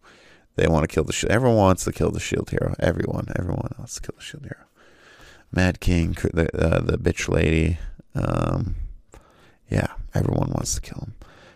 They 0.56 0.68
want 0.68 0.84
to 0.84 0.94
kill 0.94 1.04
the 1.04 1.14
shield. 1.14 1.32
Everyone 1.32 1.58
wants 1.58 1.86
to 1.86 1.92
kill 1.92 2.12
the 2.12 2.20
shield 2.20 2.52
hero. 2.52 2.76
Everyone, 2.80 3.28
everyone 3.36 3.72
wants 3.78 3.96
to 3.96 4.02
kill 4.02 4.16
the 4.16 4.24
shield 4.24 4.44
hero. 4.44 4.66
Mad 5.52 5.80
King, 5.80 6.12
the 6.34 6.50
uh, 6.56 6.82
the 6.82 6.98
bitch 6.98 7.28
lady. 7.28 7.80
Um, 8.14 8.76
yeah, 9.70 9.88
everyone 10.14 10.50
wants 10.50 10.76
to 10.76 10.82
kill 10.82 11.00
him. 11.00 11.16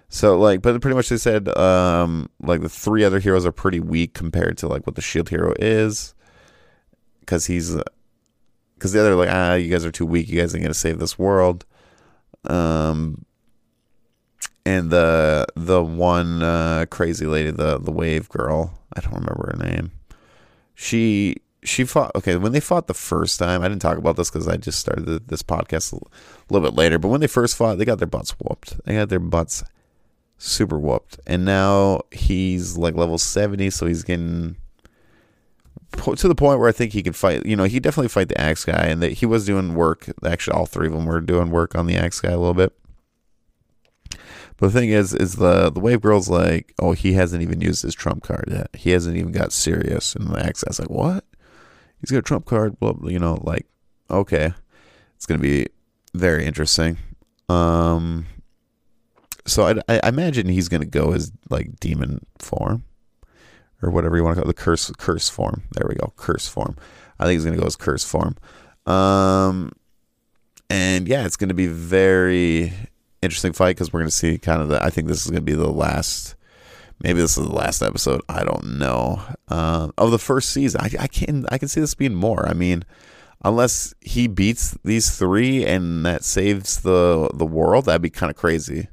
So 0.10 0.40
like, 0.40 0.62
but 0.62 0.82
pretty 0.82 0.96
much 0.96 1.10
they 1.10 1.18
said 1.18 1.50
um, 1.58 2.30
like 2.42 2.62
the 2.62 2.70
three 2.70 3.04
other 3.04 3.20
heroes 3.20 3.46
are 3.46 3.52
pretty 3.52 3.80
weak 3.80 4.14
compared 4.14 4.58
to 4.60 4.68
like 4.68 4.88
what 4.88 4.96
the 4.96 5.02
shield 5.02 5.30
hero 5.30 5.54
is, 5.60 6.16
because 7.20 7.46
he's 7.46 7.76
because 8.74 8.92
the 8.92 9.02
other 9.02 9.16
like 9.16 9.30
ah 9.30 9.54
you 9.54 9.70
guys 9.70 9.86
are 9.86 9.92
too 9.92 10.06
weak. 10.06 10.30
You 10.30 10.40
guys 10.40 10.56
ain't 10.56 10.64
gonna 10.64 10.74
save 10.74 11.00
this 11.00 11.20
world. 11.20 11.66
Um, 12.46 13.25
and 14.66 14.90
the 14.90 15.46
the 15.56 15.84
one 15.84 16.42
uh, 16.42 16.86
crazy 16.90 17.26
lady, 17.26 17.52
the 17.52 17.78
the 17.78 17.92
wave 17.92 18.30
girl, 18.30 18.80
I 18.96 19.02
don't 19.02 19.14
remember 19.14 19.56
her 19.56 19.64
name. 19.64 19.92
She 20.74 21.38
she 21.68 21.84
fought 21.84 22.12
okay 22.16 22.36
when 22.36 22.52
they 22.52 22.60
fought 22.60 22.88
the 22.88 22.94
first 22.94 23.40
time 23.40 23.62
i 23.62 23.68
didn't 23.68 23.82
talk 23.82 23.98
about 23.98 24.16
this 24.16 24.30
because 24.30 24.48
i 24.48 24.56
just 24.56 24.80
started 24.80 25.28
this 25.28 25.42
podcast 25.42 25.94
a 25.94 26.00
little 26.54 26.70
bit 26.70 26.78
later 26.78 27.00
but 27.00 27.08
when 27.08 27.22
they 27.22 27.28
first 27.28 27.56
fought 27.58 27.78
they 27.78 27.86
got 27.86 27.98
their 27.98 28.08
butts 28.08 28.36
whooped. 28.40 28.84
They 28.86 28.96
got 28.96 29.10
their 29.10 29.20
butts 29.20 29.64
super 30.38 30.78
whooped. 30.78 31.20
And 31.26 31.46
now 31.46 32.02
he's 32.12 32.78
like 32.78 32.96
level 32.96 33.18
70 33.18 33.70
so 33.72 33.86
he's 33.86 34.04
getting 34.04 34.58
to 35.98 36.28
the 36.28 36.36
point 36.36 36.60
where 36.60 36.68
i 36.68 36.74
think 36.74 36.92
he 36.92 37.02
can 37.02 37.14
fight 37.14 37.46
you 37.46 37.56
know 37.56 37.64
he 37.64 37.80
definitely 37.80 38.10
fight 38.10 38.28
the 38.28 38.40
axe 38.40 38.66
guy 38.66 38.86
and 38.86 39.02
that 39.02 39.14
he 39.14 39.26
was 39.26 39.46
doing 39.46 39.76
work. 39.76 40.10
Actually 40.26 40.58
all 40.58 40.66
three 40.66 40.88
of 40.88 40.94
them 40.94 41.06
were 41.06 41.22
doing 41.22 41.52
work 41.52 41.74
on 41.76 41.88
the 41.88 41.96
axe 41.96 42.20
guy 42.20 42.32
a 42.32 42.38
little 42.38 42.54
bit 42.54 42.74
but 44.58 44.68
the 44.68 44.80
thing 44.80 44.90
is, 44.90 45.14
is 45.14 45.36
the 45.36 45.70
the 45.70 45.80
wave 45.80 46.02
girl's 46.02 46.30
like, 46.30 46.74
oh, 46.80 46.94
he 46.94 47.14
hasn't 47.14 47.42
even 47.42 47.62
used 47.62 47.82
his 47.82 47.96
trump 47.96 48.24
card 48.24 48.46
yet. 48.50 48.70
He 48.74 48.92
hasn't 48.92 49.18
even 49.18 49.32
got 49.32 49.52
serious. 49.52 50.16
And 50.16 50.28
the 50.28 50.36
guy's 50.36 50.80
like, 50.80 50.90
what? 50.90 51.26
he's 52.06 52.12
got 52.12 52.20
a 52.20 52.24
trump 52.24 52.46
card. 52.46 52.80
Blah, 52.80 52.96
you 53.10 53.20
know, 53.20 53.40
like 53.44 53.66
okay, 54.10 54.54
it's 55.16 55.26
gonna 55.26 55.40
be 55.40 55.68
very 56.14 56.46
interesting. 56.46 56.98
Um, 57.50 58.26
so 59.46 59.68
I, 59.68 60.00
I 60.02 60.10
imagine 60.10 60.48
he's 60.48 60.70
gonna 60.70 60.86
go 60.86 61.14
as 61.14 61.32
like 61.50 61.80
demon 61.80 62.26
form 62.40 62.84
or 63.82 63.92
whatever 63.92 64.18
you 64.18 64.24
want 64.24 64.36
to 64.36 64.42
call 64.42 64.50
it, 64.50 64.56
the 64.56 64.62
curse 64.62 64.92
curse 64.98 65.30
form. 65.30 65.64
There 65.72 65.88
we 65.88 65.96
go, 65.96 66.14
curse 66.16 66.48
form. 66.48 66.76
I 67.20 67.26
think 67.26 67.34
he's 67.34 67.46
gonna 67.46 67.58
go 67.58 67.68
as 67.68 67.76
curse 67.76 68.04
form. 68.04 68.36
Um, 68.86 69.72
and 70.70 71.08
yeah, 71.08 71.26
it's 71.26 71.38
gonna 71.38 71.54
be 71.54 71.68
very 71.68 72.74
interesting 73.26 73.54
fight 73.54 73.76
because 73.76 73.92
we're 73.92 74.02
gonna 74.02 74.12
see 74.12 74.38
kind 74.38 74.62
of 74.62 74.70
the. 74.70 74.82
I 74.82 74.90
think 74.90 75.08
this 75.08 75.26
is 75.26 75.32
gonna 75.32 75.42
be 75.42 75.54
the 75.54 75.70
last 75.70 76.36
maybe 77.02 77.22
this 77.22 77.38
is 77.38 77.46
the 77.46 77.54
last 77.54 77.82
episode. 77.82 78.22
I 78.30 78.44
don't 78.44 78.78
know. 78.78 79.22
Uh, 79.48 79.90
of 79.98 80.12
the 80.12 80.20
first 80.20 80.50
season, 80.50 80.82
I, 80.82 80.90
I 81.00 81.08
can 81.08 81.46
I 81.52 81.58
can 81.58 81.68
see 81.68 81.82
this 81.82 81.96
being 81.96 82.16
more. 82.16 82.48
I 82.48 82.54
mean, 82.54 82.84
unless 83.44 83.94
he 84.02 84.28
beats 84.28 84.78
these 84.84 85.16
three 85.18 85.66
and 85.66 86.06
that 86.06 86.24
saves 86.24 86.82
the 86.82 87.30
the 87.34 87.46
world, 87.46 87.86
that'd 87.86 88.02
be 88.02 88.10
kind 88.10 88.30
of 88.30 88.36
crazy. 88.36 88.88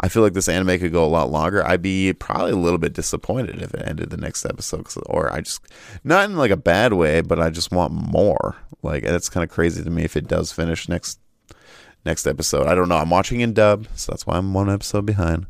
I 0.00 0.08
feel 0.08 0.24
like 0.24 0.32
this 0.32 0.48
anime 0.48 0.80
could 0.80 0.92
go 0.92 1.04
a 1.04 1.06
lot 1.06 1.30
longer. 1.30 1.64
I'd 1.64 1.80
be 1.80 2.12
probably 2.12 2.50
a 2.50 2.56
little 2.56 2.78
bit 2.78 2.94
disappointed 2.94 3.62
if 3.62 3.72
it 3.74 3.86
ended 3.86 4.10
the 4.10 4.16
next 4.16 4.44
episode, 4.44 4.88
or 5.06 5.32
I 5.32 5.40
just 5.40 5.64
not 6.02 6.28
in 6.28 6.36
like 6.36 6.50
a 6.50 6.56
bad 6.56 6.94
way, 6.94 7.20
but 7.20 7.38
I 7.38 7.50
just 7.50 7.70
want 7.70 7.92
more. 7.92 8.56
Like 8.82 9.04
that's 9.04 9.28
kind 9.28 9.44
of 9.44 9.50
crazy 9.50 9.84
to 9.84 9.90
me 9.90 10.02
if 10.02 10.16
it 10.16 10.26
does 10.26 10.52
finish 10.52 10.88
next 10.88 11.20
next 12.04 12.26
episode. 12.26 12.66
I 12.66 12.74
don't 12.74 12.88
know. 12.88 12.96
I'm 12.96 13.10
watching 13.10 13.40
in 13.40 13.52
dub, 13.52 13.86
so 13.94 14.12
that's 14.12 14.26
why 14.26 14.36
I'm 14.36 14.52
one 14.54 14.70
episode 14.70 15.06
behind. 15.06 15.46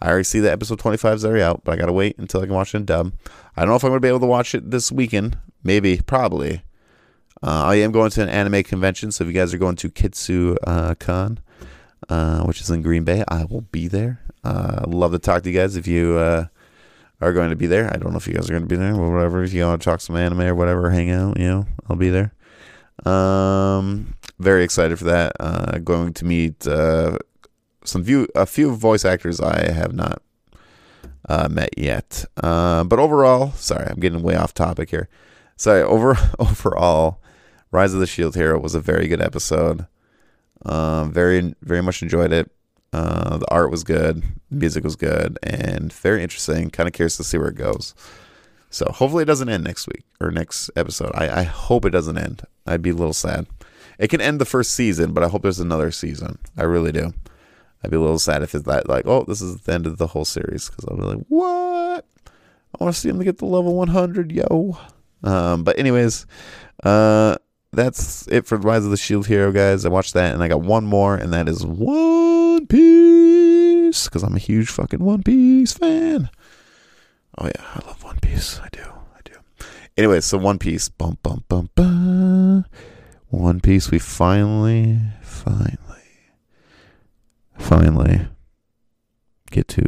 I 0.00 0.08
already 0.08 0.24
see 0.24 0.40
the 0.40 0.52
episode 0.52 0.78
25 0.78 1.16
is 1.16 1.24
already 1.24 1.42
out, 1.42 1.62
but 1.64 1.72
I 1.72 1.76
gotta 1.76 1.92
wait 1.92 2.18
until 2.18 2.40
I 2.40 2.46
can 2.46 2.54
watch 2.54 2.74
it 2.74 2.78
in 2.78 2.84
dub. 2.84 3.12
I 3.56 3.62
don't 3.62 3.70
know 3.70 3.76
if 3.76 3.84
I'm 3.84 3.90
gonna 3.90 4.00
be 4.00 4.08
able 4.08 4.20
to 4.20 4.26
watch 4.26 4.54
it 4.54 4.70
this 4.70 4.92
weekend. 4.92 5.36
Maybe, 5.64 6.00
probably. 6.00 6.62
Uh, 7.42 7.64
I 7.66 7.76
am 7.76 7.92
going 7.92 8.10
to 8.10 8.22
an 8.22 8.28
anime 8.28 8.62
convention, 8.62 9.12
so 9.12 9.24
if 9.24 9.28
you 9.28 9.34
guys 9.34 9.54
are 9.54 9.58
going 9.58 9.76
to 9.76 9.90
Kitsu 9.90 10.56
uh, 10.66 10.94
Con, 10.96 11.38
uh, 12.08 12.42
which 12.42 12.60
is 12.60 12.70
in 12.70 12.82
Green 12.82 13.04
Bay, 13.04 13.24
I 13.28 13.44
will 13.44 13.60
be 13.60 13.86
there. 13.86 14.20
Uh, 14.42 14.84
love 14.86 15.12
to 15.12 15.18
talk 15.18 15.42
to 15.42 15.50
you 15.50 15.56
guys 15.56 15.76
if 15.76 15.86
you 15.86 16.16
uh, 16.16 16.46
are 17.20 17.32
going 17.32 17.50
to 17.50 17.56
be 17.56 17.66
there. 17.66 17.92
I 17.92 17.96
don't 17.96 18.12
know 18.12 18.18
if 18.18 18.26
you 18.26 18.34
guys 18.34 18.48
are 18.48 18.52
going 18.52 18.64
to 18.64 18.68
be 18.68 18.76
there 18.76 18.94
or 18.94 19.12
whatever. 19.12 19.42
If 19.42 19.52
you 19.52 19.64
want 19.64 19.82
to 19.82 19.84
talk 19.84 20.00
some 20.00 20.16
anime 20.16 20.40
or 20.42 20.54
whatever, 20.54 20.90
hang 20.90 21.10
out, 21.10 21.38
you 21.38 21.46
know, 21.46 21.66
I'll 21.88 21.96
be 21.96 22.10
there. 22.10 22.32
Um, 23.04 24.14
very 24.38 24.64
excited 24.64 24.98
for 24.98 25.04
that. 25.04 25.32
Uh, 25.40 25.78
going 25.78 26.12
to 26.14 26.24
meet 26.24 26.66
uh, 26.66 27.18
some 27.84 28.02
view 28.02 28.28
a 28.34 28.46
few 28.46 28.74
voice 28.74 29.04
actors 29.04 29.40
I 29.40 29.72
have 29.72 29.94
not 29.94 30.22
uh, 31.28 31.48
met 31.50 31.76
yet. 31.76 32.24
Uh, 32.42 32.84
but 32.84 32.98
overall, 32.98 33.52
sorry, 33.52 33.86
I'm 33.88 34.00
getting 34.00 34.22
way 34.22 34.36
off 34.36 34.54
topic 34.54 34.90
here. 34.90 35.08
Sorry, 35.56 35.82
over 35.94 36.16
overall, 36.38 37.20
Rise 37.70 37.94
of 37.94 38.00
the 38.00 38.06
Shield 38.06 38.34
Hero 38.34 38.58
was 38.58 38.74
a 38.74 38.80
very 38.80 39.08
good 39.08 39.20
episode. 39.20 39.86
Um, 40.64 41.12
very 41.12 41.54
very 41.62 41.82
much 41.82 42.02
enjoyed 42.02 42.32
it. 42.32 42.50
Uh, 42.92 43.36
the 43.36 43.50
art 43.50 43.70
was 43.70 43.84
good, 43.84 44.24
music 44.50 44.82
was 44.82 44.96
good, 44.96 45.38
and 45.42 45.92
very 45.92 46.22
interesting. 46.22 46.70
Kind 46.70 46.86
of 46.86 46.94
curious 46.94 47.16
to 47.18 47.24
see 47.24 47.36
where 47.36 47.48
it 47.48 47.54
goes. 47.54 47.94
So 48.70 48.86
hopefully 48.86 49.22
it 49.22 49.26
doesn't 49.26 49.48
end 49.48 49.64
next 49.64 49.86
week 49.86 50.04
or 50.20 50.30
next 50.30 50.70
episode. 50.76 51.12
I, 51.14 51.40
I 51.40 51.42
hope 51.42 51.84
it 51.84 51.90
doesn't 51.90 52.18
end. 52.18 52.42
I'd 52.66 52.82
be 52.82 52.90
a 52.90 52.94
little 52.94 53.14
sad. 53.14 53.46
It 53.98 54.08
can 54.08 54.20
end 54.20 54.40
the 54.40 54.44
first 54.44 54.72
season, 54.72 55.12
but 55.12 55.24
I 55.24 55.28
hope 55.28 55.42
there's 55.42 55.60
another 55.60 55.90
season. 55.90 56.38
I 56.56 56.62
really 56.62 56.92
do. 56.92 57.12
I'd 57.82 57.90
be 57.90 57.96
a 57.96 58.00
little 58.00 58.18
sad 58.18 58.42
if 58.42 58.54
it's 58.54 58.64
that 58.64 58.88
like, 58.88 59.06
oh, 59.06 59.24
this 59.26 59.40
is 59.40 59.60
the 59.60 59.72
end 59.72 59.86
of 59.86 59.98
the 59.98 60.08
whole 60.08 60.24
series 60.24 60.68
because 60.68 60.84
I'll 60.86 60.96
be 60.96 61.02
like, 61.02 61.24
what? 61.28 62.04
I 62.26 62.84
want 62.84 62.94
to 62.94 63.00
see 63.00 63.08
him 63.08 63.22
get 63.22 63.38
the 63.38 63.46
level 63.46 63.74
100, 63.74 64.32
yo. 64.32 64.76
Um, 65.22 65.64
but 65.64 65.78
anyways, 65.78 66.26
uh, 66.84 67.36
that's 67.72 68.26
it 68.28 68.46
for 68.46 68.56
Rise 68.58 68.84
of 68.84 68.90
the 68.90 68.96
Shield 68.96 69.26
Hero, 69.26 69.52
guys. 69.52 69.84
I 69.84 69.88
watched 69.88 70.14
that, 70.14 70.34
and 70.34 70.42
I 70.42 70.48
got 70.48 70.62
one 70.62 70.84
more, 70.84 71.14
and 71.14 71.32
that 71.32 71.48
is 71.48 71.64
One 71.64 72.66
Piece 72.66 74.04
because 74.04 74.22
I'm 74.22 74.36
a 74.36 74.40
huge 74.40 74.68
fucking 74.70 75.00
One 75.00 75.22
Piece 75.22 75.72
fan. 75.72 76.30
Oh 77.38 77.46
yeah, 77.46 77.64
I 77.74 77.86
love 77.86 78.02
One 78.02 78.18
Piece. 78.20 78.60
I 78.60 78.68
do, 78.70 78.82
I 78.82 79.20
do. 79.24 79.32
Anyways, 79.96 80.24
so 80.24 80.38
One 80.38 80.58
Piece, 80.58 80.88
bum 80.88 81.18
bum 81.22 81.44
bum 81.48 81.70
bum. 81.74 82.64
One 83.30 83.60
Piece. 83.60 83.90
We 83.90 83.98
finally, 83.98 84.98
finally 85.22 85.78
finally 87.58 88.26
get 89.50 89.68
to 89.68 89.84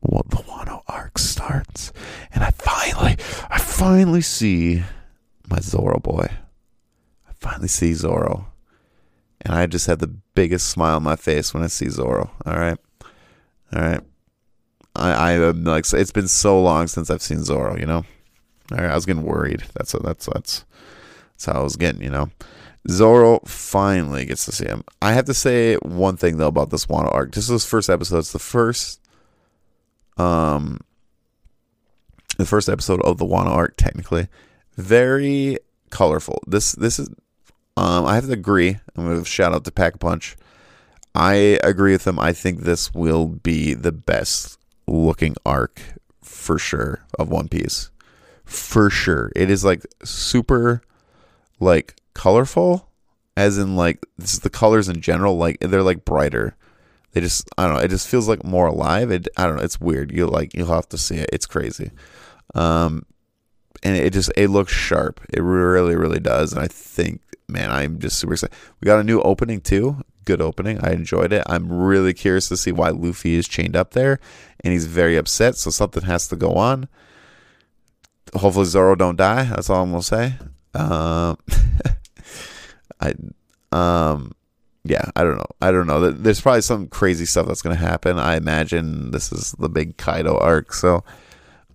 what 0.00 0.28
the 0.30 0.38
Wano 0.38 0.82
arc 0.88 1.18
starts. 1.18 1.92
And 2.32 2.42
I 2.42 2.50
finally, 2.50 3.16
I 3.48 3.58
finally 3.58 4.22
see 4.22 4.82
my 5.48 5.60
Zoro 5.60 5.98
boy. 5.98 6.26
I 7.28 7.32
finally 7.34 7.68
see 7.68 7.94
Zoro. 7.94 8.48
And 9.42 9.54
I 9.54 9.66
just 9.66 9.86
have 9.86 10.00
the 10.00 10.14
biggest 10.34 10.68
smile 10.68 10.96
on 10.96 11.02
my 11.02 11.16
face 11.16 11.54
when 11.54 11.62
I 11.62 11.68
see 11.68 11.88
Zoro. 11.88 12.30
All 12.44 12.58
right. 12.58 12.78
All 13.74 13.82
right. 13.82 14.00
I, 14.96 15.12
I 15.12 15.32
am 15.32 15.64
like, 15.64 15.84
it's 15.92 16.12
been 16.12 16.28
so 16.28 16.60
long 16.60 16.88
since 16.88 17.10
I've 17.10 17.22
seen 17.22 17.44
Zoro, 17.44 17.76
you 17.76 17.86
know? 17.86 18.04
All 18.72 18.78
right. 18.78 18.90
I 18.90 18.94
was 18.94 19.06
getting 19.06 19.22
worried. 19.22 19.62
That's, 19.74 19.92
that's, 19.92 20.26
that's, 20.26 20.64
that's 21.32 21.44
how 21.46 21.60
I 21.60 21.62
was 21.62 21.76
getting, 21.76 22.02
you 22.02 22.10
know? 22.10 22.28
Zoro 22.88 23.40
finally 23.40 24.24
gets 24.24 24.44
to 24.46 24.52
see 24.52 24.66
him. 24.66 24.84
I 25.02 25.12
have 25.12 25.26
to 25.26 25.34
say 25.34 25.76
one 25.76 26.16
thing 26.16 26.38
though 26.38 26.48
about 26.48 26.70
this 26.70 26.86
Wano 26.86 27.12
arc. 27.12 27.32
This 27.32 27.44
is 27.44 27.50
his 27.50 27.66
first 27.66 27.90
episode. 27.90 28.18
It's 28.18 28.32
the 28.32 28.38
first 28.38 29.00
um 30.16 30.80
the 32.38 32.46
first 32.46 32.68
episode 32.68 33.02
of 33.02 33.18
the 33.18 33.26
Wano 33.26 33.48
arc, 33.48 33.76
technically, 33.76 34.28
very 34.76 35.58
colorful. 35.90 36.42
This 36.46 36.72
this 36.72 36.98
is 36.98 37.10
um, 37.76 38.04
I 38.06 38.14
have 38.14 38.26
to 38.26 38.32
agree. 38.32 38.78
I'm 38.96 39.18
to 39.18 39.24
shout 39.24 39.52
out 39.52 39.64
to 39.64 39.70
Pack 39.70 39.94
a 39.94 39.98
Punch. 39.98 40.36
I 41.14 41.58
agree 41.62 41.92
with 41.92 42.04
them. 42.04 42.18
I 42.18 42.32
think 42.32 42.60
this 42.60 42.94
will 42.94 43.26
be 43.26 43.74
the 43.74 43.92
best 43.92 44.58
looking 44.86 45.34
arc 45.44 45.80
for 46.22 46.58
sure 46.58 47.04
of 47.18 47.28
One 47.28 47.48
Piece. 47.48 47.90
For 48.44 48.90
sure. 48.90 49.32
It 49.34 49.50
is 49.50 49.64
like 49.64 49.84
super 50.04 50.82
like 51.58 51.96
colorful 52.14 52.88
as 53.36 53.58
in 53.58 53.76
like 53.76 54.04
this 54.18 54.34
is 54.34 54.40
the 54.40 54.50
colors 54.50 54.88
in 54.88 55.00
general 55.00 55.36
like 55.36 55.58
they're 55.60 55.82
like 55.82 56.04
brighter. 56.04 56.56
They 57.12 57.20
just 57.20 57.48
I 57.58 57.66
don't 57.66 57.76
know, 57.76 57.82
it 57.82 57.88
just 57.88 58.08
feels 58.08 58.28
like 58.28 58.44
more 58.44 58.66
alive. 58.66 59.10
It 59.10 59.28
I 59.36 59.46
don't 59.46 59.56
know, 59.56 59.62
it's 59.62 59.80
weird. 59.80 60.12
You 60.12 60.26
like 60.26 60.54
you'll 60.54 60.74
have 60.74 60.88
to 60.90 60.98
see 60.98 61.16
it. 61.16 61.30
It's 61.32 61.46
crazy. 61.46 61.90
Um 62.54 63.04
and 63.82 63.96
it 63.96 64.12
just 64.12 64.30
it 64.36 64.48
looks 64.48 64.72
sharp. 64.72 65.20
It 65.32 65.42
really 65.42 65.96
really 65.96 66.20
does 66.20 66.52
and 66.52 66.62
I 66.62 66.68
think 66.68 67.22
man, 67.50 67.70
I'm 67.70 67.98
just 67.98 68.18
super 68.18 68.34
excited. 68.34 68.56
We 68.80 68.86
got 68.86 69.00
a 69.00 69.04
new 69.04 69.20
opening 69.22 69.60
too. 69.60 70.02
Good 70.24 70.40
opening. 70.40 70.78
I 70.82 70.92
enjoyed 70.92 71.32
it. 71.32 71.42
I'm 71.46 71.72
really 71.72 72.12
curious 72.12 72.48
to 72.48 72.56
see 72.56 72.72
why 72.72 72.90
Luffy 72.90 73.34
is 73.34 73.48
chained 73.48 73.74
up 73.74 73.92
there, 73.92 74.20
and 74.62 74.72
he's 74.72 74.86
very 74.86 75.16
upset. 75.16 75.56
So 75.56 75.70
something 75.70 76.04
has 76.04 76.28
to 76.28 76.36
go 76.36 76.52
on. 76.52 76.88
Hopefully 78.34 78.66
Zoro 78.66 78.94
don't 78.94 79.16
die. 79.16 79.44
That's 79.44 79.70
all 79.70 79.82
I'm 79.82 79.90
gonna 79.90 80.02
say. 80.02 80.34
Um, 80.74 81.38
I, 83.00 83.14
um, 83.72 84.32
yeah, 84.84 85.04
I 85.14 85.24
don't 85.24 85.36
know. 85.36 85.46
I 85.60 85.70
don't 85.70 85.86
know. 85.86 86.10
There's 86.10 86.40
probably 86.40 86.62
some 86.62 86.88
crazy 86.88 87.26
stuff 87.26 87.46
that's 87.46 87.62
gonna 87.62 87.74
happen. 87.76 88.18
I 88.18 88.36
imagine 88.36 89.10
this 89.10 89.32
is 89.32 89.52
the 89.58 89.68
big 89.68 89.96
Kaido 89.96 90.38
arc. 90.38 90.72
So, 90.72 91.04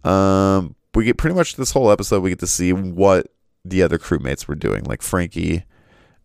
um, 0.03 0.75
we 0.93 1.05
get 1.05 1.17
pretty 1.17 1.35
much 1.35 1.55
this 1.55 1.71
whole 1.71 1.91
episode. 1.91 2.21
We 2.23 2.29
get 2.31 2.39
to 2.39 2.47
see 2.47 2.73
what 2.73 3.27
the 3.63 3.83
other 3.83 3.97
crewmates 3.97 4.47
were 4.47 4.55
doing, 4.55 4.83
like 4.85 5.01
Franky, 5.01 5.65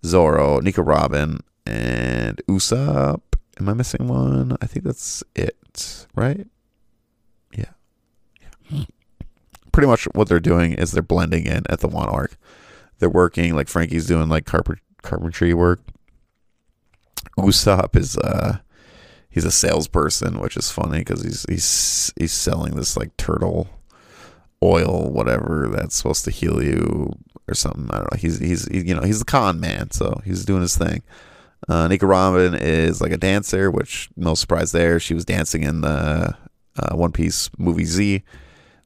Zoro, 0.04 0.60
Nico 0.60 0.82
Robin, 0.82 1.40
and 1.66 2.40
Usopp. 2.48 3.20
Am 3.58 3.68
I 3.68 3.74
missing 3.74 4.08
one? 4.08 4.56
I 4.62 4.66
think 4.66 4.84
that's 4.84 5.22
it, 5.34 6.06
right? 6.14 6.46
Yeah. 7.54 7.64
yeah. 8.70 8.84
Pretty 9.72 9.86
much 9.86 10.04
what 10.14 10.28
they're 10.28 10.40
doing 10.40 10.72
is 10.72 10.92
they're 10.92 11.02
blending 11.02 11.46
in 11.46 11.64
at 11.68 11.80
the 11.80 11.88
Wano 11.88 12.12
arc. 12.12 12.36
They're 12.98 13.10
working 13.10 13.54
like 13.54 13.68
Franky's 13.68 14.06
doing 14.06 14.28
like 14.28 14.46
carpet 14.46 14.78
carpentry 15.02 15.54
work. 15.54 15.80
Usopp 17.38 17.96
is 17.96 18.16
uh 18.18 18.58
he's 19.30 19.44
a 19.44 19.50
salesperson, 19.50 20.40
which 20.40 20.56
is 20.56 20.70
funny 20.70 20.98
because 20.98 21.22
he's 21.22 21.44
he's 21.48 22.12
he's 22.16 22.32
selling 22.32 22.74
this 22.74 22.96
like 22.96 23.16
turtle 23.16 23.68
oil, 24.62 25.10
whatever 25.10 25.68
that's 25.72 25.94
supposed 25.94 26.24
to 26.24 26.30
heal 26.30 26.62
you 26.62 27.12
or 27.48 27.54
something. 27.54 27.88
I 27.90 27.98
don't 27.98 28.12
know. 28.12 28.18
He's 28.18 28.38
he's 28.38 28.66
he, 28.66 28.88
you 28.88 28.94
know 28.94 29.02
he's 29.02 29.20
the 29.20 29.24
con 29.24 29.60
man, 29.60 29.90
so 29.90 30.20
he's 30.24 30.44
doing 30.44 30.62
his 30.62 30.76
thing. 30.76 31.02
Uh, 31.68 31.88
Nico 31.88 32.06
Robin 32.06 32.54
is 32.54 33.00
like 33.00 33.12
a 33.12 33.18
dancer, 33.18 33.70
which 33.70 34.08
no 34.16 34.34
surprise 34.34 34.72
there. 34.72 34.98
She 34.98 35.14
was 35.14 35.24
dancing 35.24 35.62
in 35.62 35.82
the 35.82 36.36
uh, 36.78 36.94
One 36.96 37.12
Piece 37.12 37.50
movie 37.58 37.84
Z, 37.84 38.22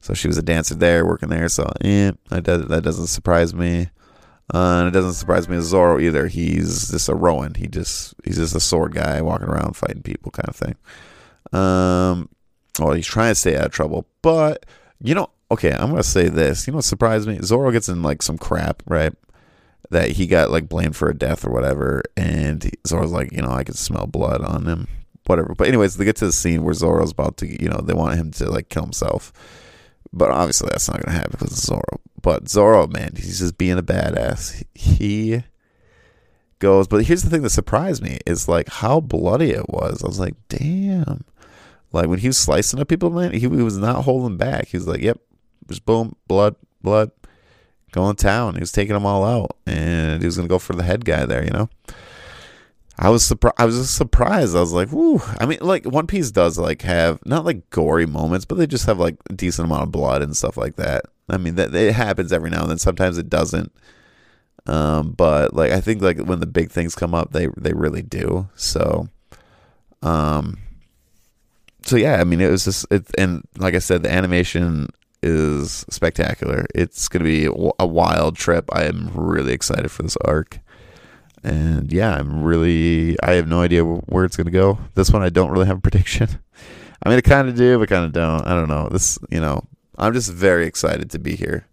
so 0.01 0.15
she 0.15 0.29
was 0.29 0.39
a 0.39 0.43
dancer 0.43 0.75
there, 0.75 1.07
working 1.07 1.29
there. 1.29 1.49
So 1.49 1.71
eh, 1.81 2.12
that 2.31 2.69
that 2.69 2.83
doesn't 2.83 3.07
surprise 3.07 3.55
me. 3.55 3.89
Uh, 4.53 4.81
and 4.81 4.89
it 4.89 4.91
doesn't 4.91 5.15
surprise 5.15 5.49
me 5.49 5.57
as 5.57 5.65
Zoro 5.65 5.99
either. 5.99 6.27
He's 6.27 6.91
just 6.91 7.09
a 7.09 7.15
ronin. 7.15 7.55
He 7.55 7.67
just 7.67 8.15
he's 8.25 8.37
just 8.37 8.55
a 8.55 8.61
sword 8.61 8.95
guy 8.95 9.23
walking 9.23 9.49
around 9.49 9.75
fighting 9.75 10.03
people 10.03 10.31
kind 10.31 10.49
of 10.49 10.57
thing. 10.57 10.77
Um, 11.59 12.29
well, 12.79 12.93
he's 12.93 13.07
trying 13.07 13.31
to 13.31 13.35
stay 13.37 13.57
out 13.57 13.67
of 13.67 13.73
trouble, 13.73 14.07
but 14.21 14.67
you 15.01 15.15
know, 15.15 15.31
okay, 15.51 15.73
I'm 15.73 15.91
gonna 15.91 16.03
say 16.03 16.29
this. 16.29 16.67
You 16.67 16.73
know 16.73 16.79
what 16.79 16.85
surprised 16.85 17.27
me? 17.27 17.39
Zoro 17.43 17.71
gets 17.71 17.89
in 17.89 18.03
like 18.03 18.23
some 18.23 18.37
crap, 18.37 18.83
right? 18.87 19.15
That 19.91 20.11
he 20.13 20.27
got 20.27 20.51
like 20.51 20.69
blamed 20.69 20.97
for 20.97 21.09
a 21.09 21.17
death 21.17 21.47
or 21.47 21.51
whatever, 21.51 22.03
and 22.17 22.71
Zoro's 22.87 23.13
like, 23.13 23.33
you 23.33 23.41
know, 23.41 23.51
I 23.51 23.65
can 23.65 23.75
smell 23.75 24.07
blood 24.07 24.43
on 24.43 24.67
him, 24.67 24.89
whatever. 25.27 25.55
But 25.55 25.69
anyways, 25.69 25.97
they 25.97 26.05
get 26.05 26.17
to 26.17 26.27
the 26.27 26.33
scene 26.33 26.65
where 26.65 26.75
Zoro's 26.75 27.13
about 27.13 27.39
to, 27.39 27.47
you 27.47 27.69
know, 27.69 27.79
they 27.79 27.95
want 27.95 28.17
him 28.17 28.31
to 28.33 28.51
like 28.51 28.69
kill 28.69 28.83
himself, 28.83 29.33
but 30.13 30.31
obviously 30.31 30.69
that's 30.71 30.89
not 30.89 31.03
gonna 31.03 31.17
happen 31.17 31.33
because 31.33 31.55
Zoro. 31.55 32.01
But 32.25 32.49
Zoro, 32.49 32.87
man, 32.87 33.11
he's 33.16 33.41
just 33.41 33.59
being 33.59 33.77
a 33.77 33.83
badass. 33.83 34.64
He 34.75 35.45
goes, 36.59 36.89
but 36.89 37.05
here's 37.05 37.22
the 37.22 37.29
thing 37.29 37.43
that 37.43 37.51
surprised 37.51 38.03
me 38.03 38.18
is 38.25 38.49
like 38.49 38.66
how 38.70 39.01
bloody 39.01 39.51
it 39.51 39.68
was. 39.68 40.03
I 40.03 40.07
was 40.07 40.18
like, 40.18 40.35
damn. 40.49 41.22
Like 41.93 42.09
when 42.09 42.20
he 42.20 42.29
was 42.29 42.39
slicing 42.39 42.81
up 42.81 42.89
people, 42.89 43.11
man, 43.11 43.33
he, 43.33 43.41
he 43.41 43.47
was 43.47 43.77
not 43.77 44.05
holding 44.05 44.39
back. 44.39 44.68
He 44.68 44.79
was 44.79 44.89
like, 44.89 45.03
"Yep, 45.03 45.20
just 45.68 45.85
boom, 45.85 46.16
blood, 46.27 46.57
blood, 46.83 47.12
going 47.93 48.16
town. 48.16 48.55
He 48.55 48.61
was 48.61 48.72
taking 48.72 48.95
them 48.95 49.05
all 49.07 49.22
out, 49.22 49.57
and 49.66 50.22
he 50.22 50.27
was 50.27 50.37
gonna 50.37 50.49
go 50.49 50.59
for 50.59 50.75
the 50.75 50.83
head 50.83 51.05
guy 51.05 51.25
there. 51.27 51.45
You 51.45 51.53
know, 51.53 51.68
I 52.99 53.11
was 53.11 53.22
surprised. 53.22 53.55
I 53.59 53.66
was 53.66 53.77
just 53.77 53.97
surprised. 53.97 54.57
I 54.57 54.61
was 54.61 54.72
like, 54.72 54.91
"Whoo!" 54.91 55.20
I 55.39 55.47
mean, 55.47 55.59
like 55.61 55.85
One 55.85 56.09
Piece 56.09 56.33
does 56.33 56.59
like 56.59 56.83
have 56.83 57.25
not 57.25 57.45
like 57.45 57.70
gory 57.70 58.07
moments, 58.07 58.45
but 58.45 58.57
they 58.57 58.66
just 58.66 58.87
have 58.87 58.99
like 58.99 59.16
a 59.31 59.35
decent 59.35 59.66
amount 59.66 59.85
of 59.85 59.93
blood 59.93 60.20
and 60.20 60.37
stuff 60.37 60.57
like 60.57 60.75
that. 60.75 61.05
I 61.29 61.39
mean, 61.39 61.55
that 61.57 61.75
it 61.75 61.95
happens 61.95 62.33
every 62.33 62.51
now 62.51 62.62
and 62.62 62.70
then. 62.70 62.79
Sometimes 62.79 63.18
it 63.18 63.29
doesn't. 63.29 63.72
Um, 64.66 65.12
but 65.12 65.55
like 65.55 65.72
I 65.72 65.81
think 65.81 66.03
like 66.03 66.18
when 66.18 66.41
the 66.41 66.47
big 66.47 66.70
things 66.70 66.95
come 66.95 67.14
up, 67.14 67.33
they 67.33 67.49
they 67.57 67.72
really 67.72 68.03
do. 68.03 68.49
So, 68.55 69.09
um, 70.03 70.59
so 71.83 71.97
yeah, 71.97 72.20
I 72.20 72.25
mean, 72.25 72.41
it 72.41 72.51
was 72.51 72.64
just 72.64 72.87
it, 72.91 73.07
and 73.18 73.43
like 73.59 73.75
I 73.75 73.79
said, 73.79 74.03
the 74.03 74.12
animation 74.12 74.89
is 75.22 75.87
spectacular. 75.91 76.66
It's 76.75 77.09
to 77.25 77.31
be 77.31 77.72
a 77.79 77.87
wild 77.87 78.37
trip. 78.37 78.68
I 78.72 78.85
am 78.85 79.11
really 79.14 79.53
excited 79.53 79.91
for 79.91 80.03
this 80.03 80.16
arc. 80.25 80.61
And 81.43 81.93
yeah, 81.93 82.14
I'm 82.14 82.43
really, 82.43 83.16
I 83.22 83.33
have 83.33 83.49
no 83.49 83.61
idea 83.61 83.85
where 83.85 84.25
it's 84.25 84.37
to 84.37 84.45
go. 84.45 84.79
This 84.95 85.11
one, 85.11 85.22
I 85.22 85.29
don't 85.29 85.51
really 85.51 85.66
have 85.66 85.79
a 85.79 85.81
prediction. 85.83 86.29
I 87.03 87.09
mean, 87.09 87.18
I 87.18 87.20
kind 87.22 87.49
of 87.49 87.55
do, 87.55 87.79
but 87.79 87.89
kind 87.89 88.05
of 88.05 88.12
don't. 88.12 88.47
I 88.47 88.51
don't 88.51 88.68
know. 88.68 88.89
This, 88.91 89.18
you 89.31 89.41
know, 89.41 89.62
I'm 89.99 90.13
just 90.13 90.33
very 90.33 90.67
excited 90.67 91.11
to 91.11 91.19
be 91.19 91.37
here 91.37 91.67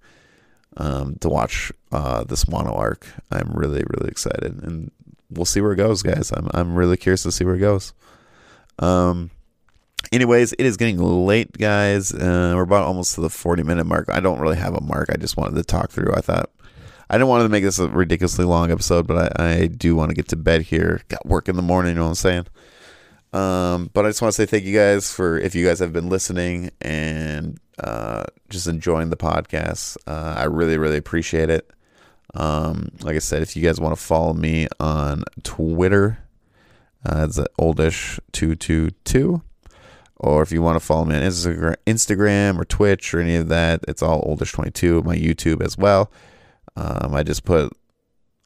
um, 0.77 1.15
to 1.21 1.29
watch 1.29 1.71
uh, 1.91 2.23
this 2.23 2.45
Wano 2.45 2.75
arc. 2.75 3.07
I'm 3.31 3.51
really, 3.53 3.83
really 3.97 4.09
excited. 4.09 4.63
And 4.63 4.91
we'll 5.29 5.45
see 5.45 5.61
where 5.61 5.73
it 5.73 5.77
goes, 5.77 6.03
guys. 6.03 6.31
I'm, 6.31 6.49
I'm 6.53 6.75
really 6.75 6.97
curious 6.97 7.23
to 7.23 7.31
see 7.31 7.43
where 7.43 7.55
it 7.55 7.59
goes. 7.59 7.93
Um, 8.79 9.31
anyways, 10.11 10.53
it 10.53 10.65
is 10.65 10.77
getting 10.77 10.97
late, 10.97 11.57
guys. 11.57 12.13
Uh, 12.13 12.53
we're 12.55 12.63
about 12.63 12.83
almost 12.83 13.15
to 13.15 13.21
the 13.21 13.29
40 13.29 13.63
minute 13.63 13.85
mark. 13.85 14.09
I 14.09 14.19
don't 14.19 14.39
really 14.39 14.57
have 14.57 14.75
a 14.75 14.81
mark. 14.81 15.09
I 15.11 15.17
just 15.17 15.37
wanted 15.37 15.55
to 15.55 15.63
talk 15.63 15.91
through. 15.91 16.13
I 16.13 16.21
thought 16.21 16.49
I 17.09 17.15
didn't 17.15 17.27
want 17.27 17.43
to 17.43 17.49
make 17.49 17.63
this 17.63 17.79
a 17.79 17.89
ridiculously 17.89 18.45
long 18.45 18.71
episode, 18.71 19.05
but 19.05 19.39
I, 19.39 19.53
I 19.53 19.67
do 19.67 19.95
want 19.95 20.09
to 20.09 20.15
get 20.15 20.29
to 20.29 20.37
bed 20.37 20.61
here. 20.63 21.01
Got 21.09 21.25
work 21.25 21.49
in 21.49 21.57
the 21.57 21.61
morning, 21.61 21.91
you 21.91 21.95
know 21.95 22.03
what 22.03 22.09
I'm 22.09 22.15
saying? 22.15 22.47
Um, 23.33 23.89
but 23.93 24.05
I 24.05 24.09
just 24.09 24.21
want 24.21 24.33
to 24.33 24.35
say 24.35 24.45
thank 24.45 24.65
you 24.65 24.77
guys 24.77 25.11
for 25.11 25.37
if 25.37 25.55
you 25.55 25.65
guys 25.65 25.79
have 25.79 25.93
been 25.93 26.09
listening 26.09 26.71
and 26.81 27.59
uh, 27.79 28.25
just 28.49 28.67
enjoying 28.67 29.09
the 29.09 29.17
podcast. 29.17 29.97
Uh, 30.05 30.35
I 30.37 30.43
really, 30.45 30.77
really 30.77 30.97
appreciate 30.97 31.49
it. 31.49 31.71
Um, 32.33 32.89
like 33.01 33.15
I 33.15 33.19
said, 33.19 33.41
if 33.41 33.55
you 33.55 33.63
guys 33.63 33.79
want 33.79 33.95
to 33.95 34.01
follow 34.01 34.33
me 34.33 34.67
on 34.79 35.23
Twitter, 35.43 36.19
uh, 37.05 37.25
it's 37.27 37.39
oldish222 37.59 39.41
or 40.23 40.43
if 40.43 40.51
you 40.51 40.61
want 40.61 40.75
to 40.75 40.85
follow 40.85 41.03
me 41.03 41.15
on 41.15 41.23
Instagram 41.23 42.59
or 42.59 42.65
Twitch 42.65 43.13
or 43.13 43.19
any 43.19 43.35
of 43.35 43.47
that, 43.49 43.83
it's 43.87 44.03
all 44.03 44.21
oldish22. 44.23 45.03
My 45.03 45.17
YouTube 45.17 45.63
as 45.63 45.77
well. 45.77 46.11
Um, 46.75 47.15
I 47.15 47.23
just 47.23 47.43
put, 47.43 47.75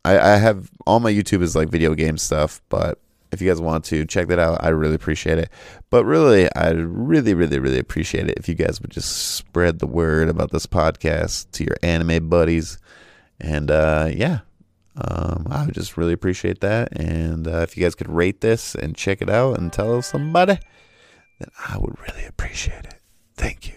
I, 0.05 0.17
I 0.17 0.37
have 0.37 0.71
all 0.87 1.01
my 1.01 1.11
YouTube 1.11 1.41
is 1.41 1.53
like 1.53 1.67
video 1.67 1.93
game 1.93 2.17
stuff, 2.17 2.61
but 2.69 3.01
if 3.31 3.41
you 3.41 3.49
guys 3.49 3.61
want 3.61 3.83
to 3.85 4.05
check 4.05 4.27
that 4.27 4.39
out, 4.39 4.63
I 4.63 4.69
really 4.69 4.95
appreciate 4.95 5.39
it. 5.39 5.49
But 5.89 6.05
really, 6.05 6.47
I 6.55 6.71
really, 6.71 7.33
really, 7.33 7.59
really 7.59 7.79
appreciate 7.79 8.29
it 8.29 8.37
if 8.37 8.47
you 8.47 8.55
guys 8.55 8.81
would 8.81 8.91
just 8.91 9.35
spread 9.35 9.79
the 9.79 9.87
word 9.87 10.29
about 10.29 10.51
this 10.51 10.65
podcast 10.65 11.51
to 11.51 11.63
your 11.63 11.77
anime 11.83 12.29
buddies. 12.29 12.77
And 13.39 13.69
uh, 13.69 14.09
yeah, 14.13 14.39
um, 14.97 15.47
I 15.49 15.65
would 15.65 15.75
just 15.75 15.97
really 15.97 16.13
appreciate 16.13 16.61
that. 16.61 16.97
And 16.97 17.47
uh, 17.47 17.59
if 17.59 17.75
you 17.75 17.83
guys 17.83 17.95
could 17.95 18.09
rate 18.09 18.41
this 18.41 18.75
and 18.75 18.95
check 18.95 19.21
it 19.21 19.29
out 19.29 19.57
and 19.57 19.71
tell 19.73 20.01
somebody 20.01 20.59
then 21.39 21.49
I 21.67 21.77
would 21.77 21.95
really 21.99 22.25
appreciate 22.25 22.85
it. 22.85 23.01
Thank 23.35 23.67
you. 23.67 23.75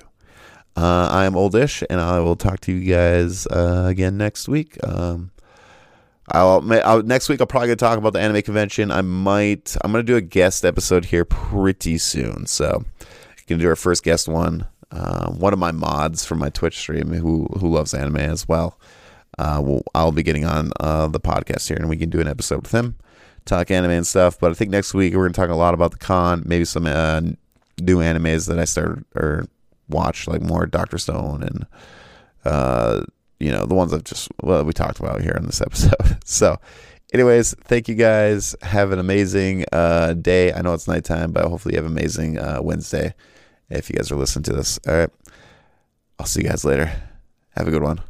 Uh, 0.77 1.09
I 1.11 1.25
am 1.25 1.35
Oldish, 1.35 1.83
and 1.91 2.01
I 2.01 2.21
will 2.21 2.37
talk 2.37 2.61
to 2.61 2.73
you 2.73 2.93
guys 2.93 3.47
uh, 3.49 3.87
again 3.89 4.17
next 4.17 4.49
week. 4.49 4.79
Um, 4.87 5.33
I'll, 6.31 6.65
I'll, 6.85 7.03
next 7.03 7.29
week. 7.29 7.41
I'll 7.41 7.47
probably 7.47 7.75
talk 7.77 7.99
about 7.99 8.13
the 8.13 8.21
anime 8.21 8.43
convention. 8.43 8.91
I 8.91 9.03
might. 9.03 9.77
I'm 9.83 9.93
gonna 9.93 10.03
do 10.03 10.17
a 10.17 10.21
guest 10.21 10.65
episode 10.65 11.07
here 11.07 11.25
pretty 11.25 11.99
soon, 11.99 12.47
so 12.47 12.85
gonna 13.49 13.63
do 13.63 13.69
our 13.69 13.77
first 13.77 14.05
guest 14.05 14.29
one. 14.29 14.67
Uh, 14.91 15.31
one 15.33 15.53
of 15.53 15.59
my 15.59 15.73
mods 15.73 16.25
from 16.25 16.39
my 16.39 16.51
Twitch 16.51 16.77
stream 16.79 17.13
who 17.13 17.47
who 17.59 17.69
loves 17.69 17.95
anime 17.95 18.17
as 18.19 18.47
well. 18.47 18.79
Uh, 19.39 19.61
we'll, 19.63 19.83
I'll 19.95 20.13
be 20.13 20.23
getting 20.23 20.45
on 20.45 20.73
uh, 20.81 21.09
the 21.09 21.21
podcast 21.21 21.69
here, 21.69 21.77
and 21.77 21.89
we 21.89 21.97
can 21.97 22.11
do 22.11 22.21
an 22.21 22.29
episode 22.29 22.63
with 22.63 22.73
him, 22.73 22.97
talk 23.45 23.71
anime 23.71 23.93
and 23.93 24.07
stuff. 24.07 24.39
But 24.39 24.51
I 24.51 24.55
think 24.55 24.71
next 24.71 24.95
week 24.95 25.15
we're 25.15 25.25
gonna 25.25 25.35
talk 25.35 25.51
a 25.51 25.59
lot 25.59 25.75
about 25.75 25.93
the 25.93 25.99
con, 25.99 26.43
maybe 26.47 26.65
some 26.65 26.87
uh, 26.87 27.21
new 27.81 27.99
animes 27.99 28.49
that 28.49 28.59
I 28.59 28.65
started 28.65 29.05
or 29.15 29.47
watch 29.89 30.29
like 30.29 30.43
more 30.43 30.67
Doctor 30.67 30.99
Stone 30.99 31.43
and 31.43 31.67
uh, 32.45 33.03
you 33.41 33.51
know 33.51 33.65
the 33.67 33.75
ones 33.75 33.93
I've 33.93 34.05
just 34.05 34.29
well 34.43 34.65
we 34.65 34.73
talked 34.73 34.99
about 34.99 35.21
here 35.21 35.37
in 35.37 35.47
this 35.47 35.61
episode. 35.67 36.19
so, 36.25 36.59
anyways, 37.13 37.55
thank 37.65 37.89
you 37.89 37.95
guys. 37.95 38.57
Have 38.63 38.93
an 38.93 38.99
amazing 38.99 39.65
uh, 39.73 40.15
day. 40.15 40.53
I 40.53 40.63
know 40.63 40.75
it's 40.75 40.89
nighttime, 40.89 41.33
but 41.33 41.45
hopefully 41.45 41.75
you 41.75 41.83
have 41.83 41.91
an 41.91 41.97
amazing 41.97 42.39
uh, 42.39 42.61
Wednesday 42.63 43.15
if 43.71 43.91
you 43.91 43.97
guys 43.97 44.11
are 44.11 44.17
listening 44.17 44.45
to 44.45 44.53
this. 44.53 44.79
All 44.87 44.95
right, 44.95 45.11
I'll 46.19 46.27
see 46.27 46.43
you 46.43 46.49
guys 46.49 46.65
later. 46.65 46.93
Have 47.51 47.69
a 47.69 47.71
good 47.71 47.83
one. 47.83 48.01